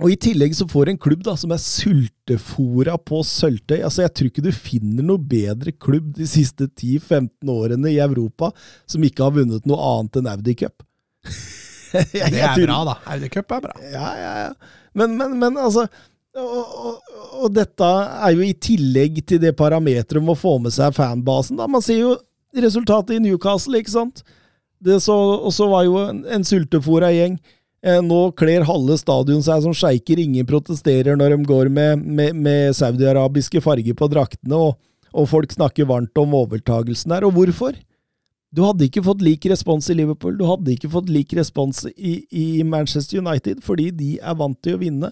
[0.03, 3.79] og I tillegg så får en klubb da, som er sultefora på sølvtøy.
[3.81, 8.51] Altså, Jeg tror ikke du finner noe bedre klubb de siste 10-15 årene i Europa
[8.91, 10.83] som ikke har vunnet noe annet enn Audi Cup.
[11.93, 12.97] Det er bra, da.
[13.15, 13.75] Audi Cup er bra.
[13.85, 14.81] Ja, ja, ja.
[14.97, 15.87] Men, men, men altså
[16.33, 20.73] og, og, og dette er jo i tillegg til det parameteret om å få med
[20.73, 21.59] seg fanbasen.
[21.61, 21.69] da.
[21.69, 22.15] Man ser jo
[22.57, 24.23] resultatet i Newcastle, ikke sant?
[24.83, 27.37] Det så, og så var jo en, en sultefòra gjeng.
[27.83, 30.21] Eh, nå kler halve stadion seg som sjeiker.
[30.23, 34.77] Ingen protesterer når de går med, med, med saudiarabiske farger på draktene, og,
[35.13, 37.27] og folk snakker varmt om overtagelsen her.
[37.27, 37.75] Og hvorfor?
[38.53, 42.19] Du hadde ikke fått lik respons i Liverpool, du hadde ikke fått lik respons i,
[42.29, 45.09] i Manchester United, fordi de er vant til å vinne.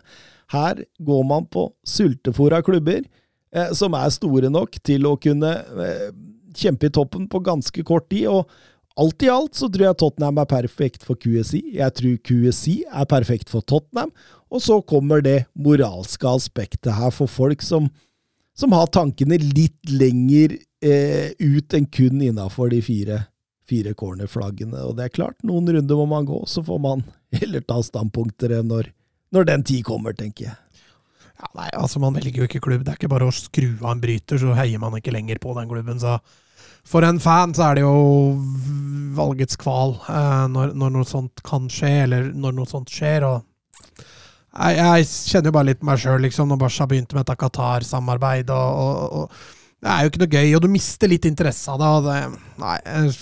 [0.52, 6.10] Her går man på sultefòra klubber eh, som er store nok til å kunne eh,
[6.56, 8.28] kjempe i toppen på ganske kort tid.
[8.28, 8.50] og
[8.98, 11.62] Alt i alt så tror jeg Tottenham er perfekt for QSI.
[11.78, 14.10] Jeg tror QSI er perfekt for Tottenham.
[14.50, 17.86] Og så kommer det moralske aspektet her for folk som,
[18.58, 23.22] som har tankene litt lenger eh, ut enn kun innafor de fire,
[23.70, 24.82] fire cornerflaggene.
[24.88, 27.06] Og det er klart, noen runder må man gå, så får man
[27.40, 28.90] heller ta standpunkter når,
[29.30, 30.58] når den tid kommer, tenker jeg.
[31.40, 32.82] Ja, nei, altså Man velger jo ikke klubb.
[32.84, 35.54] Det er ikke bare å skru av en bryter, så heier man ikke lenger på
[35.56, 36.02] den klubben.
[36.02, 36.18] Så
[36.86, 37.94] for en fan så er det jo
[39.16, 43.26] valgets kval eh, når, når, noe sånt kan skje, eller når noe sånt skjer.
[43.28, 43.46] og
[44.50, 48.50] jeg, jeg kjenner jo bare litt meg sjøl, liksom, når Basha begynte med dette Qatar-samarbeid.
[48.50, 51.80] Og, og, og, det er jo ikke noe gøy, og du mister litt interesse av
[51.80, 51.90] det.
[51.94, 52.18] Og det
[52.64, 53.14] nei, jeg,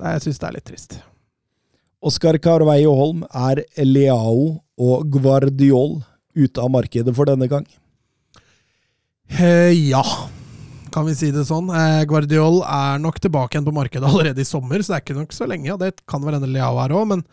[0.00, 0.98] jeg syns det er litt trist.
[2.00, 5.98] Oskar Carveio Holm er Leao og Guardiol
[6.32, 7.66] ute av markedet for denne gang?
[9.30, 10.02] Eh, ja,
[10.92, 11.70] kan vi si det sånn.
[11.74, 15.18] Eh, Guardiol er nok tilbake igjen på markedet allerede i sommer, så det er ikke
[15.18, 15.72] nok så lenge.
[15.74, 17.24] og Det kan være Leao her òg, men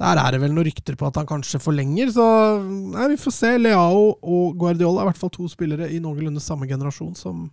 [0.00, 2.12] der er det vel noen rykter på at han kanskje forlenger.
[2.14, 2.26] Så
[2.64, 3.54] nei, vi får se.
[3.60, 7.48] Leao og Guardiol er i hvert fall to spillere i noenlunde samme generasjon som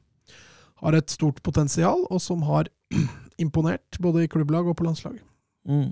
[0.80, 2.72] har et stort potensial, og som har
[3.44, 5.24] imponert både i klubblag og på landslaget.
[5.68, 5.92] Mm.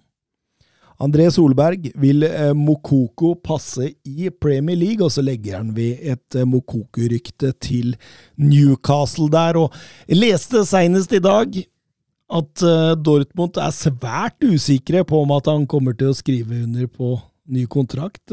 [1.04, 6.38] André Solberg vil eh, Mokoko passe i Premier League, og så legger han ved et
[6.38, 7.94] eh, Mokoko-rykte til
[8.42, 9.60] Newcastle der.
[9.62, 9.76] Og
[10.10, 11.60] jeg leste senest i dag
[12.28, 16.90] at eh, Dortmund er svært usikre på om at han kommer til å skrive under
[16.90, 17.16] på
[17.48, 18.26] ny kontrakt.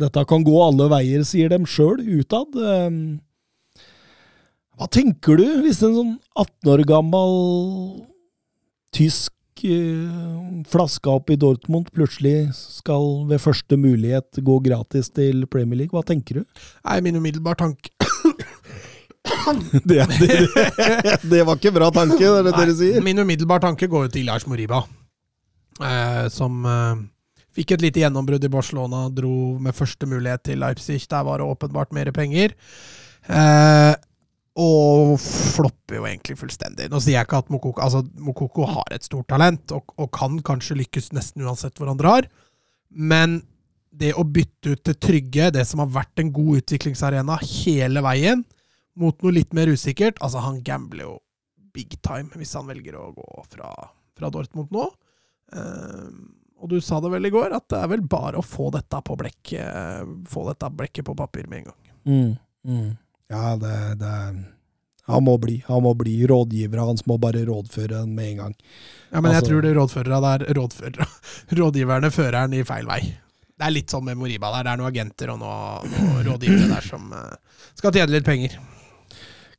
[0.00, 2.54] Dette kan gå alle veier, sier dem sjøl utad.
[4.72, 7.34] Hva tenker du hvis en sånn 18 år gammel
[8.96, 9.34] tysk
[10.70, 15.94] flaska opp i Dortmund plutselig skal ved første mulighet gå gratis til Premier League.
[15.96, 16.64] Hva tenker du?
[16.84, 17.90] Nei, Min umiddelbare tanke
[19.84, 23.04] det, det, det, var ikke bra tanke, det det dere sier.
[23.04, 24.82] Min umiddelbare tanke går jo til Lars Moriba,
[25.84, 27.02] eh, som eh,
[27.56, 31.00] fikk et lite gjennombrudd i Barcelona, dro med første mulighet til Leipzig.
[31.10, 32.54] Der var det åpenbart mer penger.
[33.28, 33.94] Eh,
[34.58, 36.88] og flopper jo egentlig fullstendig.
[36.90, 40.40] Nå sier jeg ikke at Mokoko, altså, Mokoko har et stort talent, og, og, kan
[40.44, 42.26] kanskje lykkes nesten uansett hvor han drar,
[42.90, 43.40] men
[43.98, 48.44] det å bytte ut det trygge, det som har vært en god utviklingsarena hele veien,
[48.98, 51.12] mot noe litt mer usikkert Altså, han gambler jo
[51.70, 53.70] big time hvis han velger å gå fra,
[54.18, 54.88] fra Dortmund nå.
[55.54, 56.10] Uh,
[56.58, 58.98] og du sa det vel i går, at det er vel bare å få dette
[59.06, 61.92] på blekket, få dette blekket på papir med en gang.
[62.08, 62.32] Mm,
[62.66, 62.88] mm.
[63.28, 64.12] Ja, det, det
[65.06, 65.62] Han må bli.
[65.66, 66.26] Han må bli.
[66.26, 68.54] Rådgivere Han må bare rådføre den med en gang.
[69.10, 71.08] Ja, men altså, jeg tror det rådførere der rådførere,
[71.60, 73.02] Rådgiverne fører den i feil vei.
[73.58, 74.64] Det er litt sånn med Moriba der.
[74.66, 78.58] Det er noen agenter og noen, noen rådgivere der som uh, skal tjene litt penger.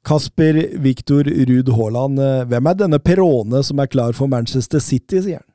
[0.08, 5.20] Kasper Viktor Ruud Haaland, eh, hvem er denne Perone som er klar for Manchester City,
[5.26, 5.49] sier han?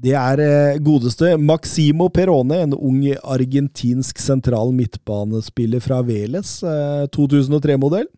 [0.00, 6.62] Det er eh, godeste Maximo Perone, en ung argentinsk sentral midtbanespiller fra Veles,
[7.12, 8.08] 2003-modell.
[8.08, 8.12] Eh,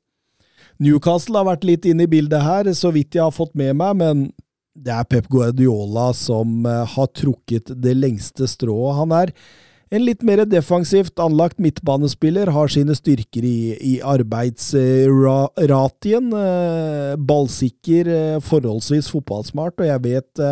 [0.85, 3.97] Newcastle har vært litt inne i bildet her, så vidt jeg har fått med meg,
[3.99, 4.33] men
[4.75, 8.97] det er Pep Guardiola som eh, har trukket det lengste strået.
[9.03, 9.35] Han er
[9.95, 16.33] en litt mer defensivt anlagt midtbanespiller, har sine styrker i, i arbeidsratien.
[17.29, 20.43] Ballsikker, forholdsvis fotballsmart, og jeg vet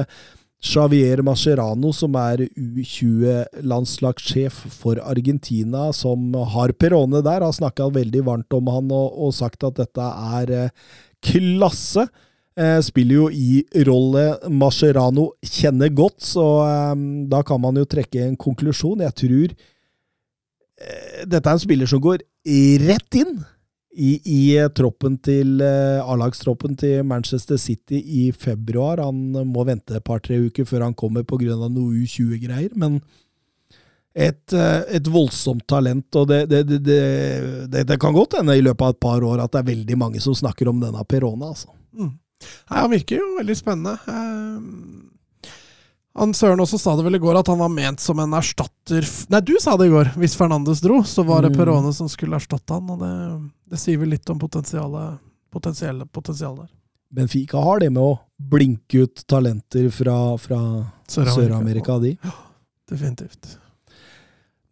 [0.62, 8.52] Javier Mascherano, som er U20-landslagssjef for Argentina, som har Perone der, har snakka veldig varmt
[8.55, 10.02] om han og, og, sagt at dette
[10.39, 10.70] er eh,
[11.26, 12.06] klasse.
[12.52, 16.94] Eh, spiller jo i rolle Mascherano kjenner godt, så eh,
[17.32, 19.01] da kan man jo trekke en konklusjon.
[19.02, 22.18] Jeg tror eh, dette er en spiller som går
[22.86, 23.40] rett inn
[23.93, 24.43] i, i
[24.74, 29.02] troppen til eh, A-lagstroppen til Manchester City i februar.
[29.05, 31.56] Han må vente et par-tre uker før han kommer pga.
[31.69, 33.01] noe U20-greier, men
[34.14, 36.09] et, eh, et, voldsomt talent.
[36.16, 39.52] Og det, det, det, det, kan godt hende i løpet av et par år at
[39.52, 41.52] det er veldig mange som snakker om denne Perona.
[41.52, 41.73] Altså.
[41.93, 42.14] Mm.
[42.43, 43.97] Nei, han virker jo veldig spennende.
[46.14, 48.34] Eh, han Søren også sa det vel i går at han var ment som en
[48.36, 50.12] erstatter Nei, du sa det i går!
[50.20, 51.59] Hvis Fernandes dro, så var det mm.
[51.59, 52.90] Perone som skulle erstatte han.
[52.93, 53.14] Og det,
[53.72, 55.18] det sier vel litt om potensialet,
[55.52, 56.70] potensialet, potensialet der.
[57.12, 58.14] Benfica har det med å
[58.52, 60.60] blinke ut talenter fra, fra
[61.09, 62.14] Sør-Amerika, Sør de.
[62.24, 62.32] Ja,
[62.89, 63.59] definitivt.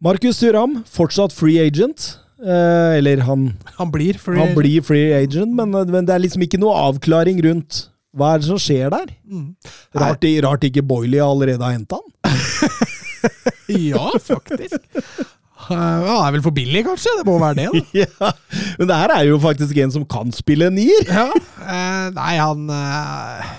[0.01, 2.15] Markus Thuram, fortsatt free agent.
[2.41, 4.55] Eh, eller han Han blir free han.
[4.57, 8.49] Blir free agent men, men det er liksom ikke noe avklaring rundt hva er det
[8.49, 9.11] som skjer der?
[9.23, 9.51] Mm.
[9.95, 12.09] Rart, rart, ikke Boiley allerede har henta han?
[13.91, 14.81] ja, faktisk.
[15.69, 17.13] Han er vel for billig, kanskje?
[17.19, 17.67] Det må være det.
[17.71, 17.83] da.
[18.01, 18.31] ja,
[18.79, 21.05] Men det her er jo faktisk en som kan spille nier.
[21.07, 23.51] ja, eh, nei, han eh,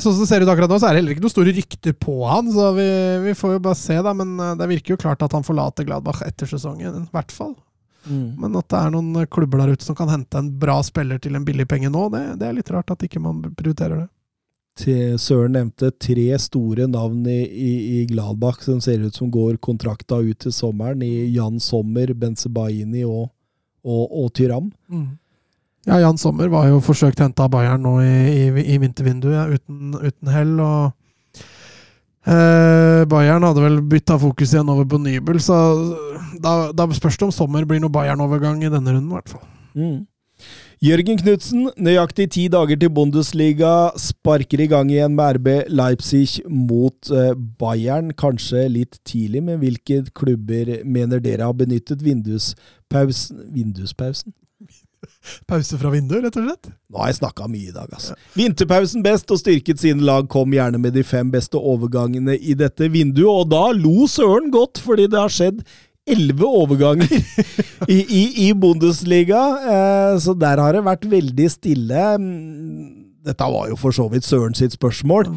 [0.00, 1.96] Sånn som det ser ut akkurat nå, så er det heller ikke noen store rykter
[1.98, 2.46] på han.
[2.54, 2.86] Så vi,
[3.24, 4.12] vi får jo bare se, da.
[4.14, 7.56] Men eh, det virker jo klart at han forlater Gladbach etter sesongen, i hvert fall.
[8.06, 8.40] Mm.
[8.40, 11.36] Men at det er noen klubber der ute som kan hente en bra spiller til
[11.36, 14.08] en billig penge nå, det, det er litt rart at ikke man prioriterer det.
[15.20, 20.22] Søren nevnte tre store navn i, i, i Gladbach som ser ut som går kontrakta
[20.22, 23.28] ut til sommeren, i Jan Sommer, Benzebaini og,
[23.84, 24.70] og, og Tyram.
[25.84, 28.14] Ja, Jan Sommer var jo forsøkt henta av Bayern nå i,
[28.46, 30.56] i, i vintervinduet, uten, uten hell.
[30.64, 30.96] og
[32.26, 35.56] eh, Bayern hadde vel bytta fokus igjen over på Nybel, så
[36.42, 39.46] da, da spørs det om Sommer blir noe Bayern-overgang i denne runden, i hvert fall.
[39.74, 40.00] Mm.
[40.80, 47.10] Jørgen Knutsen, nøyaktig ti dager til Bundesliga, sparker i gang igjen med RB Leipzig mot
[47.12, 48.14] eh, Bayern.
[48.16, 54.32] Kanskje litt tidlig, men hvilke klubber mener dere har benyttet vinduspausen Vinduspausen?
[55.50, 56.70] Pause fra vinduet, rett og slett?
[56.90, 58.16] Nå har jeg snakka mye i dag, altså.
[58.36, 62.90] Vinterpausen best og styrket sine lag, kom gjerne med de fem beste overgangene i dette
[62.92, 65.62] vinduet, og da lo Søren godt, fordi det har skjedd
[66.10, 67.10] elleve overganger
[67.94, 72.06] i, i, i, Bundesliga, eh, så der har det vært veldig stille.
[73.26, 75.30] Dette var jo for så vidt Søren sitt spørsmål,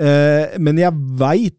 [0.00, 1.54] eh, men jeg veit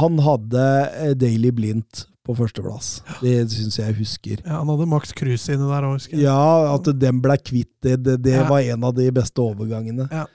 [0.00, 0.68] han hadde
[1.02, 2.98] eh, Daily Blindt på førsteplass.
[3.22, 4.42] Det syns jeg husker.
[4.44, 6.26] Ja, Han hadde Max Kruse inne der òg, husker jeg.
[6.26, 8.48] Ja, at den ble kvitt det, det, det ja.
[8.50, 10.10] var en av de beste overgangene.
[10.12, 10.26] Ja.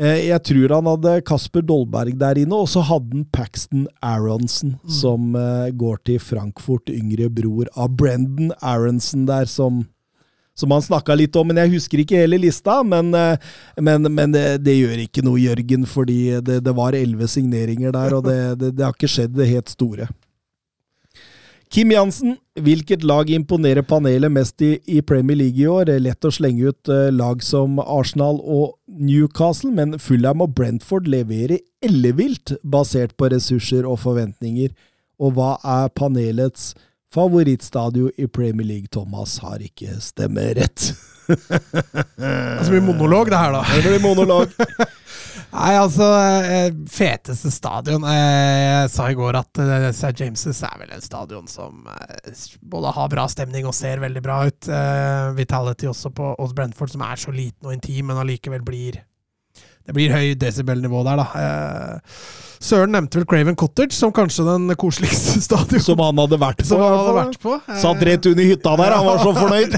[0.00, 4.76] Eh, jeg tror han hadde Kasper Dolberg der inne, og så hadde han Paxton Aronsen,
[4.80, 4.92] mm.
[5.00, 9.82] som uh, går til Frankfurt, yngre bror av Brendan Aronsen der, som,
[10.56, 11.50] som han snakka litt om.
[11.50, 12.78] Men jeg husker ikke hele lista.
[12.80, 13.36] Men, uh,
[13.76, 18.16] men, men det, det, gjør ikke noe, Jørgen, fordi det, det var elleve signeringer der,
[18.16, 20.08] og det, det har ikke skjedd det helt store.
[21.70, 25.92] Kim Jansen, hvilket lag imponerer panelet mest i, i, Premier League i år?
[26.02, 31.62] Lett å slenge ut uh, lag som Arsenal og Newcastle, men Fulham og Brentford leverer
[31.86, 34.74] ellevilt basert på ressurser og forventninger.
[35.22, 36.72] Og hva er panelets
[37.14, 38.88] favorittstadion i Premier League?
[38.92, 40.92] Thomas har ikke stemmerett.
[41.30, 43.64] det blir monolog, det her, da.
[43.76, 44.54] Det blir monolog.
[45.50, 50.12] Nei, altså eh, Feteste stadion eh, Jeg sa i går at eh, St.
[50.20, 51.82] James' er vel en stadion som
[52.62, 54.70] både har bra stemning og ser veldig bra ut.
[55.36, 59.00] Vitality også på Odd Brentford, som er så liten og intim, men allikevel blir
[59.86, 62.00] Det blir høy desibel-nivå der, da.
[62.60, 65.80] Søren nevnte vel Craven Cottage som kanskje den koseligste stadion.
[65.80, 66.76] Som han hadde vært på.
[66.76, 67.56] Han hadde vært på.
[67.80, 69.76] Satt rett under hytta der, han var så fornøyd!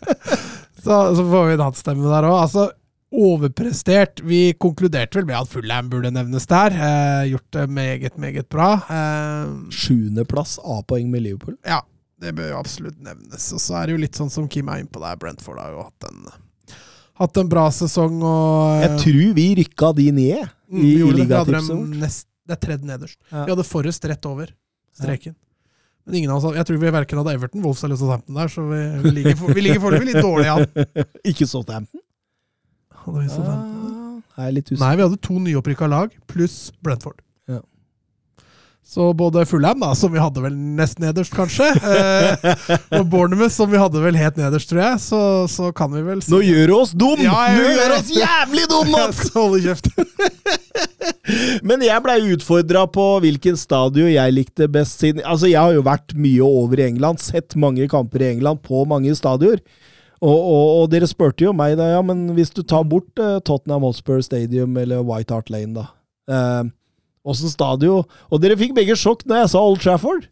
[0.84, 2.38] så, så, får vi en hatt stemme der òg.
[2.46, 2.70] Altså,
[3.10, 4.24] overprestert.
[4.24, 6.72] Vi konkluderte vel med at Fullham burde nevnes der.
[6.88, 8.72] Eh, gjort det meget, meget bra.
[8.88, 11.58] Eh, Sjuendeplass, A-poeng med Liverpool.
[11.68, 11.82] Ja,
[12.22, 13.50] det bør jo absolutt nevnes.
[13.52, 15.20] Og så er det jo litt sånn som Kim er innpå der.
[15.20, 16.30] Brentford har jo hatt en,
[17.20, 22.26] hatt en bra sesong og Jeg tror vi rykka de ned mm, i, i ligatipset
[22.48, 23.18] Det er tredje nederst.
[23.28, 23.44] Ja.
[23.44, 24.50] Vi hadde Forrest rett over
[24.96, 25.36] streken.
[25.36, 25.46] Ja.
[26.08, 28.64] Men ingen av oss, jeg tror vi verken hadde Everton, Wolves eller Southampton der, så
[28.66, 29.36] vi, vi ligger,
[29.82, 30.64] foreløpig litt dårlig an.
[31.30, 32.02] Ikke Southampton?
[33.04, 34.72] Hadde vi ah, er litt.
[34.80, 37.20] Nei, vi hadde to nyopprykka lag pluss Brentford.
[38.90, 42.54] Så både Fulham, da, som vi hadde vel nest nederst, kanskje, eh,
[42.98, 46.24] og Bournemouth, som vi hadde vel helt nederst, tror jeg, så, så kan vi vel
[46.26, 47.22] si Nå gjør du oss dum!
[47.22, 49.20] Ja, Nå gjør oss jævlig dum, Mats!
[49.36, 49.86] Hold kjeft.
[51.70, 54.98] Men jeg blei utfordra på hvilken stadion jeg likte best.
[54.98, 58.64] Siden, altså, jeg har jo vært mye over i England, sett mange kamper i England
[58.66, 59.62] på mange stadioner.
[60.18, 63.38] Og, og, og, dere spurte jo meg da, ja, men hvis du tar bort eh,
[63.46, 65.86] Tottenham Hotspur Stadium eller White Hart Lane, da
[67.26, 70.28] Åssen stadion Og dere fikk begge sjokk når jeg sa Old Trafford.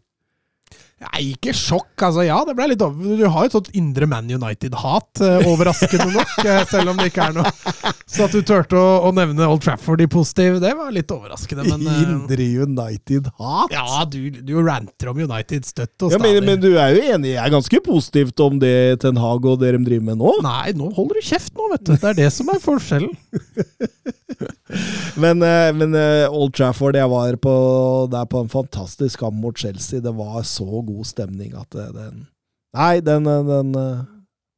[0.99, 1.93] Nei, ikke sjokk.
[2.03, 3.15] altså Ja, det ble litt over.
[3.15, 6.33] Du har jo et sånt indre Man United-hat, eh, overraskende nok.
[6.43, 7.51] Eh, selv om det ikke er noe
[8.09, 11.63] Så at du turte å, å, nevne Old Trafford i positiv, det var litt overraskende.
[11.69, 13.71] Men, eh, indre United-hat?
[13.71, 16.33] Ja, du, du, ranter om United støtt og stadig.
[16.33, 17.31] Ja, men, men, du er jo enig?
[17.37, 20.35] Jeg er ganske positivt om det Ten Hag og dere driver med nå?
[20.43, 21.93] Nei, nå holder du kjeft nå, vet du.
[21.95, 23.15] Det er det som er forskjellen.
[25.23, 25.47] men,
[25.79, 25.97] men
[26.27, 27.55] Old Trafford, jeg var på,
[28.11, 30.03] der på en fantastisk kamp mot Chelsea.
[30.03, 32.25] Det var så god god stemning at den
[32.69, 33.77] Nei, den, den den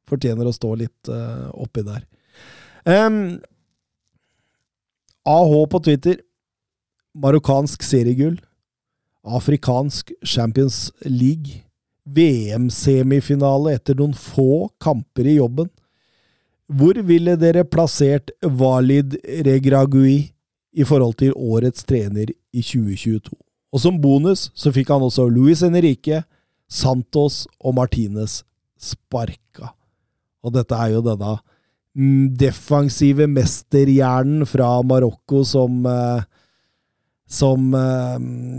[0.08, 2.02] fortjener å stå litt uh, oppi der.
[2.84, 3.40] Um,
[5.24, 6.18] AH på Twitter.
[7.16, 8.36] Marokkansk seriegull.
[9.22, 11.62] Afrikansk Champions League.
[12.02, 15.70] VM-semifinale etter noen få kamper i jobben.
[16.72, 20.32] Hvor ville dere plassert Walid Regragui
[20.72, 23.36] i forhold til årets trener i 2022?
[23.72, 26.22] Og som bonus så fikk han også Luis Henrique,
[26.68, 28.42] Santos og Martinez
[28.80, 29.72] sparka.
[30.42, 31.36] Og dette er jo denne
[31.96, 36.24] mm, defensive mesterhjernen fra Marokko som eh,
[37.32, 38.16] som eh,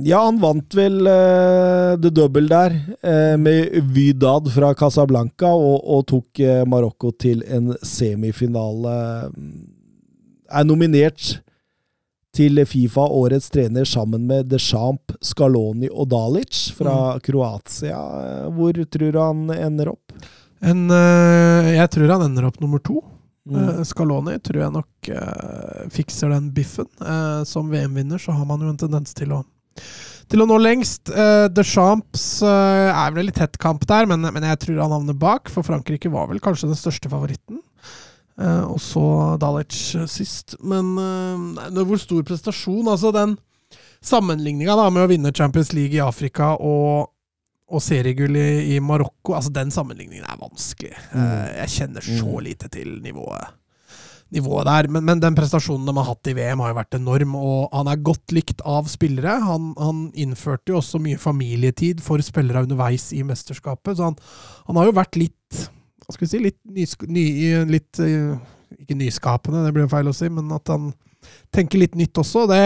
[0.09, 2.73] Ja, han vant vel uh, the double der,
[3.05, 8.95] uh, med Vydad fra Casablanca, og, og tok uh, Marokko til en semifinale.
[10.49, 11.37] Er nominert
[12.33, 17.99] til Fifa årets trener sammen med Deschamps, Scaloni og Dalic fra Kroatia.
[18.55, 20.15] Hvor tror du han ender opp?
[20.63, 23.03] En, eh, jeg tror han ender opp nummer to.
[23.49, 23.59] Mm.
[23.59, 26.89] Eh, Scaloni tror jeg nok eh, fikser den biffen.
[27.45, 29.43] Som VM-vinner så har man jo en tendens til å
[30.31, 31.11] til å nå lengst.
[31.11, 35.17] Uh, Deschamps uh, er vel litt tett kamp der, men, men, jeg tror han havner
[35.17, 35.51] bak.
[35.51, 37.61] For Frankrike var vel kanskje den største favoritten.
[38.39, 39.05] Uh, og så
[39.41, 39.77] Dalic
[40.09, 40.55] sist.
[40.65, 40.95] Men
[41.85, 43.35] hvor stor prestasjon Altså, den
[44.03, 47.11] sammenligninga med å vinne Champions League i Afrika og,
[47.71, 50.95] og seriegull i, i Marokko, altså den sammenligningen er vanskelig.
[51.13, 51.27] Mm.
[51.61, 52.43] jeg kjenner så Mm.
[52.49, 53.53] lite til nivået
[54.33, 54.89] nivået der.
[54.91, 57.35] Men, men, den prestasjonen de har hatt i VM, har jo vært enorm.
[57.37, 59.37] Og han er godt likt av spillere.
[59.45, 63.97] Han, han innførte jo også mye familietid for spillere underveis i mesterskapet.
[63.99, 64.19] Så han,
[64.69, 65.37] han har jo vært litt
[66.13, 67.25] Skal vi si Litt, nysk, ny,
[67.69, 68.37] litt uh,
[68.79, 70.91] Ikke nyskapende, det blir feil å si, men at han
[71.53, 72.45] tenker litt nytt også.
[72.49, 72.61] Det,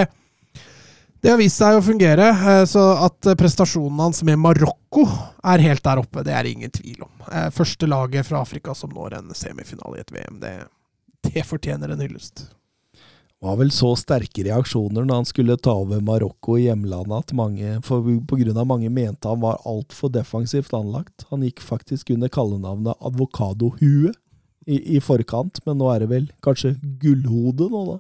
[1.22, 2.32] det har vist seg å fungere.
[2.38, 5.06] Uh, så at prestasjonen hans med Marokko
[5.48, 7.14] er helt der oppe, det er det ingen tvil om.
[7.28, 10.42] Uh, første laget fra Afrika som når en semifinale i et VM.
[10.44, 10.58] det
[11.34, 12.46] det fortjener en hyllest.
[13.44, 17.76] Var vel så sterke reaksjoner når han skulle ta over Marokko i hjemlandet at mange,
[17.86, 21.28] for, på grunn av mange mente han var altfor defensivt anlagt.
[21.30, 24.16] Han gikk faktisk under kallenavnet Advokadohue
[24.66, 26.74] i, i forkant, men nå er det vel kanskje
[27.04, 28.00] Gullhode nå, da?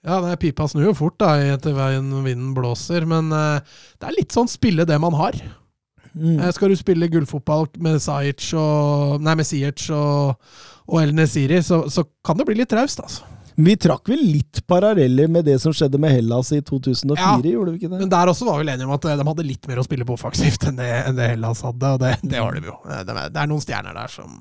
[0.00, 3.60] Ja, det er pipa snur jo fort da, etter veien vinden blåser, men uh,
[4.00, 5.36] det er litt sånn spille det man har.
[6.10, 6.40] Mm.
[6.40, 10.40] Uh, skal du spille gullfotball med Sajic og Nei, med Sijic og
[10.90, 13.26] og El Nesiri, så, så, kan det bli litt traust, altså.
[13.54, 17.74] Vi trakk vel litt paralleller med det som skjedde med Hellas i 2004, ja, gjorde
[17.74, 18.00] vi ikke det?
[18.02, 20.16] Men der også var vi enige om at de hadde litt mer å spille på
[20.16, 22.76] offensivt enn enn det Hellas hadde, og det, det har de jo.
[22.86, 24.40] Det er, det er, noen stjerner der som,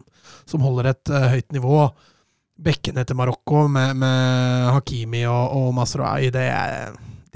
[0.49, 1.81] som holder et uh, høyt nivå.
[2.60, 6.45] Bekkene til Marokko med, med Hakimi og, og Masroai, det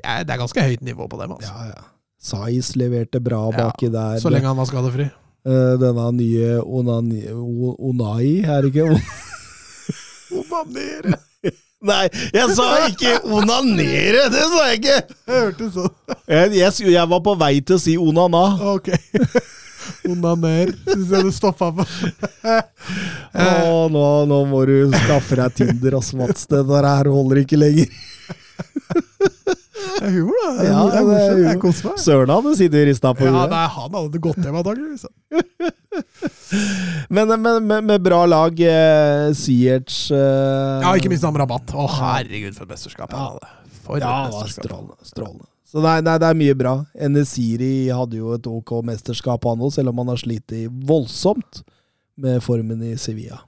[0.04, 1.36] det det er ganske høyt nivå på dem.
[1.38, 1.52] Altså.
[1.54, 1.84] Ja, ja.
[2.24, 4.22] Saiz leverte bra baki ja, der.
[4.24, 5.10] Så lenge han var skadefri.
[5.44, 9.00] Uh, denne nye Onani, Onai, er det ikke?
[10.44, 11.20] Onanere!
[11.84, 14.30] Nei, jeg sa ikke onanere!
[14.32, 15.00] Det sa jeg ikke!
[15.28, 15.90] Jeg hørte sånn.
[16.32, 18.44] Jeg, jeg, jeg, var på vei til å si onana.
[18.72, 18.94] Ok.
[20.14, 20.72] Onaner.
[20.88, 21.84] Syns jeg du stoppa på.
[22.48, 26.48] Å, nå, nå, må du skaffe deg Tinder, ass, Mats.
[26.48, 27.92] Det der her holder ikke lenger.
[29.94, 30.66] Det er humor, da.
[30.66, 31.44] Ja, det er morsomt.
[31.48, 32.00] Jeg koser meg.
[32.04, 35.06] Søren hadde sittet og rista på Ja, nei, han hadde gått hjem antakeligvis.
[37.14, 41.74] Men, men med, med bra lag, eh, Siertz eh, Ja, ikke minst han rabatt.
[41.78, 43.28] Å, herregud, for et mesterskap Ja.
[43.84, 44.66] For Ja, mesterskap.
[44.66, 44.98] strålende.
[45.06, 45.48] strålende.
[45.70, 46.74] Så nei, nei, det er mye bra.
[47.02, 50.54] Enesiri hadde jo et ok mesterskap, han òg, selv om han har slitt
[50.90, 51.64] voldsomt
[52.22, 53.42] med formen i Sevilla.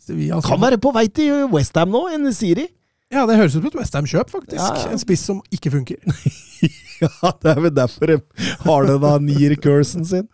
[0.00, 0.54] Sevilla, altså.
[0.54, 2.64] Kan være på vei til Westham nå, Enesiri.
[3.12, 4.58] Ja, det høres ut som et Westham-kjøp, faktisk.
[4.60, 4.90] Ja, ja.
[4.92, 5.96] En spiss som ikke funker.
[6.98, 8.16] Ja, det er vel derfor de
[8.64, 10.24] har den da Nier-cursen sin.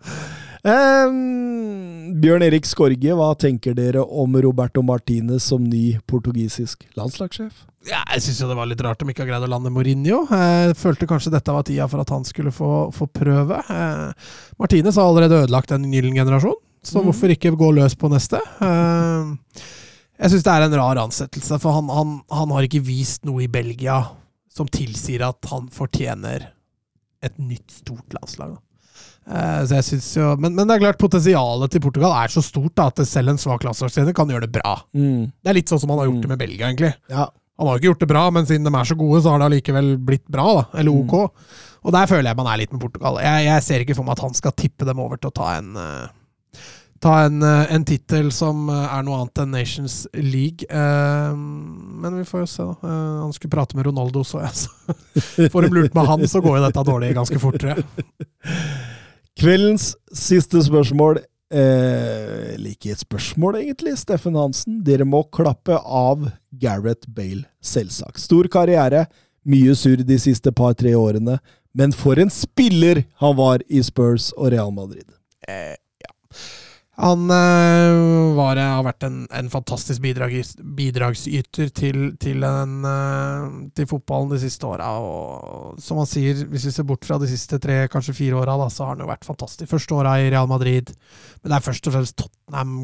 [0.65, 7.53] Um, Bjørn Erik Skorge, hva tenker dere om Roberto Martinez som ny portugisisk landslagssjef?
[7.85, 10.23] Ja, jeg syns det var litt rart om ikke har greid å lande Mourinho.
[10.33, 13.61] Jeg følte kanskje dette var tida for at han skulle få, få prøve.
[13.61, 17.11] Eh, Martinez har allerede ødelagt en gyllen generasjon, så Mm.
[17.11, 18.41] hvorfor ikke gå løs på neste?
[18.65, 19.35] Eh,
[20.19, 23.45] jeg syns det er en rar ansettelse, for han, han, han har ikke vist noe
[23.47, 24.01] i Belgia
[24.55, 26.51] som tilsier at han fortjener
[27.25, 28.55] et nytt, stort landslag.
[29.25, 32.43] Eh, så jeg synes jo, men, men det er klart potensialet til Portugal er så
[32.45, 34.77] stort da, at selv en svak landslagstrener kan gjøre det bra.
[35.43, 36.93] Det er litt sånn som han har gjort det med Belgia, egentlig.
[37.11, 37.31] Ja.
[37.59, 39.41] Han har jo ikke gjort det bra, men siden de er så gode, så har
[39.41, 40.47] det allikevel blitt bra.
[40.59, 41.15] da, Eller ok.
[41.85, 43.21] Og der føler jeg man er litt med Portugal.
[43.23, 45.53] Jeg, jeg ser ikke for meg at han skal tippe dem over til å ta
[45.61, 46.13] en uh,
[47.05, 50.65] Ta en, uh, en tittel som uh, er noe annet enn Nations League.
[50.73, 52.95] Uh, men vi får jo se, da.
[53.21, 54.65] han skulle prate med Ronaldo, så jeg.
[54.65, 57.85] Så får de lurt med han, så går jo dette dårlig ganske fort, tror jeg.
[59.41, 61.21] Kveldens siste spørsmål.
[61.55, 63.99] Eh, like et spørsmål, egentlig.
[64.01, 68.23] Steffen Hansen, dere må klappe av Gareth Bale, selvsagt.
[68.23, 69.05] Stor karriere,
[69.45, 71.39] mye surr de siste par-tre årene,
[71.75, 75.07] men for en spiller han var i Spurs og Real Madrid.
[75.47, 75.77] Eh.
[76.95, 77.93] Han eh,
[78.37, 80.37] var, har vært en, en fantastisk bidrag,
[80.79, 84.93] bidragsyter til, til, en, eh, til fotballen de siste åra.
[85.83, 88.87] Som han sier, hvis vi ser bort fra de siste tre, kanskje fire åra, så
[88.87, 89.73] har han jo vært fantastisk.
[89.73, 90.95] Første åra i Real Madrid,
[91.43, 92.79] men det er først og fremst Tottenham.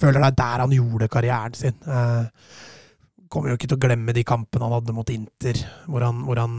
[0.00, 1.78] Føler det er der han gjorde karrieren sin.
[1.86, 2.52] Eh,
[3.30, 6.42] kommer jo ikke til å glemme de kampene han hadde mot Inter, hvor han, hvor
[6.42, 6.54] han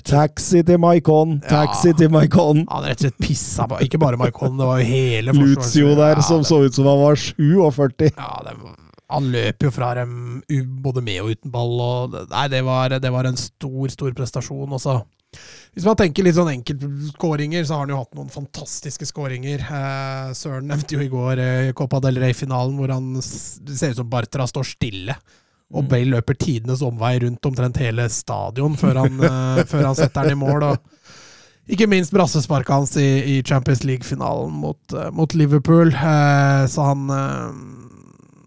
[0.00, 1.96] Taxi til Maikon, taxi Ja.
[1.98, 2.64] til Maikon.
[2.68, 6.14] han rett og slett pissa på Ikke bare Maikon, det var jo hele Lucio der,
[6.16, 8.10] ja, som det- så ut som han var 47.
[8.16, 8.56] Ja, det,
[9.10, 10.42] Han løp jo fra dem
[10.80, 11.80] både med og uten ball.
[11.80, 14.70] Og, nei, det var, det var en stor, stor prestasjon.
[14.72, 15.02] Også.
[15.76, 19.60] Hvis man tenker litt sånn enkeltskåringer, så har han jo hatt noen fantastiske skåringer.
[19.60, 24.08] Eh, Søren nevnte jo i går eh, Copa del Rey-finalen, hvor han ser ut som
[24.08, 25.14] Bartra står stille.
[25.72, 30.28] Og Bale løper tidenes omvei rundt omtrent hele stadion før han, eh, før han setter
[30.28, 30.66] den i mål.
[30.68, 35.94] Og ikke minst brassesparket hans i, i Champions League-finalen mot, eh, mot Liverpool.
[35.94, 37.08] Eh, så han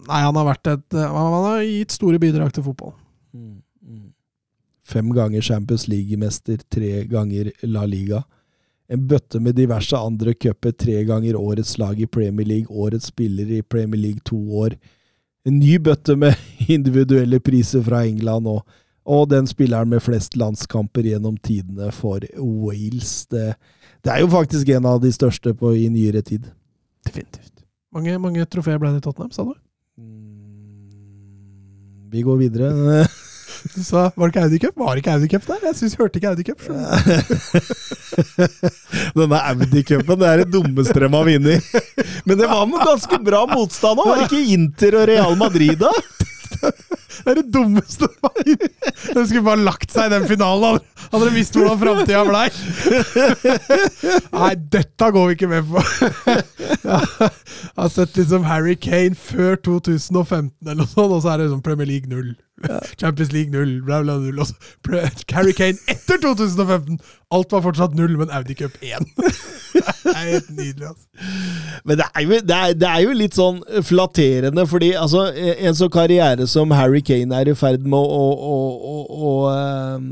[0.05, 2.91] Nei, han har vært et Han har gitt store bidrag til fotball.
[4.85, 8.21] Fem ganger Champions League-mester, tre ganger La Liga.
[8.85, 13.49] En bøtte med diverse andre cuper, tre ganger årets lag i Premier League, årets spiller
[13.49, 14.77] i Premier League to år.
[15.45, 16.33] En ny bøtte med
[16.77, 18.63] individuelle priser fra England og,
[19.05, 23.27] og den spilleren med flest landskamper gjennom tidene for Wales.
[23.29, 23.53] Det,
[24.05, 26.47] det er jo faktisk en av de største på, i nyere tid.
[27.05, 27.53] Definitivt.
[27.95, 29.53] Mange, mange trofeer ble det i Tottenham, sa du?
[30.01, 30.89] Mm,
[32.11, 32.71] Vi går videre.
[33.73, 34.75] Du sa, Var det ikke Audi Cup?
[34.77, 35.59] Var det ikke Audi Cup der?
[35.69, 36.61] Jeg synes, hørte ikke Audi Cup.
[39.17, 41.61] Denne Audi-cupen det er det dummeste de har vunnet.
[42.27, 45.77] Men det var med ganske bra motstand òg, var det ikke Inter og Real Madrid
[45.81, 45.93] da?
[47.25, 48.07] Det er det dummeste
[48.45, 50.79] de skulle bare lagt seg i den finalen.
[51.11, 52.47] Hadde de visst hvordan framtida blei.
[54.35, 55.83] Nei, dette går vi ikke med på.
[56.85, 61.49] Jeg har sett liksom Harry Kane før 2015 eller noe sånt, og så er det
[61.49, 62.33] liksom Premier League 0.
[63.01, 64.39] Champions League 0, bla, bla, 0.
[64.39, 64.47] Og
[65.31, 66.99] Harry Kane etter 2015!
[67.35, 69.09] Alt var fortsatt 0, men Audi Cup 1.
[69.75, 71.07] Det er helt nydelig, altså.
[71.85, 75.75] Men det er, jo, det, er, det er jo litt sånn flatterende, fordi altså, en
[75.75, 78.61] sånn karriere som Harry Kane er i ferd med å, å,
[78.93, 78.95] å,
[79.31, 80.07] å, ehm,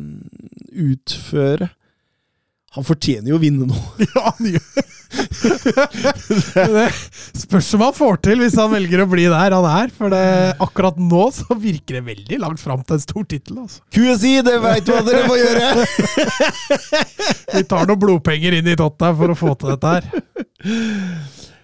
[0.89, 1.69] utføre
[2.73, 4.07] Han fortjener jo å vinne noe.
[4.13, 4.83] Ja, han gjør
[5.13, 6.87] det
[7.37, 9.91] spørs om han får til hvis han velger å bli der han er.
[9.93, 10.23] For det,
[10.63, 13.61] akkurat nå så virker det veldig langt fram til en stor tittel.
[13.63, 13.83] Altså.
[13.93, 15.85] QSI, det veit du hva dere må gjøre!
[17.55, 20.03] Vi tar noen blodpenger inn i Tottenham for å få til dette her.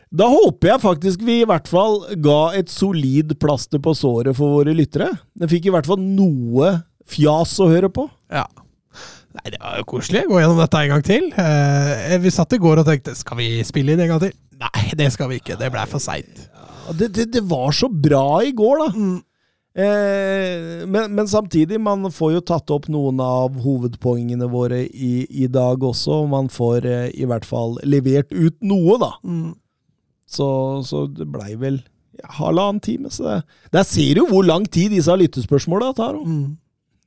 [0.10, 4.58] Da håper jeg faktisk vi i hvert fall ga et solid plaster på såret for
[4.58, 5.12] våre lyttere.
[5.38, 6.80] Den fikk i hvert fall noe
[7.10, 8.08] fjas å høre på.
[8.34, 8.48] Ja.
[9.38, 10.26] Nei, Det var jo koselig.
[10.30, 11.32] Gå gjennom dette en gang til.
[11.38, 14.36] Eh, vi satt i går og tenkte skal vi spille inn en gang til.
[14.60, 15.58] Nei, det skal vi ikke.
[15.60, 16.48] Det blei for seint.
[16.98, 18.90] Det, det, det var så bra i går, da.
[18.96, 19.18] Mm.
[19.80, 25.48] Eh, men, men samtidig, man får jo tatt opp noen av hovedpoengene våre i, i
[25.52, 26.24] dag også.
[26.24, 29.14] og Man får eh, i hvert fall levert ut noe, da.
[29.24, 29.54] Mm.
[30.30, 30.48] Så,
[30.86, 31.80] så det blei vel
[32.20, 33.14] ja, halvannen time.
[33.14, 33.38] Så det,
[33.76, 36.18] der ser du hvor lang tid disse lyttespørsmåla tar.
[36.18, 36.58] Mm.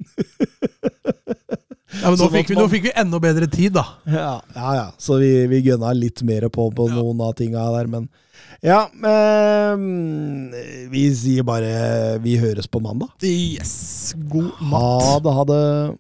[2.01, 3.83] Ja, men nå fikk, vi, man- nå fikk vi enda bedre tid, da.
[4.09, 4.87] Ja, ja, ja.
[4.99, 6.95] Så vi, vi gønna litt mer på, på Ja.
[6.97, 8.09] noen av tinga der, men
[8.63, 8.87] Ja.
[8.87, 9.77] eh,
[10.93, 13.11] vi sier bare vi høres på mandag.
[13.23, 14.15] Yes.
[14.29, 15.99] God Ha det, ha det.